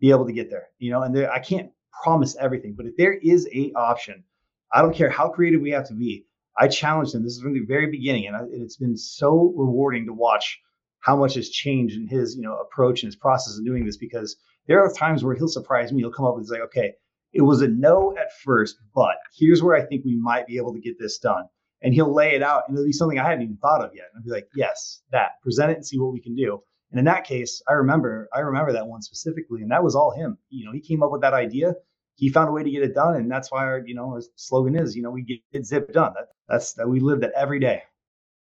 be 0.00 0.10
able 0.10 0.26
to 0.26 0.32
get 0.32 0.50
there. 0.50 0.68
You 0.78 0.92
know, 0.92 1.02
and 1.02 1.16
I 1.26 1.38
can't 1.38 1.70
promise 2.02 2.36
everything, 2.40 2.74
but 2.76 2.86
if 2.86 2.96
there 2.96 3.14
is 3.14 3.48
a 3.52 3.72
option, 3.74 4.24
I 4.72 4.82
don't 4.82 4.94
care 4.94 5.10
how 5.10 5.28
creative 5.28 5.60
we 5.60 5.70
have 5.72 5.88
to 5.88 5.94
be. 5.94 6.26
I 6.58 6.68
challenge 6.68 7.12
them. 7.12 7.22
This 7.22 7.34
is 7.34 7.42
from 7.42 7.54
the 7.54 7.64
very 7.66 7.90
beginning, 7.90 8.26
and, 8.26 8.36
I, 8.36 8.40
and 8.40 8.62
it's 8.62 8.76
been 8.76 8.96
so 8.96 9.52
rewarding 9.56 10.06
to 10.06 10.12
watch 10.12 10.60
how 11.00 11.16
much 11.16 11.34
has 11.34 11.48
changed 11.48 11.96
in 11.96 12.06
his 12.06 12.36
you 12.36 12.42
know 12.42 12.56
approach 12.56 13.02
and 13.02 13.08
his 13.08 13.16
process 13.16 13.58
of 13.58 13.64
doing 13.64 13.84
this 13.84 13.96
because 13.96 14.36
there 14.66 14.84
are 14.84 14.92
times 14.92 15.24
where 15.24 15.34
he'll 15.34 15.48
surprise 15.48 15.92
me. 15.92 16.00
He'll 16.00 16.12
come 16.12 16.26
up 16.26 16.36
and 16.36 16.46
say, 16.46 16.58
okay, 16.60 16.92
it 17.32 17.42
was 17.42 17.62
a 17.62 17.68
no 17.68 18.14
at 18.16 18.32
first, 18.44 18.76
but 18.94 19.16
here's 19.36 19.62
where 19.62 19.76
I 19.76 19.84
think 19.84 20.04
we 20.04 20.16
might 20.16 20.46
be 20.46 20.56
able 20.56 20.74
to 20.74 20.80
get 20.80 20.98
this 20.98 21.18
done. 21.18 21.44
And 21.82 21.94
he'll 21.94 22.14
lay 22.14 22.34
it 22.34 22.42
out 22.42 22.64
and 22.68 22.76
it'll 22.76 22.86
be 22.86 22.92
something 22.92 23.18
I 23.18 23.24
hadn't 23.28 23.42
even 23.42 23.56
thought 23.56 23.82
of 23.82 23.92
yet. 23.94 24.06
And 24.12 24.20
I'll 24.20 24.24
be 24.24 24.30
like, 24.30 24.48
yes, 24.54 25.02
that, 25.12 25.40
present 25.42 25.70
it 25.70 25.76
and 25.76 25.86
see 25.86 25.98
what 25.98 26.12
we 26.12 26.20
can 26.20 26.34
do. 26.34 26.62
And 26.90 26.98
in 26.98 27.04
that 27.06 27.24
case, 27.24 27.62
I 27.68 27.74
remember, 27.74 28.28
I 28.34 28.40
remember 28.40 28.72
that 28.72 28.86
one 28.86 29.00
specifically, 29.00 29.62
and 29.62 29.70
that 29.70 29.84
was 29.84 29.94
all 29.94 30.10
him. 30.10 30.38
You 30.50 30.66
know, 30.66 30.72
he 30.72 30.80
came 30.80 31.02
up 31.02 31.12
with 31.12 31.22
that 31.22 31.34
idea. 31.34 31.74
He 32.16 32.28
found 32.28 32.48
a 32.48 32.52
way 32.52 32.62
to 32.62 32.70
get 32.70 32.82
it 32.82 32.94
done, 32.94 33.14
and 33.14 33.30
that's 33.30 33.50
why 33.50 33.64
our, 33.64 33.82
you 33.86 33.94
know, 33.94 34.10
our 34.10 34.20
slogan 34.36 34.76
is, 34.76 34.94
you 34.94 35.02
know, 35.02 35.10
we 35.10 35.22
get, 35.22 35.38
get 35.52 35.64
zip 35.64 35.92
done. 35.92 36.12
That, 36.14 36.26
that's 36.48 36.74
that 36.74 36.88
we 36.88 37.00
live 37.00 37.20
that 37.20 37.32
every 37.34 37.60
day. 37.60 37.82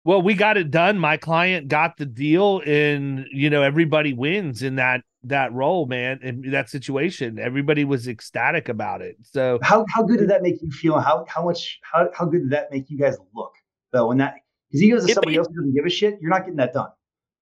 Well, 0.07 0.21
we 0.21 0.35
got 0.35 0.55
it 0.55 0.71
done. 0.71 0.99
My 0.99 1.17
client 1.17 1.67
got 1.67 1.97
the 1.97 2.05
deal, 2.05 2.61
and 2.65 3.25
you 3.29 3.49
know, 3.49 3.61
everybody 3.61 4.13
wins 4.13 4.63
in 4.63 4.77
that 4.77 5.01
that 5.23 5.51
role, 5.51 5.85
man, 5.85 6.21
in 6.23 6.51
that 6.51 6.69
situation. 6.69 7.37
Everybody 7.37 7.83
was 7.83 8.07
ecstatic 8.07 8.69
about 8.69 9.01
it. 9.01 9.17
So 9.23 9.59
how 9.61 9.85
how 9.93 10.03
good 10.03 10.19
did 10.19 10.29
that 10.29 10.43
make 10.43 10.61
you 10.61 10.71
feel? 10.71 10.97
How 10.97 11.25
how 11.27 11.43
much 11.43 11.77
how 11.83 12.07
how 12.13 12.23
good 12.23 12.43
did 12.43 12.51
that 12.51 12.71
make 12.71 12.89
you 12.89 12.97
guys 12.97 13.17
look 13.35 13.51
though? 13.91 14.07
When 14.07 14.19
that 14.19 14.35
because 14.69 14.79
he 14.79 14.91
goes 14.91 15.05
to 15.05 15.13
somebody 15.13 15.33
made, 15.33 15.39
else 15.39 15.49
who 15.49 15.55
doesn't 15.55 15.75
give 15.75 15.85
a 15.85 15.89
shit, 15.89 16.17
you're 16.21 16.31
not 16.31 16.43
getting 16.43 16.55
that 16.55 16.71
done. 16.71 16.87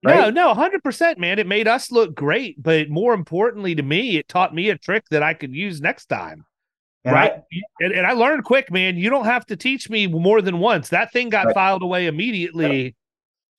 Right? 0.04 0.16
No, 0.16 0.30
no, 0.32 0.54
hundred 0.56 0.84
percent, 0.84 1.20
man. 1.20 1.38
It 1.38 1.46
made 1.46 1.68
us 1.68 1.92
look 1.92 2.16
great, 2.16 2.64
but 2.64 2.90
more 2.90 3.14
importantly 3.14 3.76
to 3.76 3.84
me, 3.84 4.18
it 4.18 4.28
taught 4.28 4.56
me 4.56 4.72
a 4.72 4.78
trick 4.80 5.04
that 5.12 5.22
I 5.22 5.36
could 5.36 5.54
use 5.54 5.82
next 5.82 6.08
time. 6.08 6.46
And 7.06 7.14
right. 7.14 7.32
I, 7.34 7.62
and, 7.82 7.94
and, 7.94 8.08
I 8.08 8.14
learned 8.14 8.44
quick, 8.46 8.72
man. 8.72 8.98
You 8.98 9.12
don't 9.12 9.26
have 9.26 9.46
to 9.48 9.56
teach 9.56 9.90
me 9.92 10.08
more 10.08 10.42
than 10.42 10.60
once. 10.60 10.90
That 10.90 11.14
thing 11.14 11.30
got 11.30 11.46
right. 11.46 11.54
filed 11.54 11.84
away 11.84 12.08
immediately 12.08 12.96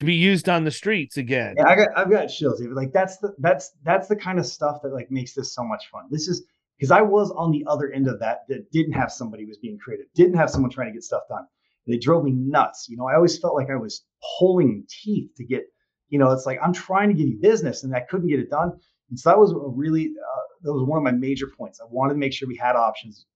to 0.01 0.07
be 0.07 0.15
used 0.15 0.49
on 0.49 0.65
the 0.65 0.71
streets 0.73 1.17
again. 1.17 1.55
Yeah, 1.57 1.69
I 1.69 1.77
got 1.77 1.89
I've 1.97 2.11
got 2.11 2.27
chills. 2.27 2.61
Like 2.61 2.93
that's 2.93 3.19
the 3.19 3.35
that's 3.39 3.71
that's 3.85 4.09
the 4.09 4.17
kind 4.17 4.41
of 4.41 4.47
stuff 4.47 4.79
that 4.83 4.93
like 4.93 5.11
makes 5.13 5.33
this 5.33 5.55
so 5.55 5.63
much 5.63 5.89
fun. 5.93 6.07
This 6.11 6.27
is 6.27 6.45
because 6.77 6.91
I 6.91 7.03
was 7.03 7.31
on 7.31 7.53
the 7.53 7.65
other 7.69 7.93
end 7.93 8.09
of 8.09 8.19
that 8.21 8.41
that 8.49 8.71
didn't 8.73 8.93
have 8.93 9.11
somebody 9.11 9.45
was 9.47 9.59
being 9.59 9.79
creative, 9.79 10.07
didn't 10.15 10.37
have 10.37 10.51
someone 10.51 10.71
trying 10.71 10.89
to 10.89 10.93
get 10.93 11.05
stuff 11.05 11.23
done. 11.29 11.47
And 11.87 11.95
it 11.95 12.03
drove 12.03 12.25
me 12.25 12.33
nuts. 12.33 12.89
You 12.89 12.97
know, 12.97 13.07
I 13.07 13.15
always 13.15 13.39
felt 13.39 13.55
like 13.55 13.71
I 13.71 13.77
was 13.77 14.05
pulling 14.39 14.85
teeth 14.89 15.31
to 15.37 15.45
get, 15.45 15.63
you 16.09 16.19
know, 16.19 16.33
it's 16.33 16.47
like 16.47 16.59
I'm 16.63 16.73
trying 16.73 17.09
to 17.09 17.15
give 17.15 17.29
you 17.29 17.39
business 17.41 17.85
and 17.85 17.95
I 17.95 18.01
couldn't 18.01 18.29
get 18.29 18.41
it 18.41 18.51
done. 18.51 18.73
And 19.09 19.19
so 19.19 19.31
that 19.31 19.39
was 19.39 19.53
a 19.53 19.57
really 19.57 20.07
uh, 20.07 20.41
that 20.63 20.73
was 20.73 20.83
one 20.83 20.99
of 20.99 21.05
my 21.05 21.13
major 21.13 21.47
points. 21.57 21.81
I 21.81 21.85
wanted 21.89 22.15
to 22.15 22.19
make 22.19 22.33
sure 22.33 22.49
we 22.49 22.57
had 22.57 22.77
options, 22.77 23.27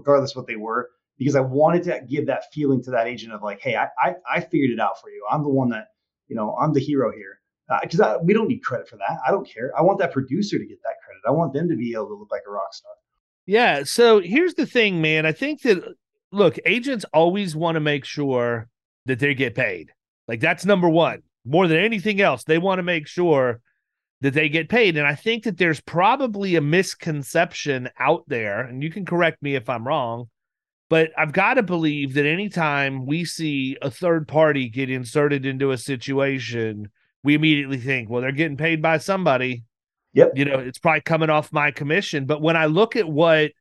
regardless 0.00 0.34
what 0.34 0.46
they 0.46 0.56
were, 0.56 0.90
because 1.18 1.36
I 1.36 1.40
wanted 1.40 1.82
to 1.84 2.00
give 2.08 2.26
that 2.26 2.44
feeling 2.52 2.82
to 2.84 2.90
that 2.92 3.06
agent 3.06 3.32
of 3.32 3.42
like, 3.42 3.60
hey, 3.60 3.76
I 3.76 3.88
I, 4.02 4.14
I 4.36 4.40
figured 4.40 4.70
it 4.70 4.80
out 4.80 5.00
for 5.00 5.10
you. 5.10 5.24
I'm 5.30 5.42
the 5.42 5.50
one 5.50 5.68
that 5.70 5.88
you 6.28 6.36
know 6.36 6.56
I'm 6.60 6.72
the 6.72 6.80
hero 6.80 7.12
here 7.12 7.40
because 7.82 8.00
uh, 8.00 8.18
we 8.22 8.34
don't 8.34 8.48
need 8.48 8.60
credit 8.60 8.88
for 8.88 8.96
that. 8.96 9.18
I 9.26 9.30
don't 9.30 9.48
care. 9.48 9.72
I 9.78 9.82
want 9.82 9.98
that 10.00 10.12
producer 10.12 10.58
to 10.58 10.66
get 10.66 10.82
that 10.82 10.94
credit. 11.04 11.22
I 11.26 11.30
want 11.30 11.52
them 11.52 11.68
to 11.68 11.76
be 11.76 11.92
able 11.92 12.08
to 12.08 12.14
look 12.14 12.30
like 12.30 12.42
a 12.48 12.50
rock 12.50 12.72
star. 12.72 12.92
Yeah. 13.46 13.84
So 13.84 14.20
here's 14.20 14.54
the 14.54 14.66
thing, 14.66 15.00
man. 15.00 15.26
I 15.26 15.32
think 15.32 15.62
that 15.62 15.82
look, 16.32 16.58
agents 16.66 17.04
always 17.12 17.54
want 17.54 17.76
to 17.76 17.80
make 17.80 18.04
sure 18.04 18.68
that 19.06 19.18
they 19.18 19.34
get 19.34 19.54
paid. 19.54 19.92
Like 20.26 20.40
that's 20.40 20.64
number 20.64 20.88
one. 20.88 21.22
More 21.44 21.66
than 21.66 21.78
anything 21.78 22.20
else, 22.20 22.44
they 22.44 22.58
want 22.58 22.80
to 22.80 22.82
make 22.82 23.06
sure 23.06 23.60
that 24.20 24.34
they 24.34 24.48
get 24.48 24.68
paid. 24.68 24.96
And 24.96 25.06
I 25.06 25.14
think 25.14 25.44
that 25.44 25.56
there's 25.56 25.80
probably 25.80 26.56
a 26.56 26.60
misconception 26.60 27.88
out 27.98 28.24
there, 28.26 28.60
and 28.60 28.82
you 28.82 28.90
can 28.90 29.04
correct 29.04 29.42
me 29.42 29.54
if 29.54 29.68
I'm 29.68 29.86
wrong, 29.86 30.28
but 30.88 31.10
I've 31.16 31.32
got 31.32 31.54
to 31.54 31.62
believe 31.62 32.14
that 32.14 32.26
anytime 32.26 33.06
we 33.06 33.24
see 33.24 33.76
a 33.80 33.90
third 33.90 34.26
party 34.26 34.68
get 34.68 34.90
inserted 34.90 35.46
into 35.46 35.70
a 35.70 35.78
situation, 35.78 36.90
we 37.22 37.34
immediately 37.34 37.78
think, 37.78 38.10
well, 38.10 38.20
they're 38.22 38.32
getting 38.32 38.56
paid 38.56 38.82
by 38.82 38.98
somebody. 38.98 39.64
Yep. 40.14 40.32
You 40.34 40.44
know, 40.44 40.58
it's 40.58 40.78
probably 40.78 41.02
coming 41.02 41.30
off 41.30 41.52
my 41.52 41.70
commission. 41.70 42.26
But 42.26 42.42
when 42.42 42.56
I 42.56 42.66
look 42.66 42.96
at 42.96 43.08
what 43.08 43.52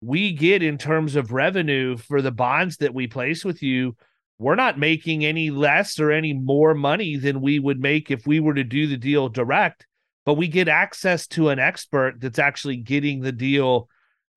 we 0.00 0.32
get 0.32 0.62
in 0.62 0.78
terms 0.78 1.16
of 1.16 1.32
revenue 1.32 1.96
for 1.96 2.22
the 2.22 2.30
bonds 2.30 2.76
that 2.76 2.94
we 2.94 3.08
place 3.08 3.44
with 3.44 3.62
you, 3.62 3.96
we're 4.38 4.54
not 4.54 4.78
making 4.78 5.24
any 5.24 5.50
less 5.50 5.98
or 5.98 6.12
any 6.12 6.32
more 6.32 6.74
money 6.74 7.16
than 7.16 7.40
we 7.40 7.58
would 7.58 7.80
make 7.80 8.10
if 8.10 8.24
we 8.24 8.38
were 8.38 8.54
to 8.54 8.62
do 8.62 8.86
the 8.86 8.96
deal 8.96 9.28
direct. 9.28 9.84
But 10.24 10.34
we 10.34 10.48
get 10.48 10.68
access 10.68 11.26
to 11.28 11.48
an 11.48 11.58
expert 11.58 12.16
that's 12.20 12.38
actually 12.38 12.76
getting 12.76 13.20
the 13.20 13.32
deal 13.32 13.88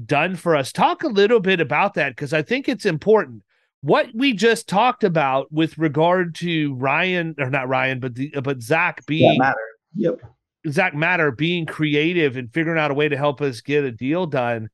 done 0.05 0.35
for 0.35 0.55
us. 0.55 0.71
Talk 0.71 1.03
a 1.03 1.09
little 1.09 1.39
bit 1.39 1.59
about 1.59 1.95
that 1.95 2.09
because 2.15 2.33
I 2.33 2.41
think 2.41 2.69
it's 2.69 2.85
important. 2.85 3.43
What 3.81 4.07
we 4.13 4.33
just 4.33 4.69
talked 4.69 5.03
about 5.03 5.51
with 5.51 5.77
regard 5.77 6.35
to 6.35 6.75
Ryan, 6.75 7.35
or 7.39 7.49
not 7.49 7.67
Ryan, 7.67 7.99
but 7.99 8.15
the 8.15 8.29
but 8.43 8.61
Zach 8.61 9.05
being 9.05 9.37
matter. 9.39 9.57
Yep. 9.95 10.21
Zach 10.69 10.93
Mefferd 10.93 11.37
being 11.37 11.65
creative 11.65 12.37
and 12.37 12.53
figuring 12.53 12.79
out 12.79 12.91
a 12.91 12.93
way 12.93 13.09
to 13.09 13.17
help 13.17 13.41
us 13.41 13.61
get 13.61 13.83
a 13.83 13.91
deal 13.91 14.27
done. 14.27 14.69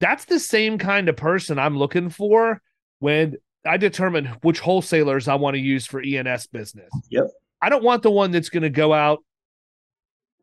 That's 0.00 0.24
the 0.24 0.40
same 0.40 0.78
kind 0.78 1.08
of 1.08 1.16
person 1.16 1.58
I'm 1.58 1.76
looking 1.76 2.08
for 2.08 2.62
when 3.00 3.36
I 3.66 3.76
determine 3.76 4.26
which 4.42 4.60
wholesalers 4.60 5.28
I 5.28 5.34
want 5.34 5.54
to 5.54 5.60
use 5.60 5.86
for 5.86 6.02
E&S 6.02 6.46
business. 6.46 6.90
Yep. 7.10 7.26
I 7.60 7.68
don't 7.68 7.84
want 7.84 8.02
the 8.02 8.10
one 8.10 8.30
that's 8.30 8.48
going 8.48 8.62
to 8.62 8.70
go 8.70 8.92
out 8.92 9.22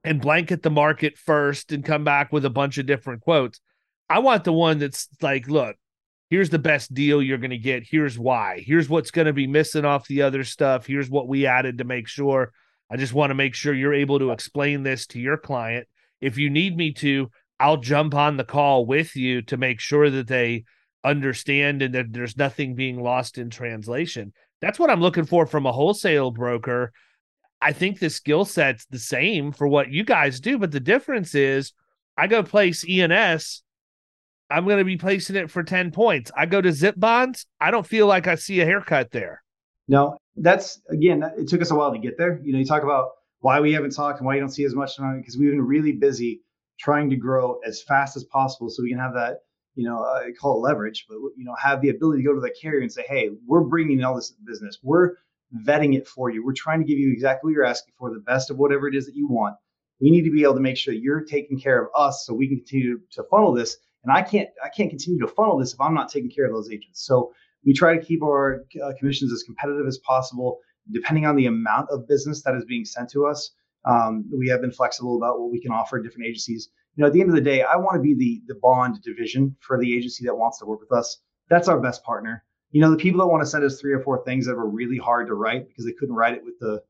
and 0.03 0.21
blanket 0.21 0.63
the 0.63 0.69
market 0.69 1.17
first 1.17 1.71
and 1.71 1.85
come 1.85 2.03
back 2.03 2.31
with 2.31 2.45
a 2.45 2.49
bunch 2.49 2.77
of 2.77 2.85
different 2.85 3.21
quotes. 3.21 3.59
I 4.09 4.19
want 4.19 4.43
the 4.43 4.53
one 4.53 4.79
that's 4.79 5.07
like, 5.21 5.47
look, 5.47 5.75
here's 6.29 6.49
the 6.49 6.59
best 6.59 6.93
deal 6.93 7.21
you're 7.21 7.37
going 7.37 7.51
to 7.51 7.57
get. 7.57 7.83
Here's 7.89 8.19
why. 8.19 8.63
Here's 8.65 8.89
what's 8.89 9.11
going 9.11 9.27
to 9.27 9.33
be 9.33 9.47
missing 9.47 9.85
off 9.85 10.07
the 10.07 10.23
other 10.23 10.43
stuff. 10.43 10.85
Here's 10.85 11.09
what 11.09 11.27
we 11.27 11.45
added 11.45 11.77
to 11.77 11.83
make 11.83 12.07
sure 12.07 12.51
I 12.91 12.97
just 12.97 13.13
want 13.13 13.31
to 13.31 13.35
make 13.35 13.55
sure 13.55 13.73
you're 13.73 13.93
able 13.93 14.19
to 14.19 14.31
explain 14.31 14.83
this 14.83 15.07
to 15.07 15.19
your 15.19 15.37
client. 15.37 15.87
If 16.21 16.37
you 16.37 16.49
need 16.49 16.77
me 16.77 16.91
to, 16.93 17.31
I'll 17.59 17.77
jump 17.77 18.13
on 18.13 18.37
the 18.37 18.43
call 18.43 18.85
with 18.85 19.15
you 19.15 19.41
to 19.43 19.57
make 19.57 19.79
sure 19.79 20.09
that 20.09 20.27
they 20.27 20.65
understand 21.03 21.81
and 21.81 21.95
that 21.95 22.13
there's 22.13 22.37
nothing 22.37 22.75
being 22.75 23.01
lost 23.01 23.37
in 23.37 23.49
translation. 23.49 24.33
That's 24.61 24.79
what 24.79 24.89
I'm 24.89 25.01
looking 25.01 25.25
for 25.25 25.45
from 25.45 25.65
a 25.65 25.71
wholesale 25.71 26.31
broker. 26.31 26.91
I 27.63 27.71
think 27.71 27.99
the 27.99 28.09
skill 28.09 28.43
set's 28.43 28.85
the 28.87 28.99
same 28.99 29.53
for 29.53 29.69
what 29.69 29.89
you 29.89 30.03
guys 30.03 30.41
do, 30.41 30.57
but 30.59 30.71
the 30.71 30.81
difference 30.81 31.33
is 31.33 31.71
I 32.17 32.27
go 32.27 32.43
place 32.43 32.85
E&S, 32.85 33.63
I'm 34.49 34.65
going 34.65 34.79
to 34.79 34.83
be 34.83 34.97
placing 34.97 35.37
it 35.37 35.49
for 35.49 35.63
10 35.63 35.91
points. 35.91 36.29
I 36.35 36.45
go 36.45 36.59
to 36.59 36.73
zip 36.73 36.95
bonds, 36.97 37.45
I 37.61 37.71
don't 37.71 37.87
feel 37.87 38.05
like 38.05 38.27
I 38.27 38.35
see 38.35 38.59
a 38.59 38.65
haircut 38.65 39.11
there. 39.11 39.41
No, 39.87 40.17
that's 40.35 40.81
again, 40.89 41.23
it 41.37 41.47
took 41.47 41.61
us 41.61 41.71
a 41.71 41.75
while 41.75 41.93
to 41.93 41.99
get 41.99 42.17
there. 42.17 42.41
You 42.43 42.51
know, 42.51 42.59
you 42.59 42.65
talk 42.65 42.83
about 42.83 43.11
why 43.39 43.61
we 43.61 43.71
haven't 43.71 43.95
talked 43.95 44.19
and 44.19 44.27
why 44.27 44.35
you 44.35 44.41
don't 44.41 44.49
see 44.49 44.65
as 44.65 44.75
much 44.75 44.91
because 44.97 45.37
we've 45.37 45.51
been 45.51 45.61
really 45.61 45.93
busy 45.93 46.41
trying 46.79 47.09
to 47.11 47.15
grow 47.15 47.59
as 47.65 47.81
fast 47.83 48.17
as 48.17 48.25
possible 48.25 48.69
so 48.69 48.83
we 48.83 48.89
can 48.89 48.99
have 48.99 49.13
that, 49.13 49.37
you 49.75 49.87
know, 49.87 50.03
I 50.03 50.31
call 50.39 50.57
it 50.57 50.67
leverage, 50.67 51.05
but 51.07 51.15
you 51.37 51.45
know, 51.45 51.55
have 51.61 51.79
the 51.81 51.89
ability 51.89 52.23
to 52.23 52.27
go 52.27 52.33
to 52.33 52.41
the 52.41 52.53
carrier 52.61 52.81
and 52.81 52.91
say, 52.91 53.05
hey, 53.07 53.29
we're 53.47 53.63
bringing 53.63 54.03
all 54.03 54.15
this 54.15 54.31
business, 54.45 54.79
we're 54.83 55.13
vetting 55.65 55.95
it 55.95 56.07
for 56.07 56.29
you, 56.29 56.43
we're 56.45 56.53
trying 56.53 56.79
to 56.79 56.85
give 56.85 56.97
you 56.97 57.11
exactly 57.11 57.49
what 57.49 57.55
you're 57.55 57.65
asking 57.65 57.93
for, 57.97 58.11
the 58.11 58.19
best 58.19 58.49
of 58.49 58.57
whatever 58.57 58.87
it 58.87 58.95
is 58.95 59.05
that 59.05 59.15
you 59.15 59.27
want. 59.27 59.55
We 59.99 60.11
need 60.11 60.23
to 60.23 60.31
be 60.31 60.43
able 60.43 60.55
to 60.55 60.59
make 60.59 60.77
sure 60.77 60.93
you're 60.93 61.23
taking 61.23 61.59
care 61.59 61.81
of 61.81 61.89
us 61.95 62.25
so 62.25 62.33
we 62.33 62.47
can 62.47 62.57
continue 62.57 62.99
to 63.11 63.23
funnel 63.29 63.53
this. 63.53 63.77
And 64.03 64.11
I 64.11 64.21
can't, 64.21 64.49
I 64.63 64.69
can't 64.69 64.89
continue 64.89 65.19
to 65.21 65.27
funnel 65.27 65.57
this 65.57 65.73
if 65.73 65.79
I'm 65.79 65.93
not 65.93 66.09
taking 66.09 66.29
care 66.29 66.45
of 66.45 66.51
those 66.51 66.69
agents. 66.69 67.05
So 67.05 67.31
we 67.65 67.73
try 67.73 67.97
to 67.97 68.03
keep 68.03 68.21
our 68.21 68.65
uh, 68.83 68.91
commissions 68.99 69.31
as 69.31 69.43
competitive 69.43 69.87
as 69.87 69.99
possible, 69.99 70.59
depending 70.91 71.25
on 71.25 71.35
the 71.35 71.45
amount 71.45 71.89
of 71.89 72.07
business 72.07 72.41
that 72.43 72.55
is 72.55 72.65
being 72.65 72.85
sent 72.85 73.09
to 73.11 73.25
us. 73.25 73.51
Um, 73.85 74.25
we 74.35 74.47
have 74.49 74.61
been 74.61 74.71
flexible 74.71 75.17
about 75.17 75.39
what 75.39 75.51
we 75.51 75.61
can 75.61 75.71
offer 75.71 76.01
different 76.01 76.27
agencies. 76.27 76.69
You 76.95 77.01
know, 77.01 77.07
at 77.07 77.13
the 77.13 77.21
end 77.21 77.29
of 77.29 77.35
the 77.35 77.41
day, 77.41 77.63
I 77.63 77.75
want 77.75 77.95
to 77.95 78.01
be 78.01 78.13
the 78.13 78.41
the 78.47 78.59
bond 78.59 79.01
division 79.01 79.55
for 79.61 79.79
the 79.79 79.95
agency 79.95 80.25
that 80.25 80.35
wants 80.35 80.59
to 80.59 80.65
work 80.65 80.79
with 80.79 80.91
us. 80.91 81.19
That's 81.49 81.67
our 81.67 81.79
best 81.79 82.03
partner. 82.03 82.43
You 82.73 82.81
know, 82.81 82.91
the 82.91 82.97
people 82.97 83.21
that 83.21 83.27
want 83.27 83.41
to 83.41 83.49
send 83.49 83.63
us 83.63 83.79
three 83.79 83.93
or 83.93 84.01
four 84.01 84.23
things 84.25 84.45
that 84.45 84.55
were 84.55 84.69
really 84.69 84.97
hard 84.97 85.27
to 85.27 85.35
write 85.35 85.67
because 85.69 85.85
they 85.85 85.93
couldn't 85.93 86.15
write 86.15 86.33
it 86.33 86.43
with 86.43 86.59
the 86.59 86.83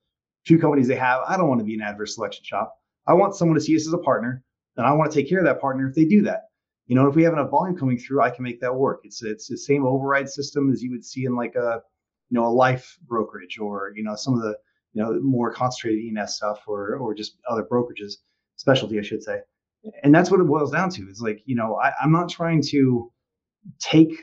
two 0.45 0.57
companies 0.57 0.87
they 0.87 0.95
have. 0.95 1.21
I 1.27 1.37
don't 1.37 1.47
want 1.47 1.59
to 1.59 1.65
be 1.65 1.75
an 1.75 1.81
adverse 1.81 2.15
selection 2.15 2.43
shop. 2.43 2.73
I 3.05 3.13
want 3.13 3.35
someone 3.35 3.55
to 3.55 3.61
see 3.61 3.75
us 3.75 3.85
as 3.85 3.93
a 3.93 3.99
partner, 3.99 4.43
and 4.77 4.87
I 4.87 4.91
want 4.93 5.11
to 5.11 5.15
take 5.15 5.29
care 5.29 5.39
of 5.39 5.45
that 5.45 5.61
partner 5.61 5.87
if 5.87 5.95
they 5.95 6.05
do 6.05 6.23
that 6.23 6.45
you 6.87 6.95
know, 6.95 7.07
if 7.07 7.15
we 7.15 7.23
have 7.23 7.33
enough 7.33 7.49
volume 7.49 7.77
coming 7.77 7.97
through, 7.97 8.21
I 8.21 8.29
can 8.29 8.43
make 8.43 8.59
that 8.61 8.75
work. 8.75 9.01
It's 9.03 9.23
it's 9.23 9.47
the 9.47 9.57
same 9.57 9.85
override 9.85 10.29
system 10.29 10.71
as 10.71 10.83
you 10.83 10.91
would 10.91 11.05
see 11.05 11.25
in 11.25 11.35
like 11.35 11.55
a 11.55 11.81
you 12.29 12.35
know 12.35 12.45
a 12.45 12.49
life 12.49 12.97
brokerage 13.07 13.57
or 13.57 13.93
you 13.95 14.03
know 14.03 14.15
some 14.15 14.33
of 14.33 14.41
the 14.41 14.55
you 14.93 15.01
know 15.01 15.19
more 15.21 15.51
concentrated 15.51 16.03
E&S 16.03 16.35
stuff 16.35 16.59
or 16.67 16.95
or 16.97 17.13
just 17.13 17.37
other 17.49 17.63
brokerages 17.63 18.13
specialty 18.57 18.99
I 18.99 19.01
should 19.01 19.23
say. 19.23 19.39
And 20.03 20.13
that's 20.13 20.31
what 20.31 20.39
it 20.39 20.47
boils 20.47 20.71
down 20.71 20.89
to. 20.91 21.09
Is 21.09 21.21
like 21.21 21.41
you 21.45 21.55
know 21.55 21.75
I, 21.75 21.93
I'm 22.01 22.11
not 22.11 22.29
trying 22.29 22.61
to 22.69 23.11
take 23.79 24.13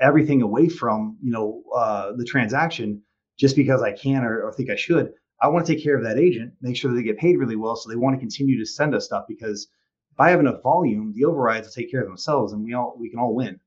everything 0.00 0.42
away 0.42 0.68
from 0.68 1.16
you 1.22 1.30
know 1.30 1.62
uh, 1.74 2.12
the 2.16 2.24
transaction 2.24 3.02
just 3.38 3.56
because 3.56 3.82
I 3.82 3.92
can 3.92 4.24
or, 4.24 4.42
or 4.42 4.52
think 4.52 4.70
I 4.70 4.76
should. 4.76 5.12
I 5.42 5.48
want 5.48 5.66
to 5.66 5.74
take 5.74 5.84
care 5.84 5.96
of 5.96 6.04
that 6.04 6.18
agent, 6.18 6.54
make 6.62 6.76
sure 6.76 6.90
that 6.90 6.96
they 6.96 7.02
get 7.02 7.18
paid 7.18 7.36
really 7.36 7.56
well, 7.56 7.76
so 7.76 7.90
they 7.90 7.96
want 7.96 8.16
to 8.16 8.20
continue 8.20 8.58
to 8.58 8.64
send 8.64 8.94
us 8.94 9.04
stuff 9.04 9.24
because 9.28 9.68
if 10.12 10.20
I 10.20 10.30
have 10.30 10.40
enough 10.40 10.62
volume, 10.62 11.12
the 11.14 11.26
overrides 11.26 11.66
will 11.66 11.74
take 11.74 11.90
care 11.90 12.00
of 12.00 12.08
themselves, 12.08 12.52
and 12.52 12.64
we 12.64 12.72
all 12.72 12.96
we 12.98 13.10
can 13.10 13.18
all 13.18 13.34
win. 13.34 13.60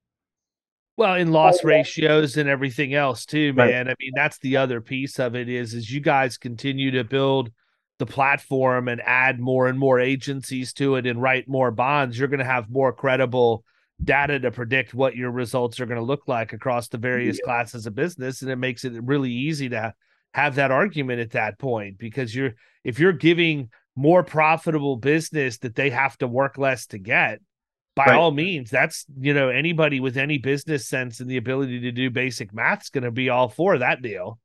Well, 0.97 1.15
in 1.15 1.31
loss 1.31 1.63
ratios 1.63 2.35
and 2.35 2.49
everything 2.49 2.93
else 2.93 3.25
too, 3.25 3.53
man. 3.53 3.85
Right. 3.85 3.87
I 3.87 3.95
mean, 4.01 4.11
that's 4.15 4.37
the 4.39 4.57
other 4.57 4.81
piece 4.81 5.17
of 5.17 5.33
it 5.33 5.47
is 5.47 5.73
as 5.73 5.89
you 5.89 6.01
guys 6.01 6.37
continue 6.37 6.91
to 6.91 7.05
build 7.05 7.51
the 7.99 8.05
platform 8.05 8.87
and 8.87 9.01
add 9.05 9.39
more 9.39 9.67
and 9.67 9.79
more 9.79 9.99
agencies 9.99 10.73
to 10.73 10.95
it 10.95 11.05
and 11.05 11.21
write 11.21 11.47
more 11.47 11.71
bonds, 11.71 12.17
you're 12.17 12.27
going 12.27 12.39
to 12.39 12.45
have 12.45 12.69
more 12.69 12.91
credible 12.91 13.63
data 14.03 14.39
to 14.39 14.51
predict 14.51 14.93
what 14.93 15.15
your 15.15 15.31
results 15.31 15.79
are 15.79 15.85
going 15.85 15.99
to 15.99 16.03
look 16.03 16.27
like 16.27 16.53
across 16.53 16.87
the 16.87 16.97
various 16.97 17.37
yeah. 17.37 17.45
classes 17.45 17.85
of 17.85 17.95
business 17.95 18.41
and 18.41 18.49
it 18.49 18.55
makes 18.55 18.85
it 18.85 18.93
really 19.03 19.31
easy 19.31 19.69
to 19.69 19.93
have 20.33 20.55
that 20.55 20.71
argument 20.71 21.19
at 21.19 21.31
that 21.31 21.59
point 21.59 21.97
because 21.97 22.33
you're 22.33 22.53
if 22.83 22.99
you're 22.99 23.11
giving 23.11 23.69
more 23.95 24.23
profitable 24.23 24.95
business 24.95 25.57
that 25.57 25.75
they 25.75 25.89
have 25.89 26.17
to 26.17 26.27
work 26.27 26.57
less 26.57 26.85
to 26.85 26.97
get 26.97 27.41
by 27.95 28.05
right. 28.05 28.15
all 28.15 28.31
means 28.31 28.69
that's 28.69 29.05
you 29.19 29.33
know 29.33 29.49
anybody 29.49 29.99
with 29.99 30.15
any 30.15 30.37
business 30.37 30.87
sense 30.87 31.19
and 31.19 31.29
the 31.29 31.37
ability 31.37 31.81
to 31.81 31.91
do 31.91 32.09
basic 32.09 32.53
math's 32.53 32.89
going 32.89 33.03
to 33.03 33.11
be 33.11 33.29
all 33.29 33.49
for 33.49 33.77
that 33.77 34.01
deal 34.01 34.39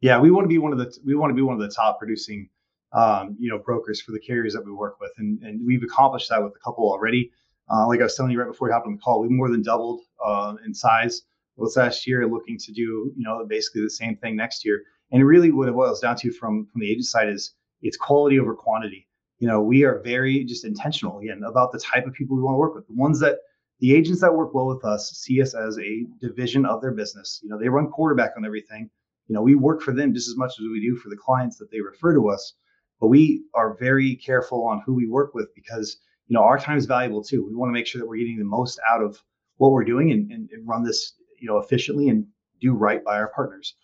yeah 0.00 0.20
we 0.20 0.30
want 0.30 0.44
to 0.44 0.48
be 0.48 0.58
one 0.58 0.72
of 0.72 0.78
the 0.78 0.96
we 1.04 1.14
want 1.14 1.30
to 1.30 1.34
be 1.34 1.42
one 1.42 1.54
of 1.54 1.60
the 1.60 1.74
top 1.74 1.98
producing 1.98 2.48
um, 2.92 3.36
you 3.40 3.50
know 3.50 3.58
brokers 3.58 4.00
for 4.00 4.12
the 4.12 4.20
carriers 4.20 4.52
that 4.52 4.64
we 4.64 4.72
work 4.72 5.00
with 5.00 5.12
and, 5.18 5.42
and 5.42 5.64
we've 5.66 5.82
accomplished 5.82 6.28
that 6.28 6.42
with 6.42 6.52
a 6.54 6.58
couple 6.58 6.84
already 6.84 7.32
uh, 7.72 7.86
like 7.86 8.00
i 8.00 8.04
was 8.04 8.16
telling 8.16 8.32
you 8.32 8.38
right 8.38 8.48
before 8.48 8.68
we 8.68 8.72
hopped 8.72 8.86
on 8.86 8.94
the 8.94 8.98
call 8.98 9.20
we 9.20 9.28
more 9.28 9.50
than 9.50 9.62
doubled 9.62 10.00
uh, 10.24 10.54
in 10.66 10.74
size 10.74 11.22
this 11.58 11.76
last 11.76 12.06
year 12.06 12.26
looking 12.26 12.56
to 12.58 12.72
do 12.72 13.12
you 13.16 13.22
know 13.22 13.44
basically 13.46 13.82
the 13.82 13.90
same 13.90 14.16
thing 14.16 14.34
next 14.34 14.64
year 14.64 14.82
and 15.12 15.26
really 15.26 15.50
what 15.50 15.68
it 15.68 15.74
boils 15.74 16.00
down 16.00 16.16
to 16.16 16.32
from 16.32 16.66
from 16.66 16.80
the 16.80 16.90
agent 16.90 17.06
side 17.06 17.28
is 17.28 17.54
it's 17.82 17.96
quality 17.96 18.38
over 18.38 18.54
quantity. 18.54 19.06
You 19.38 19.48
know, 19.48 19.62
we 19.62 19.84
are 19.84 20.00
very 20.00 20.44
just 20.44 20.64
intentional 20.64 21.18
again 21.18 21.42
about 21.46 21.72
the 21.72 21.78
type 21.78 22.06
of 22.06 22.12
people 22.12 22.36
we 22.36 22.42
want 22.42 22.54
to 22.54 22.58
work 22.58 22.74
with. 22.74 22.86
The 22.86 22.94
ones 22.94 23.18
that 23.20 23.38
the 23.80 23.94
agents 23.94 24.20
that 24.20 24.34
work 24.34 24.52
well 24.52 24.66
with 24.66 24.84
us 24.84 25.10
see 25.12 25.40
us 25.40 25.54
as 25.54 25.78
a 25.78 26.04
division 26.20 26.66
of 26.66 26.82
their 26.82 26.92
business. 26.92 27.40
You 27.42 27.48
know, 27.48 27.58
they 27.58 27.70
run 27.70 27.90
quarterback 27.90 28.32
on 28.36 28.44
everything. 28.44 28.90
You 29.28 29.34
know, 29.34 29.42
we 29.42 29.54
work 29.54 29.80
for 29.80 29.92
them 29.92 30.12
just 30.12 30.28
as 30.28 30.36
much 30.36 30.52
as 30.52 30.66
we 30.70 30.80
do 30.80 30.96
for 30.96 31.08
the 31.08 31.16
clients 31.16 31.56
that 31.56 31.70
they 31.70 31.80
refer 31.80 32.12
to 32.14 32.28
us. 32.28 32.54
But 33.00 33.08
we 33.08 33.44
are 33.54 33.78
very 33.80 34.16
careful 34.16 34.66
on 34.66 34.82
who 34.84 34.92
we 34.92 35.06
work 35.06 35.34
with 35.34 35.54
because 35.54 35.96
you 36.30 36.34
know 36.36 36.44
our 36.44 36.58
time 36.58 36.78
is 36.78 36.86
valuable 36.86 37.22
too. 37.22 37.44
We 37.44 37.54
want 37.54 37.68
to 37.68 37.72
make 37.72 37.86
sure 37.86 38.00
that 38.00 38.06
we're 38.06 38.16
getting 38.16 38.38
the 38.38 38.44
most 38.44 38.80
out 38.88 39.02
of 39.02 39.20
what 39.56 39.72
we're 39.72 39.84
doing 39.84 40.12
and, 40.12 40.30
and, 40.30 40.48
and 40.50 40.66
run 40.66 40.84
this 40.84 41.14
you 41.38 41.48
know 41.48 41.58
efficiently 41.58 42.08
and 42.08 42.24
do 42.60 42.72
right 42.72 43.04
by 43.04 43.16
our 43.16 43.28
partners. 43.28 43.74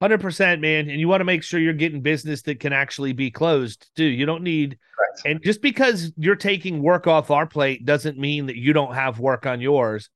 Hundred 0.00 0.20
percent, 0.20 0.60
man. 0.60 0.88
And 0.88 1.00
you 1.00 1.08
want 1.08 1.20
to 1.20 1.24
make 1.24 1.42
sure 1.42 1.58
you're 1.58 1.72
getting 1.72 2.02
business 2.02 2.42
that 2.42 2.60
can 2.60 2.72
actually 2.72 3.12
be 3.12 3.30
closed 3.30 3.90
too. 3.96 4.04
You 4.04 4.26
don't 4.26 4.42
need, 4.42 4.78
Correct. 4.96 5.22
and 5.24 5.42
just 5.42 5.60
because 5.60 6.12
you're 6.16 6.36
taking 6.36 6.82
work 6.82 7.06
off 7.06 7.30
our 7.30 7.46
plate 7.46 7.84
doesn't 7.84 8.18
mean 8.18 8.46
that 8.46 8.56
you 8.56 8.72
don't 8.72 8.94
have 8.94 9.18
work 9.18 9.44
on 9.44 9.60
yours. 9.60 10.10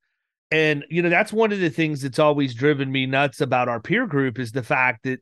And 0.51 0.85
you 0.89 1.01
know 1.01 1.09
that's 1.09 1.33
one 1.33 1.51
of 1.51 1.59
the 1.59 1.69
things 1.69 2.01
that's 2.01 2.19
always 2.19 2.53
driven 2.53 2.89
me 2.89 3.05
nuts 3.05 3.41
about 3.41 3.67
our 3.67 3.81
peer 3.81 4.07
group 4.07 4.39
is 4.39 4.53
the 4.53 4.63
fact 4.63 5.03
that 5.03 5.19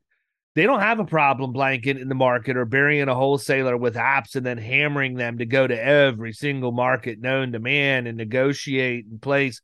they 0.57 0.63
don't 0.63 0.79
have 0.79 0.99
a 0.99 1.05
problem 1.05 1.51
blanket 1.51 1.97
in 1.97 2.09
the 2.09 2.15
market 2.15 2.57
or 2.57 2.65
burying 2.65 3.07
a 3.07 3.13
wholesaler 3.13 3.77
with 3.77 3.93
apps 3.93 4.35
and 4.35 4.43
then 4.43 4.57
hammering 4.57 5.13
them 5.13 5.37
to 5.37 5.45
go 5.45 5.67
to 5.67 5.79
every 5.79 6.33
single 6.33 6.71
market 6.71 7.21
known 7.21 7.51
to 7.51 7.59
man 7.59 8.07
and 8.07 8.17
negotiate 8.17 9.05
and 9.05 9.21
place 9.21 9.61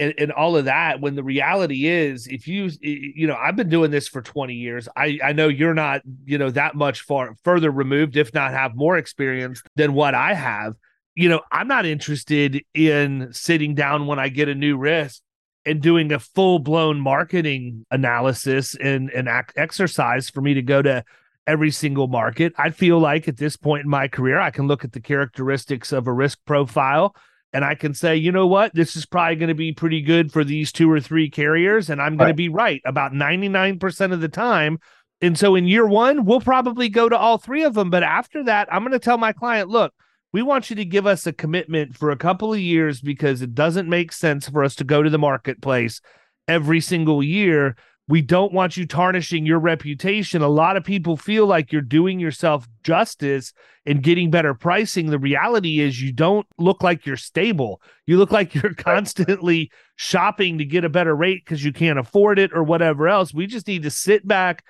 and, 0.00 0.14
and 0.18 0.32
all 0.32 0.56
of 0.56 0.64
that 0.64 1.00
when 1.00 1.14
the 1.14 1.22
reality 1.22 1.86
is 1.86 2.26
if 2.26 2.48
you 2.48 2.68
you 2.80 3.28
know 3.28 3.36
i've 3.36 3.54
been 3.54 3.68
doing 3.68 3.92
this 3.92 4.08
for 4.08 4.20
20 4.20 4.54
years. 4.54 4.88
I 4.96 5.20
i 5.22 5.32
know 5.32 5.46
you're 5.46 5.72
not 5.72 6.02
you 6.24 6.36
know 6.36 6.50
that 6.50 6.74
much 6.74 7.02
far 7.02 7.36
further 7.44 7.70
removed 7.70 8.16
if 8.16 8.34
not 8.34 8.50
have 8.50 8.74
more 8.74 8.98
experience 8.98 9.62
than 9.76 9.94
what 9.94 10.16
i 10.16 10.34
have. 10.34 10.74
You 11.14 11.28
know 11.28 11.42
i'm 11.52 11.68
not 11.68 11.86
interested 11.86 12.64
in 12.74 13.28
sitting 13.32 13.76
down 13.76 14.08
when 14.08 14.18
i 14.18 14.28
get 14.28 14.48
a 14.48 14.54
new 14.56 14.76
risk 14.76 15.22
and 15.68 15.80
doing 15.80 16.12
a 16.12 16.18
full-blown 16.18 17.00
marketing 17.00 17.84
analysis 17.90 18.74
and 18.74 19.10
an 19.10 19.28
exercise 19.56 20.30
for 20.30 20.40
me 20.40 20.54
to 20.54 20.62
go 20.62 20.82
to 20.82 21.04
every 21.46 21.70
single 21.70 22.08
market 22.08 22.52
i 22.58 22.70
feel 22.70 22.98
like 22.98 23.28
at 23.28 23.36
this 23.38 23.56
point 23.56 23.84
in 23.84 23.90
my 23.90 24.08
career 24.08 24.38
i 24.38 24.50
can 24.50 24.66
look 24.66 24.84
at 24.84 24.92
the 24.92 25.00
characteristics 25.00 25.92
of 25.92 26.06
a 26.06 26.12
risk 26.12 26.38
profile 26.44 27.14
and 27.52 27.64
I 27.64 27.74
can 27.74 27.94
say, 27.94 28.16
you 28.16 28.30
know 28.30 28.46
what, 28.46 28.74
this 28.74 28.94
is 28.94 29.06
probably 29.06 29.36
going 29.36 29.48
to 29.48 29.54
be 29.54 29.72
pretty 29.72 30.02
good 30.02 30.30
for 30.30 30.44
these 30.44 30.70
two 30.70 30.90
or 30.90 31.00
three 31.00 31.30
carriers, 31.30 31.88
and 31.88 32.00
I'm 32.00 32.16
going 32.16 32.26
right. 32.26 32.32
to 32.32 32.36
be 32.36 32.48
right 32.48 32.82
about 32.84 33.12
99% 33.12 34.12
of 34.12 34.20
the 34.20 34.28
time. 34.28 34.78
And 35.20 35.36
so 35.36 35.54
in 35.54 35.66
year 35.66 35.86
one, 35.86 36.24
we'll 36.24 36.40
probably 36.40 36.88
go 36.88 37.08
to 37.08 37.16
all 37.16 37.38
three 37.38 37.64
of 37.64 37.74
them. 37.74 37.90
But 37.90 38.02
after 38.02 38.44
that, 38.44 38.68
I'm 38.70 38.82
going 38.82 38.92
to 38.92 38.98
tell 38.98 39.18
my 39.18 39.32
client, 39.32 39.68
look, 39.68 39.92
we 40.32 40.42
want 40.42 40.70
you 40.70 40.76
to 40.76 40.84
give 40.84 41.06
us 41.06 41.26
a 41.26 41.32
commitment 41.32 41.96
for 41.96 42.10
a 42.10 42.16
couple 42.16 42.52
of 42.52 42.60
years 42.60 43.00
because 43.00 43.42
it 43.42 43.54
doesn't 43.54 43.88
make 43.88 44.12
sense 44.12 44.48
for 44.48 44.62
us 44.62 44.74
to 44.76 44.84
go 44.84 45.02
to 45.02 45.10
the 45.10 45.18
marketplace 45.18 46.00
every 46.46 46.80
single 46.80 47.22
year 47.22 47.76
we 48.08 48.22
don't 48.22 48.54
want 48.54 48.76
you 48.78 48.86
tarnishing 48.86 49.44
your 49.44 49.58
reputation. 49.58 50.40
A 50.40 50.48
lot 50.48 50.78
of 50.78 50.84
people 50.84 51.18
feel 51.18 51.46
like 51.46 51.70
you're 51.70 51.82
doing 51.82 52.18
yourself 52.18 52.66
justice 52.82 53.52
and 53.84 54.02
getting 54.02 54.30
better 54.30 54.54
pricing. 54.54 55.10
The 55.10 55.18
reality 55.18 55.80
is, 55.80 56.00
you 56.00 56.12
don't 56.12 56.46
look 56.56 56.82
like 56.82 57.04
you're 57.04 57.18
stable. 57.18 57.82
You 58.06 58.16
look 58.16 58.32
like 58.32 58.54
you're 58.54 58.74
constantly 58.76 59.70
shopping 59.96 60.56
to 60.56 60.64
get 60.64 60.86
a 60.86 60.88
better 60.88 61.14
rate 61.14 61.44
because 61.44 61.62
you 61.62 61.72
can't 61.72 61.98
afford 61.98 62.38
it 62.38 62.50
or 62.54 62.62
whatever 62.62 63.08
else. 63.08 63.34
We 63.34 63.46
just 63.46 63.68
need 63.68 63.82
to 63.82 63.90
sit 63.90 64.26
back, 64.26 64.64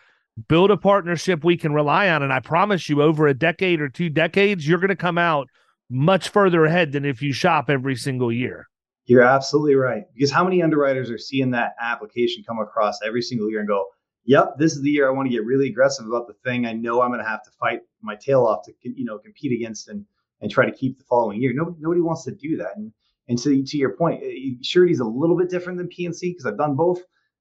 build 0.47 0.71
a 0.71 0.77
partnership 0.77 1.43
we 1.43 1.57
can 1.57 1.73
rely 1.73 2.09
on. 2.09 2.23
And 2.23 2.33
I 2.33 2.41
promise 2.41 2.89
you, 2.89 3.03
over 3.03 3.27
a 3.27 3.35
decade 3.35 3.81
or 3.81 3.89
two 3.89 4.09
decades, 4.09 4.69
you're 4.69 4.79
going 4.79 4.89
to 4.89 4.97
come 4.97 5.19
out 5.19 5.49
much 5.91 6.29
further 6.29 6.65
ahead 6.65 6.93
than 6.93 7.05
if 7.05 7.23
you 7.23 7.33
shop 7.33 7.71
every 7.71 7.97
single 7.97 8.31
year. 8.31 8.67
You're 9.07 9.23
absolutely 9.23 9.75
right. 9.75 10.05
Because 10.15 10.31
how 10.31 10.45
many 10.45 10.63
underwriters 10.63 11.11
are 11.11 11.19
seeing 11.19 11.51
that 11.53 11.73
application 11.81 12.45
come 12.47 12.59
across 12.59 12.99
every 13.05 13.23
single 13.23 13.51
year 13.51 13.61
and 13.61 13.69
go, 13.69 13.87
"Yep, 14.27 14.59
this 14.59 14.77
is 14.77 14.83
the 14.83 14.91
year 14.91 15.09
I 15.09 15.13
want 15.13 15.27
to 15.27 15.35
get 15.35 15.47
really 15.47 15.69
aggressive 15.69 16.07
about 16.07 16.27
the 16.27 16.35
thing 16.45 16.67
I 16.67 16.75
know 16.75 17.01
I'm 17.01 17.11
going 17.11 17.25
to 17.25 17.29
have 17.29 17.43
to 17.45 17.51
fight 17.59 17.81
my 18.03 18.17
tail 18.17 18.45
off 18.45 18.67
to 18.67 18.73
you 18.83 19.07
know 19.07 19.19
compete 19.19 19.53
against 19.53 19.89
and 19.89 20.05
and 20.41 20.51
try 20.51 20.67
to 20.67 20.73
keep 20.77 20.99
the 20.99 21.05
following 21.05 21.41
year." 21.41 21.53
Nobody, 21.55 21.79
nobody 21.81 22.03
wants 22.03 22.25
to 22.25 22.33
do 22.33 22.59
that. 22.59 22.77
And 22.77 22.93
and 23.29 23.39
to 23.39 23.65
to 23.65 23.77
your 23.79 23.97
point, 23.97 24.23
eh, 24.23 24.57
surety's 24.63 25.01
a 25.01 25.07
little 25.07 25.39
bit 25.39 25.49
different 25.49 25.79
than 25.79 25.89
P&C 25.89 26.31
because 26.31 26.45
I've 26.45 26.59
done 26.59 26.77
both. 26.77 27.01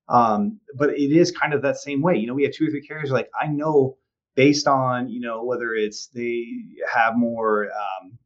Um, 0.10 0.60
but 0.78 0.92
it 0.92 1.12
is 1.12 1.32
kind 1.32 1.54
of 1.54 1.62
that 1.64 1.78
same 1.78 2.02
way. 2.02 2.16
You 2.16 2.28
know, 2.28 2.34
we 2.34 2.44
have 2.44 2.54
two 2.54 2.68
or 2.68 2.70
three 2.70 2.86
carriers 2.86 3.12
like 3.12 3.30
I 3.40 3.48
know 3.48 3.98
based 4.36 4.68
on 4.68 5.10
you 5.10 5.20
know 5.20 5.44
whether 5.44 5.74
it's 5.74 6.08
they 6.08 6.46
have 6.94 7.18
more 7.18 7.66
um, 7.72 8.18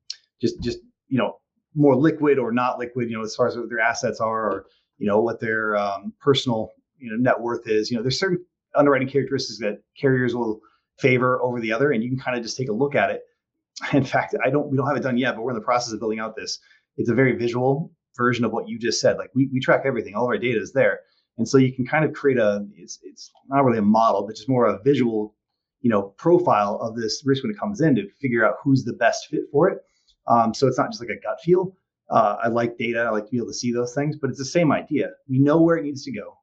just 0.42 0.62
just 0.62 0.80
you 1.08 1.18
know 1.18 1.38
more 1.76 1.96
liquid 1.96 2.38
or 2.38 2.52
not 2.52 2.80
liquid, 2.80 3.10
you 3.10 3.18
know, 3.18 3.24
as 3.24 3.36
far 3.36 3.48
as 3.48 3.56
what 3.56 3.70
their 3.70 3.80
assets 3.80 4.20
are 4.20 4.46
or, 4.46 4.66
you 4.98 5.08
know, 5.08 5.22
what 5.22 5.40
their 5.40 5.76
um, 5.78 6.14
personal, 6.20 6.72
you 6.98 7.10
know, 7.10 7.18
net 7.18 7.40
worth 7.40 7.68
is. 7.68 7.90
You 7.90 7.98
know, 7.98 8.04
there's 8.04 8.20
certain 8.20 8.44
underwriting 8.76 9.08
characteristics 9.08 9.60
that 9.60 9.82
carriers 10.00 10.36
will 10.36 10.60
favor 11.00 11.42
over 11.42 11.60
the 11.60 11.72
other, 11.72 11.92
and 11.92 12.04
you 12.04 12.10
can 12.10 12.20
kind 12.20 12.38
of 12.38 12.44
just 12.44 12.58
take 12.58 12.70
a 12.70 12.74
look 12.74 12.96
at 12.96 13.10
it. 13.10 13.22
In 13.94 14.04
fact, 14.04 14.36
I 14.44 14.50
don't, 14.50 14.70
we 14.70 14.78
don't 14.78 14.88
have 14.88 14.98
it 14.98 15.04
done 15.04 15.18
yet, 15.18 15.36
but 15.36 15.44
we're 15.44 15.52
in 15.52 15.58
the 15.58 15.64
process 15.64 15.94
of 15.94 16.00
building 16.00 16.20
out 16.20 16.36
this. 16.36 16.60
It's 16.98 17.10
a 17.10 17.16
very 17.16 17.34
visual 17.34 17.92
version 18.18 18.44
of 18.46 18.52
what 18.52 18.68
you 18.68 18.78
just 18.78 19.00
said. 19.00 19.18
Like 19.18 19.32
we, 19.34 19.50
we 19.52 19.60
track 19.60 19.84
everything, 19.86 20.14
all 20.14 20.26
of 20.26 20.30
our 20.30 20.38
data 20.38 20.60
is 20.60 20.74
there. 20.74 21.00
And 21.38 21.48
so 21.48 21.58
you 21.58 21.74
can 21.74 21.86
kind 21.86 22.06
of 22.06 22.14
create 22.14 22.38
a, 22.38 22.66
it's, 22.76 23.00
it's 23.04 23.32
not 23.48 23.64
really 23.64 23.80
a 23.80 23.84
model, 23.84 24.26
but 24.26 24.36
just 24.36 24.50
more 24.50 24.66
a 24.66 24.82
visual, 24.84 25.36
you 25.82 25.90
know, 25.90 26.14
profile 26.18 26.78
of 26.82 26.96
this 26.96 27.24
risk 27.26 27.44
when 27.44 27.52
it 27.52 27.60
comes 27.60 27.82
in 27.82 27.96
to 27.96 28.08
figure 28.22 28.46
out 28.46 28.56
who's 28.64 28.84
the 28.84 28.94
best 28.94 29.28
fit 29.30 29.42
for 29.52 29.70
it 29.70 29.80
um, 30.28 30.54
so 30.54 30.68
it's 30.68 30.78
not 30.78 30.92
just 30.92 31.02
like 31.02 31.10
a 31.10 31.22
gut 31.22 31.40
feel. 31.42 31.76
Uh, 32.10 32.38
I 32.44 32.48
like 32.48 32.78
data. 32.78 33.00
I 33.00 33.10
like 33.10 33.26
to 33.26 33.32
be 33.32 33.38
able 33.38 33.48
to 33.48 33.54
see 33.54 33.72
those 33.72 33.94
things, 33.94 34.18
but 34.18 34.30
it's 34.30 34.40
the 34.40 34.46
same 34.46 34.72
idea. 34.72 35.10
We 35.30 35.40
know 35.40 35.62
where 35.62 35.78
it 35.78 35.84
needs 35.84 36.04
to 36.04 36.12
go. 36.12 36.38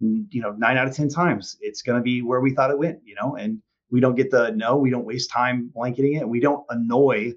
You 0.00 0.40
know, 0.40 0.52
nine 0.52 0.78
out 0.78 0.86
of 0.86 0.96
10 0.96 1.10
times 1.10 1.58
it's 1.60 1.82
going 1.82 1.98
to 1.98 2.02
be 2.02 2.22
where 2.22 2.40
we 2.40 2.54
thought 2.54 2.70
it 2.70 2.78
went, 2.78 3.00
you 3.04 3.14
know, 3.20 3.36
and 3.36 3.60
we 3.90 4.00
don't 4.00 4.14
get 4.14 4.30
the 4.30 4.50
no, 4.52 4.76
we 4.76 4.88
don't 4.88 5.04
waste 5.04 5.30
time 5.30 5.70
blanketing 5.74 6.14
it. 6.14 6.28
We 6.28 6.40
don't 6.40 6.64
annoy 6.70 7.34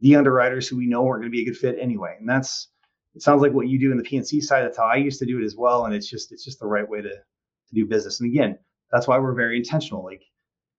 the 0.00 0.16
underwriters 0.16 0.66
who 0.66 0.78
we 0.78 0.86
know 0.86 1.06
aren't 1.06 1.22
going 1.22 1.30
to 1.30 1.36
be 1.36 1.42
a 1.42 1.44
good 1.44 1.56
fit 1.56 1.76
anyway. 1.80 2.16
And 2.18 2.28
that's, 2.28 2.68
it 3.14 3.22
sounds 3.22 3.42
like 3.42 3.52
what 3.52 3.68
you 3.68 3.78
do 3.78 3.90
in 3.92 3.98
the 3.98 4.04
P&C 4.04 4.40
side. 4.40 4.62
That's 4.62 4.78
how 4.78 4.86
I 4.86 4.96
used 4.96 5.18
to 5.20 5.26
do 5.26 5.40
it 5.40 5.44
as 5.44 5.56
well. 5.56 5.84
And 5.84 5.94
it's 5.94 6.08
just, 6.08 6.32
it's 6.32 6.44
just 6.44 6.60
the 6.60 6.66
right 6.66 6.88
way 6.88 7.02
to, 7.02 7.10
to 7.10 7.74
do 7.74 7.86
business. 7.86 8.20
And 8.20 8.30
again, 8.30 8.58
that's 8.90 9.06
why 9.06 9.18
we're 9.18 9.34
very 9.34 9.56
intentional. 9.56 10.04
Like 10.04 10.22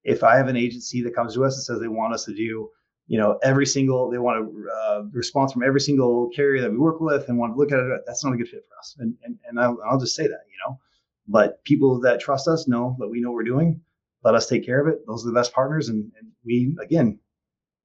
if 0.04 0.24
I 0.24 0.36
have 0.36 0.48
an 0.48 0.58
agency 0.58 1.02
that 1.04 1.16
comes 1.16 1.36
to 1.36 1.46
us 1.46 1.56
and 1.56 1.64
says 1.64 1.80
they 1.80 1.88
want 1.88 2.14
us 2.14 2.26
to 2.26 2.34
do 2.34 2.70
you 3.08 3.20
know, 3.20 3.38
every 3.44 3.66
single 3.66 4.10
they 4.10 4.18
want 4.18 4.46
a 4.46 4.76
uh, 4.78 5.04
response 5.12 5.52
from 5.52 5.64
every 5.64 5.82
single 5.82 6.30
carrier 6.30 6.62
that 6.62 6.72
we 6.72 6.78
work 6.78 7.02
with 7.02 7.28
and 7.28 7.38
want 7.38 7.54
to 7.54 7.58
look 7.58 7.72
at 7.72 7.80
it. 7.80 8.02
That's 8.06 8.24
not 8.24 8.34
a 8.34 8.38
good 8.38 8.48
fit 8.48 8.64
for 8.68 8.78
us. 8.80 8.96
And 9.00 9.16
and, 9.24 9.38
and 9.48 9.60
I'll, 9.60 9.78
I'll 9.86 10.00
just 10.00 10.16
say 10.16 10.24
that, 10.24 10.30
you 10.50 10.58
know. 10.66 10.80
But 11.28 11.64
people 11.64 12.00
that 12.02 12.20
trust 12.22 12.48
us 12.48 12.68
know 12.68 12.96
that 13.00 13.08
we 13.08 13.22
know 13.22 13.32
we're 13.32 13.44
doing. 13.44 13.82
Let 14.24 14.36
us 14.36 14.48
take 14.48 14.66
care 14.66 14.82
of 14.82 14.88
it. 14.88 15.06
Those 15.06 15.26
are 15.26 15.28
the 15.28 15.36
best 15.36 15.54
partners, 15.54 15.90
and, 15.90 16.10
and 16.18 16.32
we 16.46 16.76
again 16.82 17.20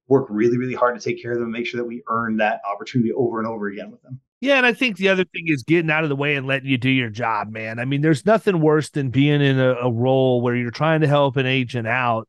work 0.07 0.27
really, 0.29 0.57
really 0.57 0.73
hard 0.73 0.97
to 0.97 1.03
take 1.03 1.21
care 1.21 1.33
of 1.33 1.37
them 1.37 1.45
and 1.45 1.53
make 1.53 1.67
sure 1.67 1.79
that 1.79 1.87
we 1.87 2.01
earn 2.09 2.37
that 2.37 2.61
opportunity 2.71 3.11
over 3.11 3.39
and 3.39 3.47
over 3.47 3.67
again 3.67 3.91
with 3.91 4.01
them. 4.01 4.19
Yeah, 4.41 4.57
and 4.57 4.65
I 4.65 4.73
think 4.73 4.97
the 4.97 5.09
other 5.09 5.25
thing 5.25 5.47
is 5.47 5.63
getting 5.63 5.91
out 5.91 6.03
of 6.03 6.09
the 6.09 6.15
way 6.15 6.35
and 6.35 6.47
letting 6.47 6.69
you 6.69 6.77
do 6.77 6.89
your 6.89 7.09
job, 7.09 7.51
man. 7.51 7.77
I 7.77 7.85
mean, 7.85 8.01
there's 8.01 8.25
nothing 8.25 8.61
worse 8.61 8.89
than 8.89 9.09
being 9.09 9.41
in 9.41 9.59
a, 9.59 9.73
a 9.75 9.91
role 9.91 10.41
where 10.41 10.55
you're 10.55 10.71
trying 10.71 11.01
to 11.01 11.07
help 11.07 11.35
an 11.35 11.45
agent 11.45 11.87
out 11.87 12.27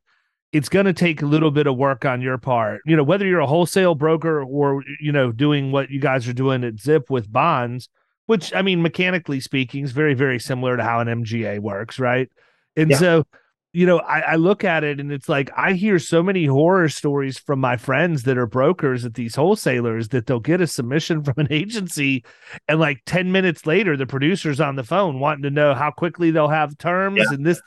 it's 0.53 0.69
going 0.69 0.87
to 0.87 0.93
take 0.93 1.23
a 1.23 1.27
little 1.27 1.51
bit 1.51 1.67
of 1.67 1.77
work 1.77 2.05
on 2.05 2.21
your 2.21 2.39
part. 2.39 2.81
You 2.85 2.97
know, 2.97 3.05
whether 3.05 3.27
you're 3.27 3.41
a 3.41 3.47
wholesale 3.47 3.95
broker 3.95 4.43
or, 4.43 4.83
you 5.01 5.13
know, 5.13 5.31
doing 5.31 5.71
what 5.71 5.91
you 5.91 6.01
guys 6.01 6.27
are 6.27 6.33
doing 6.33 6.65
at 6.65 6.81
Zip 6.81 7.09
with 7.09 7.33
bonds, 7.33 7.89
which 8.27 8.53
I 8.55 8.63
mean, 8.63 8.83
mechanically 8.83 9.41
speaking, 9.41 9.85
is 9.85 9.93
very, 9.93 10.15
very 10.15 10.41
similar 10.41 10.77
to 10.77 10.83
how 10.83 11.01
an 11.01 11.09
MGA 11.09 11.61
works, 11.61 11.99
right? 11.99 12.29
And 12.77 12.91
yeah. 12.91 12.97
so, 12.97 13.27
you 13.73 13.87
know, 13.87 13.99
I, 13.99 14.21
I, 14.21 14.37
look 14.37 14.65
at 14.65 14.83
it 14.83 14.99
and 14.99 15.13
it's 15.13 15.29
like 15.29 15.51
I 15.57 15.75
hear 15.75 16.01
so 16.01 16.23
many 16.23 16.47
horror 16.47 16.89
stories 16.89 17.39
from 17.39 17.61
my 17.61 17.77
friends 17.77 18.25
that 18.25 18.37
are 18.37 18.47
brokers 18.47 19.05
at 19.05 19.15
these 19.15 19.37
wholesalers 19.37 20.09
that 20.09 20.27
they'll 20.27 20.41
get 20.41 20.61
a 20.61 20.67
submission 20.67 21.23
from 21.25 21.35
an 21.37 21.49
agency 21.51 22.25
and 22.67 22.81
like 22.81 23.03
10 23.07 23.31
minutes 23.31 23.67
later, 23.67 23.97
the 23.97 24.07
producer's 24.07 24.61
on 24.61 24.77
the 24.77 24.83
phone 24.83 25.21
wanting 25.21 25.45
to 25.45 25.51
know 25.51 25.75
how 25.75 25.91
quickly 25.91 26.31
they'll 26.31 26.49
have 26.49 26.77
terms 26.79 27.19
yeah. 27.19 27.35
and 27.35 27.47
this 27.47 27.61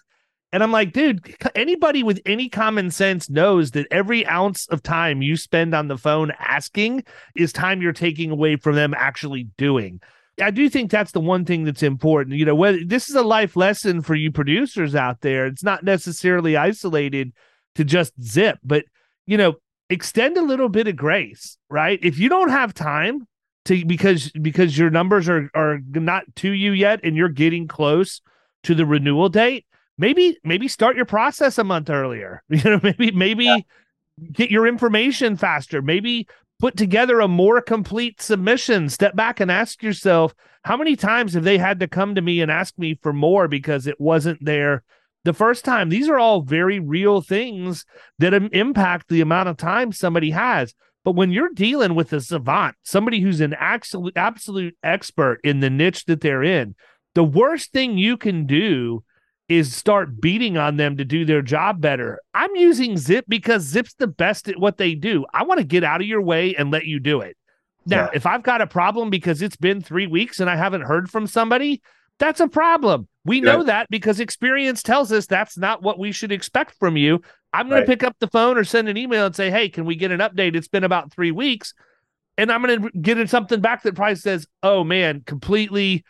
and 0.52 0.62
I'm 0.62 0.72
like, 0.72 0.94
dude, 0.94 1.36
anybody 1.56 2.04
with 2.04 2.22
any 2.28 2.48
common 2.48 2.92
sense 2.92 3.28
knows 3.28 3.72
that 3.72 3.88
every 3.90 4.24
ounce 4.28 4.68
of 4.68 4.84
time 4.84 5.24
you 5.24 5.36
spend 5.36 5.74
on 5.74 5.88
the 5.88 5.98
phone 5.98 6.32
asking 6.38 7.06
is 7.36 7.52
time 7.52 7.82
you're 7.82 7.92
taking 7.92 8.30
away 8.30 8.58
from 8.58 8.76
them 8.76 8.94
actually 8.96 9.46
doing. 9.58 10.00
I 10.42 10.52
do 10.52 10.70
think 10.70 10.90
that's 10.90 11.12
the 11.12 11.20
one 11.20 11.46
thing 11.46 11.64
that's 11.64 11.84
important. 11.84 12.38
You 12.38 12.46
know, 12.46 12.56
whether 12.56 12.80
this 12.84 13.10
is 13.10 13.16
a 13.16 13.22
life 13.22 13.56
lesson 13.56 14.02
for 14.02 14.16
you 14.16 14.32
producers 14.32 14.96
out 14.96 15.22
there, 15.22 15.46
it's 15.46 15.64
not 15.64 15.84
necessarily 15.84 16.58
isolated 16.58 17.34
to 17.76 17.84
just 17.84 18.14
zip, 18.22 18.60
but 18.64 18.86
you 19.26 19.38
know, 19.38 19.56
extend 19.90 20.38
a 20.38 20.42
little 20.42 20.70
bit 20.70 20.88
of 20.88 20.96
grace, 20.96 21.58
right? 21.70 22.00
If 22.02 22.18
you 22.18 22.30
don't 22.30 22.50
have 22.50 22.74
time 22.74 23.28
to 23.66 23.86
because 23.86 24.32
because 24.32 24.78
your 24.78 24.90
numbers 24.90 25.30
are 25.30 25.50
are 25.54 25.80
not 25.92 26.24
to 26.38 26.52
you 26.52 26.72
yet 26.72 27.00
and 27.04 27.16
you're 27.16 27.30
getting 27.30 27.68
close 27.68 28.22
to 28.64 28.76
the 28.76 28.86
renewal 28.86 29.30
date, 29.30 29.66
maybe 29.98 30.38
maybe 30.44 30.68
start 30.68 30.96
your 30.96 31.06
process 31.06 31.58
a 31.58 31.64
month 31.64 31.90
earlier. 31.90 32.44
You 32.50 32.72
know, 32.72 32.80
maybe 32.82 33.12
maybe 33.12 33.46
yeah. 33.46 33.60
get 34.32 34.52
your 34.52 34.68
information 34.68 35.38
faster. 35.38 35.82
Maybe 35.82 36.28
put 36.60 36.78
together 36.78 37.20
a 37.20 37.28
more 37.28 37.62
complete 37.62 38.22
submission. 38.22 38.90
Step 38.90 39.16
back 39.16 39.40
and 39.40 39.52
ask 39.52 39.84
yourself, 39.84 40.34
how 40.64 40.78
many 40.78 40.96
times 40.96 41.34
have 41.34 41.44
they 41.44 41.58
had 41.58 41.80
to 41.82 41.88
come 41.88 42.16
to 42.16 42.22
me 42.22 42.42
and 42.42 42.50
ask 42.50 42.78
me 42.78 42.98
for 43.02 43.12
more 43.12 43.48
because 43.48 43.86
it 43.86 44.00
wasn't 44.00 44.44
there 44.44 44.84
the 45.26 45.34
first 45.34 45.66
time? 45.66 45.90
These 45.90 46.08
are 46.08 46.18
all 46.18 46.42
very 46.42 46.80
real 46.80 47.22
things 47.22 47.86
that 48.20 48.34
impact 48.34 49.10
the 49.10 49.22
amount 49.22 49.50
of 49.50 49.58
time 49.58 49.92
somebody 49.92 50.32
has. 50.32 50.74
But 51.04 51.16
when 51.16 51.32
you're 51.32 51.50
dealing 51.50 51.96
with 51.96 52.14
a 52.14 52.22
savant, 52.22 52.76
somebody 52.84 53.20
who's 53.20 53.42
an 53.42 53.54
absolute 53.60 54.16
absolute 54.16 54.78
expert 54.82 55.40
in 55.44 55.60
the 55.60 55.70
niche 55.70 56.06
that 56.06 56.22
they're 56.22 56.44
in, 56.44 56.76
the 57.14 57.26
worst 57.26 57.74
thing 57.74 57.98
you 57.98 58.16
can 58.16 58.46
do 58.46 59.04
is 59.58 59.76
start 59.76 60.20
beating 60.22 60.58
on 60.58 60.78
them 60.78 60.98
to 60.98 61.06
do 61.06 61.26
their 61.26 61.42
job 61.42 61.82
better. 61.82 62.20
I'm 62.34 62.56
using 62.56 62.98
Zip 62.98 63.26
because 63.28 63.64
Zip's 63.64 63.94
the 63.96 64.08
best 64.08 64.48
at 64.50 64.60
what 64.60 64.78
they 64.78 64.96
do. 64.96 65.26
I 65.34 65.44
want 65.44 65.60
to 65.60 65.64
get 65.66 65.84
out 65.84 66.02
of 66.02 66.08
your 66.08 66.22
way 66.22 66.56
and 66.56 66.72
let 66.72 66.86
you 66.86 67.00
do 67.00 67.22
it. 67.22 67.38
Now, 67.86 68.04
Yeah. 68.06 68.10
if 68.14 68.26
I've 68.26 68.44
got 68.44 68.62
a 68.62 68.68
problem 68.68 69.10
because 69.10 69.42
it's 69.42 69.56
been 69.58 69.82
three 69.82 70.08
weeks 70.08 70.40
and 70.40 70.50
I 70.50 70.56
haven't 70.56 70.82
heard 70.82 71.10
from 71.10 71.28
somebody, 71.28 71.82
that's 72.20 72.40
a 72.40 72.48
problem. 72.48 73.08
We 73.26 73.42
know 73.42 73.64
that 73.64 73.88
because 73.90 74.20
experience 74.20 74.84
tells 74.84 75.12
us 75.12 75.26
that's 75.26 75.58
not 75.58 75.82
what 75.82 75.98
we 76.00 76.12
should 76.12 76.32
expect 76.32 76.76
from 76.80 76.96
you. 76.98 77.22
I'm 77.54 77.68
going 77.70 77.80
Right. 77.82 77.86
to 77.86 77.92
pick 77.92 78.04
up 78.04 78.16
the 78.20 78.28
phone 78.28 78.58
or 78.58 78.64
send 78.64 78.88
an 78.90 78.98
email 78.98 79.26
and 79.26 79.36
say, 79.36 79.50
Hey, 79.50 79.70
can 79.70 79.86
we 79.86 79.96
get 79.96 80.12
an 80.12 80.20
update? 80.20 80.56
It's 80.56 80.68
been 80.68 80.84
about 80.84 81.12
three 81.12 81.32
weeks. 81.32 81.74
And 82.38 82.52
I'm 82.52 82.64
going 82.64 82.82
to 82.84 82.90
get 83.00 83.18
in 83.18 83.28
something 83.28 83.62
back 83.62 83.84
that 83.84 83.96
probably 83.96 84.16
says, 84.16 84.48
Oh 84.62 84.84
man, 84.84 85.22
completely 85.26 86.04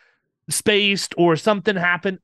spaced 0.49 1.13
or 1.17 1.35
something 1.35 1.75
happened. 1.75 2.19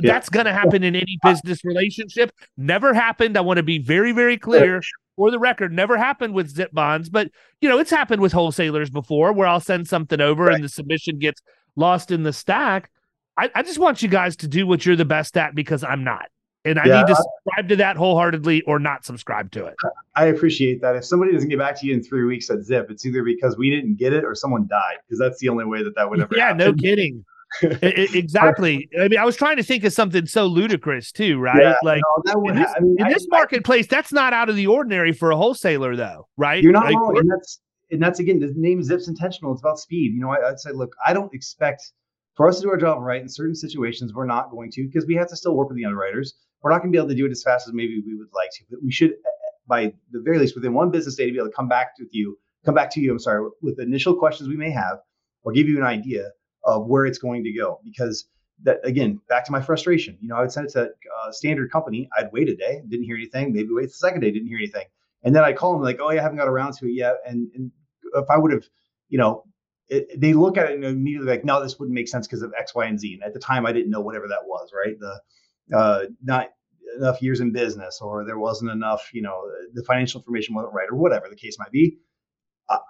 Yeah. 0.00 0.12
That's 0.12 0.28
going 0.28 0.46
to 0.46 0.52
happen 0.52 0.82
in 0.82 0.96
any 0.96 1.18
business 1.22 1.64
relationship. 1.64 2.32
Never 2.56 2.92
happened. 2.94 3.36
I 3.36 3.42
want 3.42 3.58
to 3.58 3.62
be 3.62 3.78
very, 3.78 4.12
very 4.12 4.36
clear 4.36 4.82
for 5.16 5.30
the 5.30 5.38
record. 5.38 5.72
Never 5.72 5.96
happened 5.96 6.34
with 6.34 6.48
zip 6.50 6.72
bonds, 6.72 7.08
but 7.08 7.30
you 7.60 7.68
know, 7.68 7.78
it's 7.78 7.90
happened 7.90 8.20
with 8.20 8.32
wholesalers 8.32 8.90
before 8.90 9.32
where 9.32 9.46
I'll 9.46 9.60
send 9.60 9.86
something 9.86 10.20
over 10.20 10.46
Right. 10.46 10.56
and 10.56 10.64
the 10.64 10.68
submission 10.68 11.18
gets 11.18 11.40
lost 11.76 12.10
in 12.10 12.24
the 12.24 12.32
stack. 12.32 12.90
I, 13.36 13.50
I 13.54 13.62
just 13.62 13.78
want 13.78 14.02
you 14.02 14.08
guys 14.08 14.36
to 14.38 14.48
do 14.48 14.66
what 14.66 14.84
you're 14.84 14.96
the 14.96 15.04
best 15.04 15.36
at 15.36 15.54
because 15.54 15.84
I'm 15.84 16.02
not. 16.02 16.26
And 16.64 16.78
I 16.78 16.86
Yeah, 16.86 17.00
need 17.02 17.08
to 17.08 17.14
subscribe 17.16 17.68
to 17.68 17.76
that 17.76 17.96
wholeheartedly 17.96 18.62
or 18.62 18.78
not 18.78 19.04
subscribe 19.04 19.50
to 19.52 19.66
it. 19.66 19.74
I 20.16 20.26
appreciate 20.26 20.80
that. 20.80 20.96
If 20.96 21.04
somebody 21.04 21.32
doesn't 21.32 21.48
get 21.50 21.58
back 21.58 21.78
to 21.80 21.86
you 21.86 21.92
in 21.94 22.02
three 22.02 22.24
weeks 22.24 22.48
at 22.50 22.62
Zip, 22.62 22.90
it's 22.90 23.04
either 23.04 23.22
because 23.22 23.56
we 23.58 23.70
didn't 23.70 23.96
get 23.96 24.12
it 24.12 24.24
or 24.24 24.34
someone 24.34 24.66
died, 24.68 24.96
because 25.06 25.18
that's 25.18 25.38
the 25.40 25.50
only 25.50 25.66
way 25.66 25.82
that 25.84 25.94
that 25.96 26.08
would 26.08 26.20
ever 26.20 26.34
Yeah, 26.34 26.44
happen. 26.48 26.58
no 26.58 26.72
kidding. 26.72 27.24
Exactly. 28.14 28.88
I 28.98 29.08
mean, 29.08 29.18
I 29.18 29.24
was 29.24 29.36
trying 29.36 29.56
to 29.56 29.62
think 29.62 29.84
of 29.84 29.92
something 29.92 30.26
so 30.26 30.46
ludicrous 30.46 31.12
too, 31.12 31.38
right? 31.38 31.60
Yeah, 31.62 31.74
like 31.82 32.02
No, 32.02 32.22
that 32.24 32.40
would 32.40 32.56
in 32.56 32.62
this, 32.62 32.72
I 32.76 32.80
mean, 32.80 32.96
in 32.98 33.06
I- 33.06 33.12
this 33.12 33.26
marketplace, 33.30 33.86
that's 33.86 34.12
not 34.12 34.32
out 34.32 34.48
of 34.48 34.56
the 34.56 34.66
ordinary 34.66 35.12
for 35.12 35.30
a 35.30 35.36
wholesaler, 35.36 35.96
though, 35.96 36.26
right? 36.36 36.62
You're 36.62 36.72
not 36.72 36.86
Like, 36.86 36.96
wrong, 36.96 37.16
and 37.18 37.30
that's 37.30 37.60
and 37.90 38.02
that's 38.02 38.18
again 38.18 38.40
the 38.40 38.52
name 38.56 38.82
Zip's 38.82 39.08
intentional. 39.08 39.52
It's 39.52 39.60
about 39.60 39.78
speed. 39.78 40.12
You 40.14 40.20
know, 40.20 40.30
I, 40.30 40.48
I'd 40.50 40.58
say, 40.58 40.72
look, 40.72 40.94
I 41.06 41.12
don't 41.12 41.32
expect 41.34 41.92
for 42.34 42.48
us 42.48 42.56
to 42.56 42.62
do 42.62 42.70
our 42.70 42.76
job 42.76 43.00
right 43.00 43.20
in 43.20 43.28
certain 43.28 43.54
situations. 43.54 44.12
We're 44.14 44.26
not 44.26 44.50
going 44.50 44.70
to 44.72 44.84
because 44.86 45.06
we 45.06 45.14
have 45.14 45.28
to 45.28 45.36
still 45.36 45.54
work 45.54 45.68
with 45.68 45.76
the 45.76 45.84
underwriters. 45.84 46.34
We're 46.62 46.70
not 46.70 46.78
going 46.78 46.90
to 46.92 46.96
be 46.96 46.98
able 46.98 47.10
to 47.10 47.14
do 47.14 47.26
it 47.26 47.30
as 47.30 47.42
fast 47.42 47.68
as 47.68 47.74
maybe 47.74 48.02
we 48.06 48.14
would 48.16 48.28
like 48.34 48.50
to, 48.54 48.64
but 48.70 48.82
we 48.82 48.90
should, 48.90 49.10
uh, 49.10 49.28
by 49.68 49.92
the 50.12 50.20
very 50.20 50.38
least, 50.38 50.54
within 50.54 50.72
one 50.72 50.90
business 50.90 51.14
day, 51.14 51.26
to 51.26 51.32
be 51.32 51.38
able 51.38 51.48
to 51.48 51.54
come 51.54 51.68
back 51.68 51.88
with 51.98 52.08
you, 52.10 52.38
come 52.64 52.74
back 52.74 52.90
to 52.92 53.00
you. 53.00 53.12
I'm 53.12 53.18
sorry, 53.18 53.46
with 53.60 53.78
initial 53.78 54.14
questions 54.16 54.48
we 54.48 54.56
may 54.56 54.70
have, 54.70 54.96
or 55.42 55.52
give 55.52 55.68
you 55.68 55.76
an 55.76 55.84
idea 55.84 56.30
of 56.64 56.86
where 56.86 57.06
it's 57.06 57.18
going 57.18 57.44
to 57.44 57.52
go. 57.52 57.80
Because 57.84 58.26
that 58.62 58.78
again, 58.84 59.20
back 59.28 59.44
to 59.46 59.52
my 59.52 59.60
frustration. 59.60 60.16
You 60.20 60.28
know, 60.28 60.36
I 60.36 60.40
would 60.40 60.52
send 60.52 60.66
it 60.66 60.72
to 60.72 60.90
a 61.26 61.32
standard 61.32 61.70
company. 61.70 62.08
I'd 62.16 62.30
wait 62.32 62.48
a 62.48 62.56
day, 62.56 62.82
didn't 62.88 63.04
hear 63.04 63.16
anything. 63.16 63.52
Maybe 63.52 63.68
wait 63.70 63.86
the 63.86 63.90
second 63.90 64.20
day, 64.20 64.30
didn't 64.30 64.48
hear 64.48 64.58
anything. 64.58 64.86
And 65.22 65.34
then 65.34 65.42
I 65.42 65.52
call 65.52 65.72
them 65.72 65.82
like, 65.82 65.98
oh, 66.00 66.10
yeah, 66.10 66.20
I 66.20 66.22
haven't 66.22 66.38
got 66.38 66.48
around 66.48 66.74
to 66.74 66.86
it 66.86 66.92
yet. 66.92 67.16
And, 67.26 67.48
and 67.54 67.72
if 68.14 68.26
I 68.28 68.36
would 68.36 68.52
have, 68.52 68.64
you 69.08 69.18
know, 69.18 69.44
it, 69.88 70.20
they 70.20 70.34
look 70.34 70.56
at 70.56 70.70
it 70.70 70.74
and 70.74 70.84
immediately 70.84 71.28
like, 71.28 71.44
no, 71.44 71.62
this 71.62 71.78
wouldn't 71.78 71.94
make 71.94 72.08
sense 72.08 72.26
because 72.26 72.42
of 72.42 72.52
X, 72.58 72.74
Y, 72.74 72.84
and 72.84 73.00
Z. 73.00 73.14
And 73.14 73.22
at 73.22 73.32
the 73.32 73.40
time, 73.40 73.66
I 73.66 73.72
didn't 73.72 73.90
know 73.90 74.00
whatever 74.00 74.28
that 74.28 74.46
was, 74.46 74.70
right? 74.74 74.96
The 74.98 75.76
uh, 75.76 76.04
not 76.22 76.50
enough 76.98 77.22
years 77.22 77.40
in 77.40 77.52
business, 77.52 78.00
or 78.00 78.24
there 78.24 78.38
wasn't 78.38 78.70
enough, 78.70 79.10
you 79.12 79.22
know, 79.22 79.42
the 79.72 79.82
financial 79.84 80.20
information 80.20 80.54
wasn't 80.54 80.74
right, 80.74 80.88
or 80.90 80.96
whatever 80.96 81.28
the 81.28 81.36
case 81.36 81.58
might 81.58 81.70
be. 81.70 81.98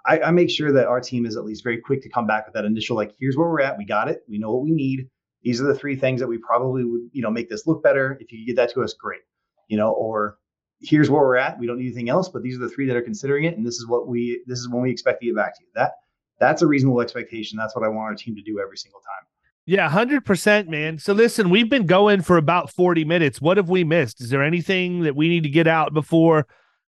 I, 0.05 0.19
I 0.19 0.31
make 0.31 0.49
sure 0.49 0.71
that 0.71 0.87
our 0.87 1.01
team 1.01 1.25
is 1.25 1.35
at 1.35 1.43
least 1.43 1.63
very 1.63 1.79
quick 1.79 2.01
to 2.03 2.09
come 2.09 2.25
back 2.25 2.45
with 2.45 2.53
that 2.53 2.65
initial, 2.65 2.95
like, 2.95 3.13
here's 3.19 3.35
where 3.35 3.49
we're 3.49 3.61
at. 3.61 3.77
We 3.77 3.85
got 3.85 4.07
it. 4.07 4.21
We 4.27 4.37
know 4.37 4.51
what 4.51 4.63
we 4.63 4.71
need. 4.71 5.09
These 5.43 5.59
are 5.61 5.65
the 5.65 5.75
three 5.75 5.95
things 5.95 6.21
that 6.21 6.27
we 6.27 6.37
probably 6.37 6.85
would, 6.85 7.01
you 7.11 7.21
know, 7.21 7.29
make 7.29 7.49
this 7.49 7.67
look 7.67 7.83
better. 7.83 8.17
If 8.21 8.31
you 8.31 8.39
could 8.39 8.47
get 8.47 8.55
that 8.55 8.73
to 8.73 8.83
us, 8.83 8.93
great. 8.93 9.21
You 9.67 9.77
know, 9.77 9.91
or 9.91 10.37
here's 10.81 11.09
where 11.09 11.21
we're 11.21 11.35
at. 11.35 11.59
We 11.59 11.67
don't 11.67 11.77
need 11.77 11.87
anything 11.87 12.09
else, 12.09 12.29
but 12.29 12.41
these 12.43 12.55
are 12.55 12.59
the 12.59 12.69
three 12.69 12.87
that 12.87 12.95
are 12.95 13.01
considering 13.01 13.45
it, 13.45 13.57
and 13.57 13.65
this 13.65 13.75
is 13.75 13.87
what 13.87 14.07
we 14.07 14.41
this 14.45 14.59
is 14.59 14.69
when 14.69 14.81
we 14.81 14.91
expect 14.91 15.21
to 15.21 15.27
get 15.27 15.35
back 15.35 15.57
to 15.57 15.63
you. 15.63 15.69
That 15.75 15.93
that's 16.39 16.61
a 16.61 16.67
reasonable 16.67 17.01
expectation. 17.01 17.57
That's 17.57 17.75
what 17.75 17.83
I 17.83 17.87
want 17.87 18.09
our 18.09 18.15
team 18.15 18.35
to 18.35 18.41
do 18.41 18.59
every 18.59 18.77
single 18.77 18.99
time. 18.99 19.27
Yeah, 19.65 19.89
hundred 19.89 20.25
percent, 20.25 20.69
man. 20.69 20.99
So 20.99 21.13
listen, 21.13 21.49
we've 21.49 21.69
been 21.69 21.87
going 21.87 22.21
for 22.21 22.37
about 22.37 22.71
forty 22.71 23.03
minutes. 23.03 23.41
What 23.41 23.57
have 23.57 23.69
we 23.69 23.83
missed? 23.83 24.21
Is 24.21 24.29
there 24.29 24.43
anything 24.43 25.01
that 25.01 25.15
we 25.15 25.29
need 25.29 25.43
to 25.43 25.49
get 25.49 25.67
out 25.67 25.93
before 25.93 26.45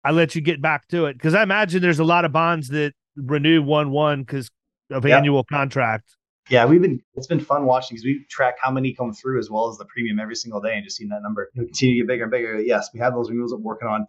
I 0.06 0.12
let 0.12 0.34
you 0.36 0.40
get 0.40 0.62
back 0.62 0.86
to 0.88 1.06
it? 1.06 1.14
Because 1.14 1.34
I 1.34 1.42
imagine 1.42 1.82
there's 1.82 1.98
a 1.98 2.04
lot 2.04 2.24
of 2.24 2.32
bonds 2.32 2.68
that 2.68 2.92
renew 3.16 3.60
one 3.62 3.90
one 3.90 4.22
because 4.22 4.48
of 4.90 5.04
Yeah. 5.04 5.16
annual 5.18 5.42
contract. 5.42 6.16
Yeah, 6.48 6.64
we've 6.64 6.80
been 6.80 7.00
it's 7.14 7.26
been 7.26 7.40
fun 7.40 7.66
watching 7.66 7.96
because 7.96 8.04
we 8.04 8.24
track 8.30 8.54
how 8.62 8.70
many 8.70 8.94
come 8.94 9.12
through 9.12 9.40
as 9.40 9.50
well 9.50 9.68
as 9.68 9.78
the 9.78 9.84
premium 9.86 10.20
every 10.20 10.36
single 10.36 10.60
day 10.60 10.74
and 10.74 10.84
just 10.84 10.96
seeing 10.96 11.08
that 11.10 11.22
number 11.22 11.50
continue 11.56 11.96
to 11.96 12.00
get 12.02 12.06
bigger 12.06 12.22
and 12.24 12.30
bigger. 12.30 12.60
Yes, 12.60 12.88
we 12.94 13.00
have 13.00 13.14
those 13.14 13.28
renewals 13.30 13.50
that 13.50 13.56
we're 13.56 13.72
working 13.74 13.88
on. 13.88 14.06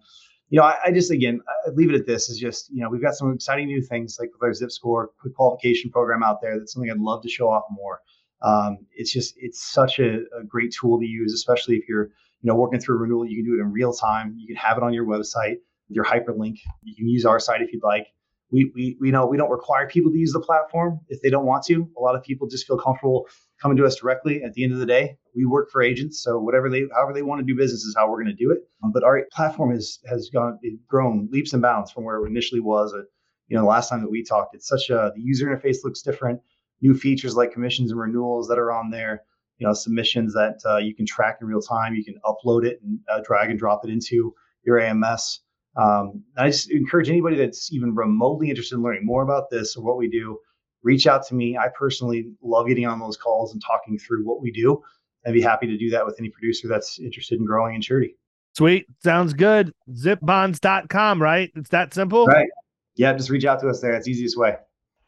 You 0.50 0.60
know, 0.60 0.66
I, 0.66 0.76
I 0.86 0.92
just 0.92 1.10
again 1.10 1.42
I 1.66 1.72
leave 1.72 1.90
it 1.90 1.96
at 2.00 2.06
this 2.06 2.30
is 2.30 2.38
just 2.38 2.70
you 2.72 2.84
know 2.84 2.90
we've 2.92 3.02
got 3.02 3.16
some 3.16 3.34
exciting 3.34 3.66
new 3.66 3.82
things 3.82 4.18
like 4.20 4.30
with 4.34 4.44
our 4.44 4.54
Zip 4.54 4.72
Score 4.72 5.10
quick 5.20 5.34
qualification 5.34 5.90
program 5.90 6.22
out 6.22 6.40
there. 6.42 6.60
That's 6.60 6.74
something 6.74 6.92
I'd 6.92 7.00
love 7.00 7.24
to 7.24 7.30
show 7.30 7.50
off 7.50 7.64
more. 7.72 8.02
Um, 8.44 8.78
it's 8.94 9.12
just 9.12 9.34
it's 9.38 9.64
such 9.72 9.98
a, 9.98 10.18
a 10.40 10.44
great 10.48 10.72
tool 10.80 11.00
to 11.00 11.06
use, 11.08 11.34
especially 11.34 11.76
if 11.78 11.90
you're 11.90 12.04
you 12.04 12.48
know 12.50 12.56
working 12.56 12.80
through 12.80 12.98
a 12.98 13.00
renewal. 13.00 13.26
You 13.26 13.36
can 13.42 13.46
do 13.52 13.58
it 13.60 13.62
in 13.66 13.72
real 13.72 13.94
time. 13.94 14.36
You 14.38 14.46
can 14.46 14.58
have 14.58 14.78
it 14.78 14.84
on 14.84 14.94
your 14.94 15.06
website 15.08 15.56
your 15.90 16.06
hyperlink. 16.06 16.58
You 16.84 16.96
can 16.96 17.08
use 17.08 17.26
our 17.26 17.40
site 17.40 17.62
if 17.62 17.72
you'd 17.74 17.84
like 17.84 18.08
we, 18.52 18.72
we 18.74 18.98
we 19.00 19.12
know 19.12 19.26
we 19.26 19.38
don't 19.38 19.50
require 19.50 19.88
people 19.88 20.12
to 20.12 20.18
use 20.18 20.32
the 20.32 20.40
platform 20.40 21.00
if 21.10 21.22
they 21.22 21.30
don't 21.30 21.46
want 21.46 21.66
to. 21.66 21.90
A 21.98 22.02
lot 22.02 22.16
of 22.16 22.24
people 22.24 22.48
just 22.48 22.66
feel 22.66 22.78
comfortable 22.78 23.28
coming 23.62 23.78
to 23.78 23.86
us 23.86 23.98
directly. 23.98 24.42
At 24.44 24.54
the 24.54 24.64
end 24.64 24.74
of 24.74 24.80
the 24.80 24.86
day, 24.86 25.18
we 25.36 25.46
work 25.46 25.70
for 25.70 25.82
agents, 25.82 26.22
so 26.24 26.40
whatever 26.40 26.70
they 26.70 26.86
however 26.94 27.14
they 27.14 27.24
want 27.24 27.40
to 27.40 27.46
do 27.46 27.58
business 27.58 27.82
is 27.84 27.96
how 27.98 28.10
we're 28.10 28.24
going 28.24 28.36
to 28.36 28.44
do 28.44 28.52
it. 28.52 28.60
Um, 28.84 28.92
but 28.92 29.04
our 29.04 29.26
platform 29.32 29.72
has 29.72 30.00
has 30.10 30.30
gone 30.30 30.60
grown 30.88 31.28
leaps 31.32 31.54
and 31.54 31.62
bounds 31.62 31.92
from 31.92 32.06
where 32.06 32.24
it 32.24 32.30
initially 32.30 32.62
was. 32.62 32.94
Uh, 32.94 33.04
you 33.48 33.56
know, 33.56 33.62
the 33.62 33.68
last 33.70 33.90
time 33.90 34.02
that 34.02 34.12
we 34.12 34.24
talked, 34.24 34.56
it's 34.56 34.68
such 34.68 34.90
a 34.90 35.12
the 35.16 35.22
user 35.22 35.48
interface 35.48 35.78
looks 35.84 36.02
different. 36.02 36.40
New 36.82 36.96
features 36.96 37.36
like 37.36 37.52
commissions 37.52 37.92
and 37.92 38.00
renewals 38.00 38.48
that 38.48 38.60
are 38.60 38.72
on 38.72 38.92
there. 38.92 39.24
You 39.58 39.68
know, 39.68 39.74
submissions 39.74 40.34
that 40.36 40.60
uh, 40.66 40.78
you 40.78 40.96
can 40.96 41.06
track 41.06 41.40
in 41.42 41.48
real 41.48 41.62
time. 41.62 41.96
You 41.96 42.06
can 42.06 42.16
upload 42.24 42.64
it 42.64 42.80
and 42.82 43.00
uh, 43.12 43.22
drag 43.26 43.50
and 43.50 43.60
drop 43.60 43.84
it 43.84 43.90
into 43.90 44.34
your 44.64 44.80
AMS. 44.80 45.42
Um, 45.78 46.24
I 46.38 46.50
just 46.50 46.72
encourage 46.72 47.10
anybody 47.10 47.38
that's 47.38 47.72
even 47.72 47.94
remotely 47.94 48.50
interested 48.50 48.76
in 48.76 48.84
learning 48.84 49.06
more 49.06 49.22
about 49.22 49.50
this 49.50 49.76
or 49.76 49.84
what 49.84 49.98
we 49.98 50.10
do, 50.10 50.40
reach 50.84 51.06
out 51.06 51.26
to 51.28 51.36
me. 51.36 51.58
I 51.58 51.68
personally 51.78 52.32
love 52.42 52.68
getting 52.68 52.88
on 52.88 53.00
those 53.00 53.16
calls 53.16 53.54
and 53.54 53.62
talking 53.62 53.98
through 54.00 54.26
what 54.26 54.42
we 54.42 54.52
do. 54.52 54.82
I'd 55.26 55.34
be 55.34 55.42
happy 55.42 55.68
to 55.68 55.78
do 55.78 55.90
that 55.92 56.06
with 56.06 56.16
any 56.20 56.30
producer 56.30 56.68
that's 56.68 57.00
interested 57.00 57.40
in 57.40 57.46
growing 57.46 57.76
in 57.76 57.82
surety. 57.82 58.16
Sweet, 58.56 58.88
sounds 59.04 59.34
good. 59.34 59.72
Zipbonds.com, 59.92 61.22
right? 61.22 61.52
It's 61.56 61.70
that 61.70 61.94
simple. 61.94 62.26
Right. 62.26 62.48
Yeah, 62.96 63.14
just 63.14 63.30
reach 63.30 63.46
out 63.46 63.60
to 63.60 63.70
us 63.70 63.82
there. 63.82 63.94
It's 63.94 64.06
the 64.06 64.12
easiest 64.12 64.38
way. 64.38 64.56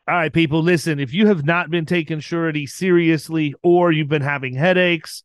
All 0.08 0.16
right, 0.16 0.34
people, 0.34 0.62
listen, 0.62 1.00
if 1.00 1.14
you 1.14 1.28
have 1.28 1.46
not 1.46 1.70
been 1.70 1.86
taking 1.86 2.20
surety 2.20 2.68
seriously 2.68 3.56
or 3.64 3.92
you've 3.92 4.10
been 4.10 4.22
having 4.22 4.54
headaches, 4.54 5.24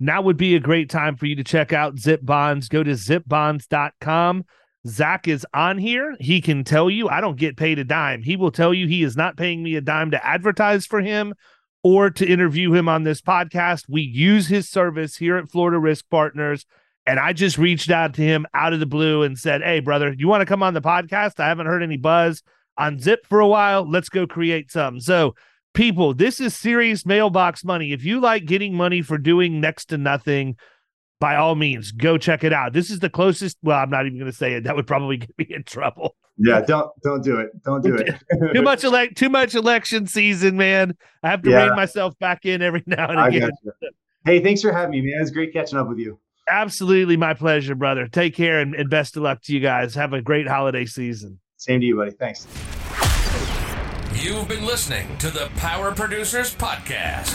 now 0.00 0.22
would 0.22 0.36
be 0.36 0.54
a 0.54 0.60
great 0.60 0.88
time 0.88 1.16
for 1.16 1.26
you 1.26 1.34
to 1.36 1.44
check 1.44 1.72
out 1.72 1.98
Zip 1.98 2.20
Bonds. 2.22 2.68
Go 2.68 2.82
to 2.82 2.92
zipbonds.com. 2.92 4.44
Zach 4.88 5.28
is 5.28 5.46
on 5.54 5.78
here. 5.78 6.16
He 6.20 6.40
can 6.40 6.64
tell 6.64 6.90
you 6.90 7.08
I 7.08 7.20
don't 7.20 7.38
get 7.38 7.56
paid 7.56 7.78
a 7.78 7.84
dime. 7.84 8.22
He 8.22 8.36
will 8.36 8.50
tell 8.50 8.72
you 8.72 8.86
he 8.86 9.02
is 9.02 9.16
not 9.16 9.36
paying 9.36 9.62
me 9.62 9.76
a 9.76 9.80
dime 9.80 10.10
to 10.10 10.26
advertise 10.26 10.86
for 10.86 11.00
him 11.00 11.34
or 11.82 12.10
to 12.10 12.26
interview 12.26 12.72
him 12.74 12.88
on 12.88 13.04
this 13.04 13.20
podcast. 13.20 13.84
We 13.88 14.02
use 14.02 14.48
his 14.48 14.68
service 14.68 15.16
here 15.16 15.36
at 15.36 15.50
Florida 15.50 15.78
Risk 15.78 16.08
Partners. 16.10 16.66
And 17.06 17.18
I 17.18 17.32
just 17.32 17.56
reached 17.56 17.90
out 17.90 18.14
to 18.14 18.22
him 18.22 18.46
out 18.52 18.74
of 18.74 18.80
the 18.80 18.86
blue 18.86 19.22
and 19.22 19.38
said, 19.38 19.62
Hey, 19.62 19.80
brother, 19.80 20.14
you 20.16 20.28
want 20.28 20.42
to 20.42 20.46
come 20.46 20.62
on 20.62 20.74
the 20.74 20.82
podcast? 20.82 21.40
I 21.40 21.48
haven't 21.48 21.66
heard 21.66 21.82
any 21.82 21.96
buzz 21.96 22.42
on 22.76 22.98
Zip 22.98 23.26
for 23.26 23.40
a 23.40 23.48
while. 23.48 23.88
Let's 23.88 24.10
go 24.10 24.26
create 24.26 24.70
some. 24.70 25.00
So, 25.00 25.34
people, 25.72 26.12
this 26.12 26.40
is 26.40 26.54
serious 26.54 27.06
mailbox 27.06 27.64
money. 27.64 27.92
If 27.92 28.04
you 28.04 28.20
like 28.20 28.44
getting 28.44 28.74
money 28.74 29.00
for 29.00 29.16
doing 29.16 29.60
next 29.60 29.86
to 29.86 29.96
nothing, 29.96 30.56
by 31.20 31.36
all 31.36 31.54
means, 31.54 31.90
go 31.92 32.16
check 32.18 32.44
it 32.44 32.52
out. 32.52 32.72
This 32.72 32.90
is 32.90 33.00
the 33.00 33.10
closest. 33.10 33.56
Well, 33.62 33.78
I'm 33.78 33.90
not 33.90 34.06
even 34.06 34.18
going 34.18 34.30
to 34.30 34.36
say 34.36 34.54
it. 34.54 34.64
That 34.64 34.76
would 34.76 34.86
probably 34.86 35.16
get 35.18 35.30
me 35.38 35.46
in 35.50 35.64
trouble. 35.64 36.16
Yeah, 36.40 36.60
don't 36.60 36.90
don't 37.02 37.22
do 37.24 37.38
it. 37.40 37.50
Don't 37.64 37.82
do 37.82 37.96
it. 37.96 38.14
too 38.54 38.62
much 38.62 38.84
elect, 38.84 39.16
too 39.16 39.28
much 39.28 39.56
election 39.56 40.06
season, 40.06 40.56
man. 40.56 40.96
I 41.24 41.30
have 41.30 41.42
to 41.42 41.50
Yeah. 41.50 41.66
rein 41.66 41.74
myself 41.76 42.16
back 42.20 42.46
in 42.46 42.62
every 42.62 42.84
now 42.86 43.08
and 43.10 43.34
again. 43.34 43.50
Hey, 44.24 44.40
thanks 44.40 44.62
for 44.62 44.72
having 44.72 44.90
me, 44.92 45.00
man. 45.00 45.20
It's 45.20 45.32
great 45.32 45.52
catching 45.52 45.78
up 45.78 45.88
with 45.88 45.98
you. 45.98 46.20
Absolutely, 46.48 47.16
my 47.16 47.34
pleasure, 47.34 47.74
brother. 47.74 48.06
Take 48.06 48.34
care 48.34 48.60
and, 48.60 48.74
and 48.74 48.88
best 48.88 49.16
of 49.16 49.22
luck 49.24 49.42
to 49.42 49.52
you 49.52 49.60
guys. 49.60 49.94
Have 49.96 50.12
a 50.12 50.22
great 50.22 50.46
holiday 50.46 50.84
season. 50.86 51.40
Same 51.56 51.80
to 51.80 51.86
you, 51.86 51.96
buddy. 51.96 52.12
Thanks. 52.12 52.46
You've 54.14 54.48
been 54.48 54.64
listening 54.64 55.16
to 55.18 55.30
the 55.30 55.50
Power 55.56 55.92
Producers 55.92 56.54
Podcast. 56.54 57.34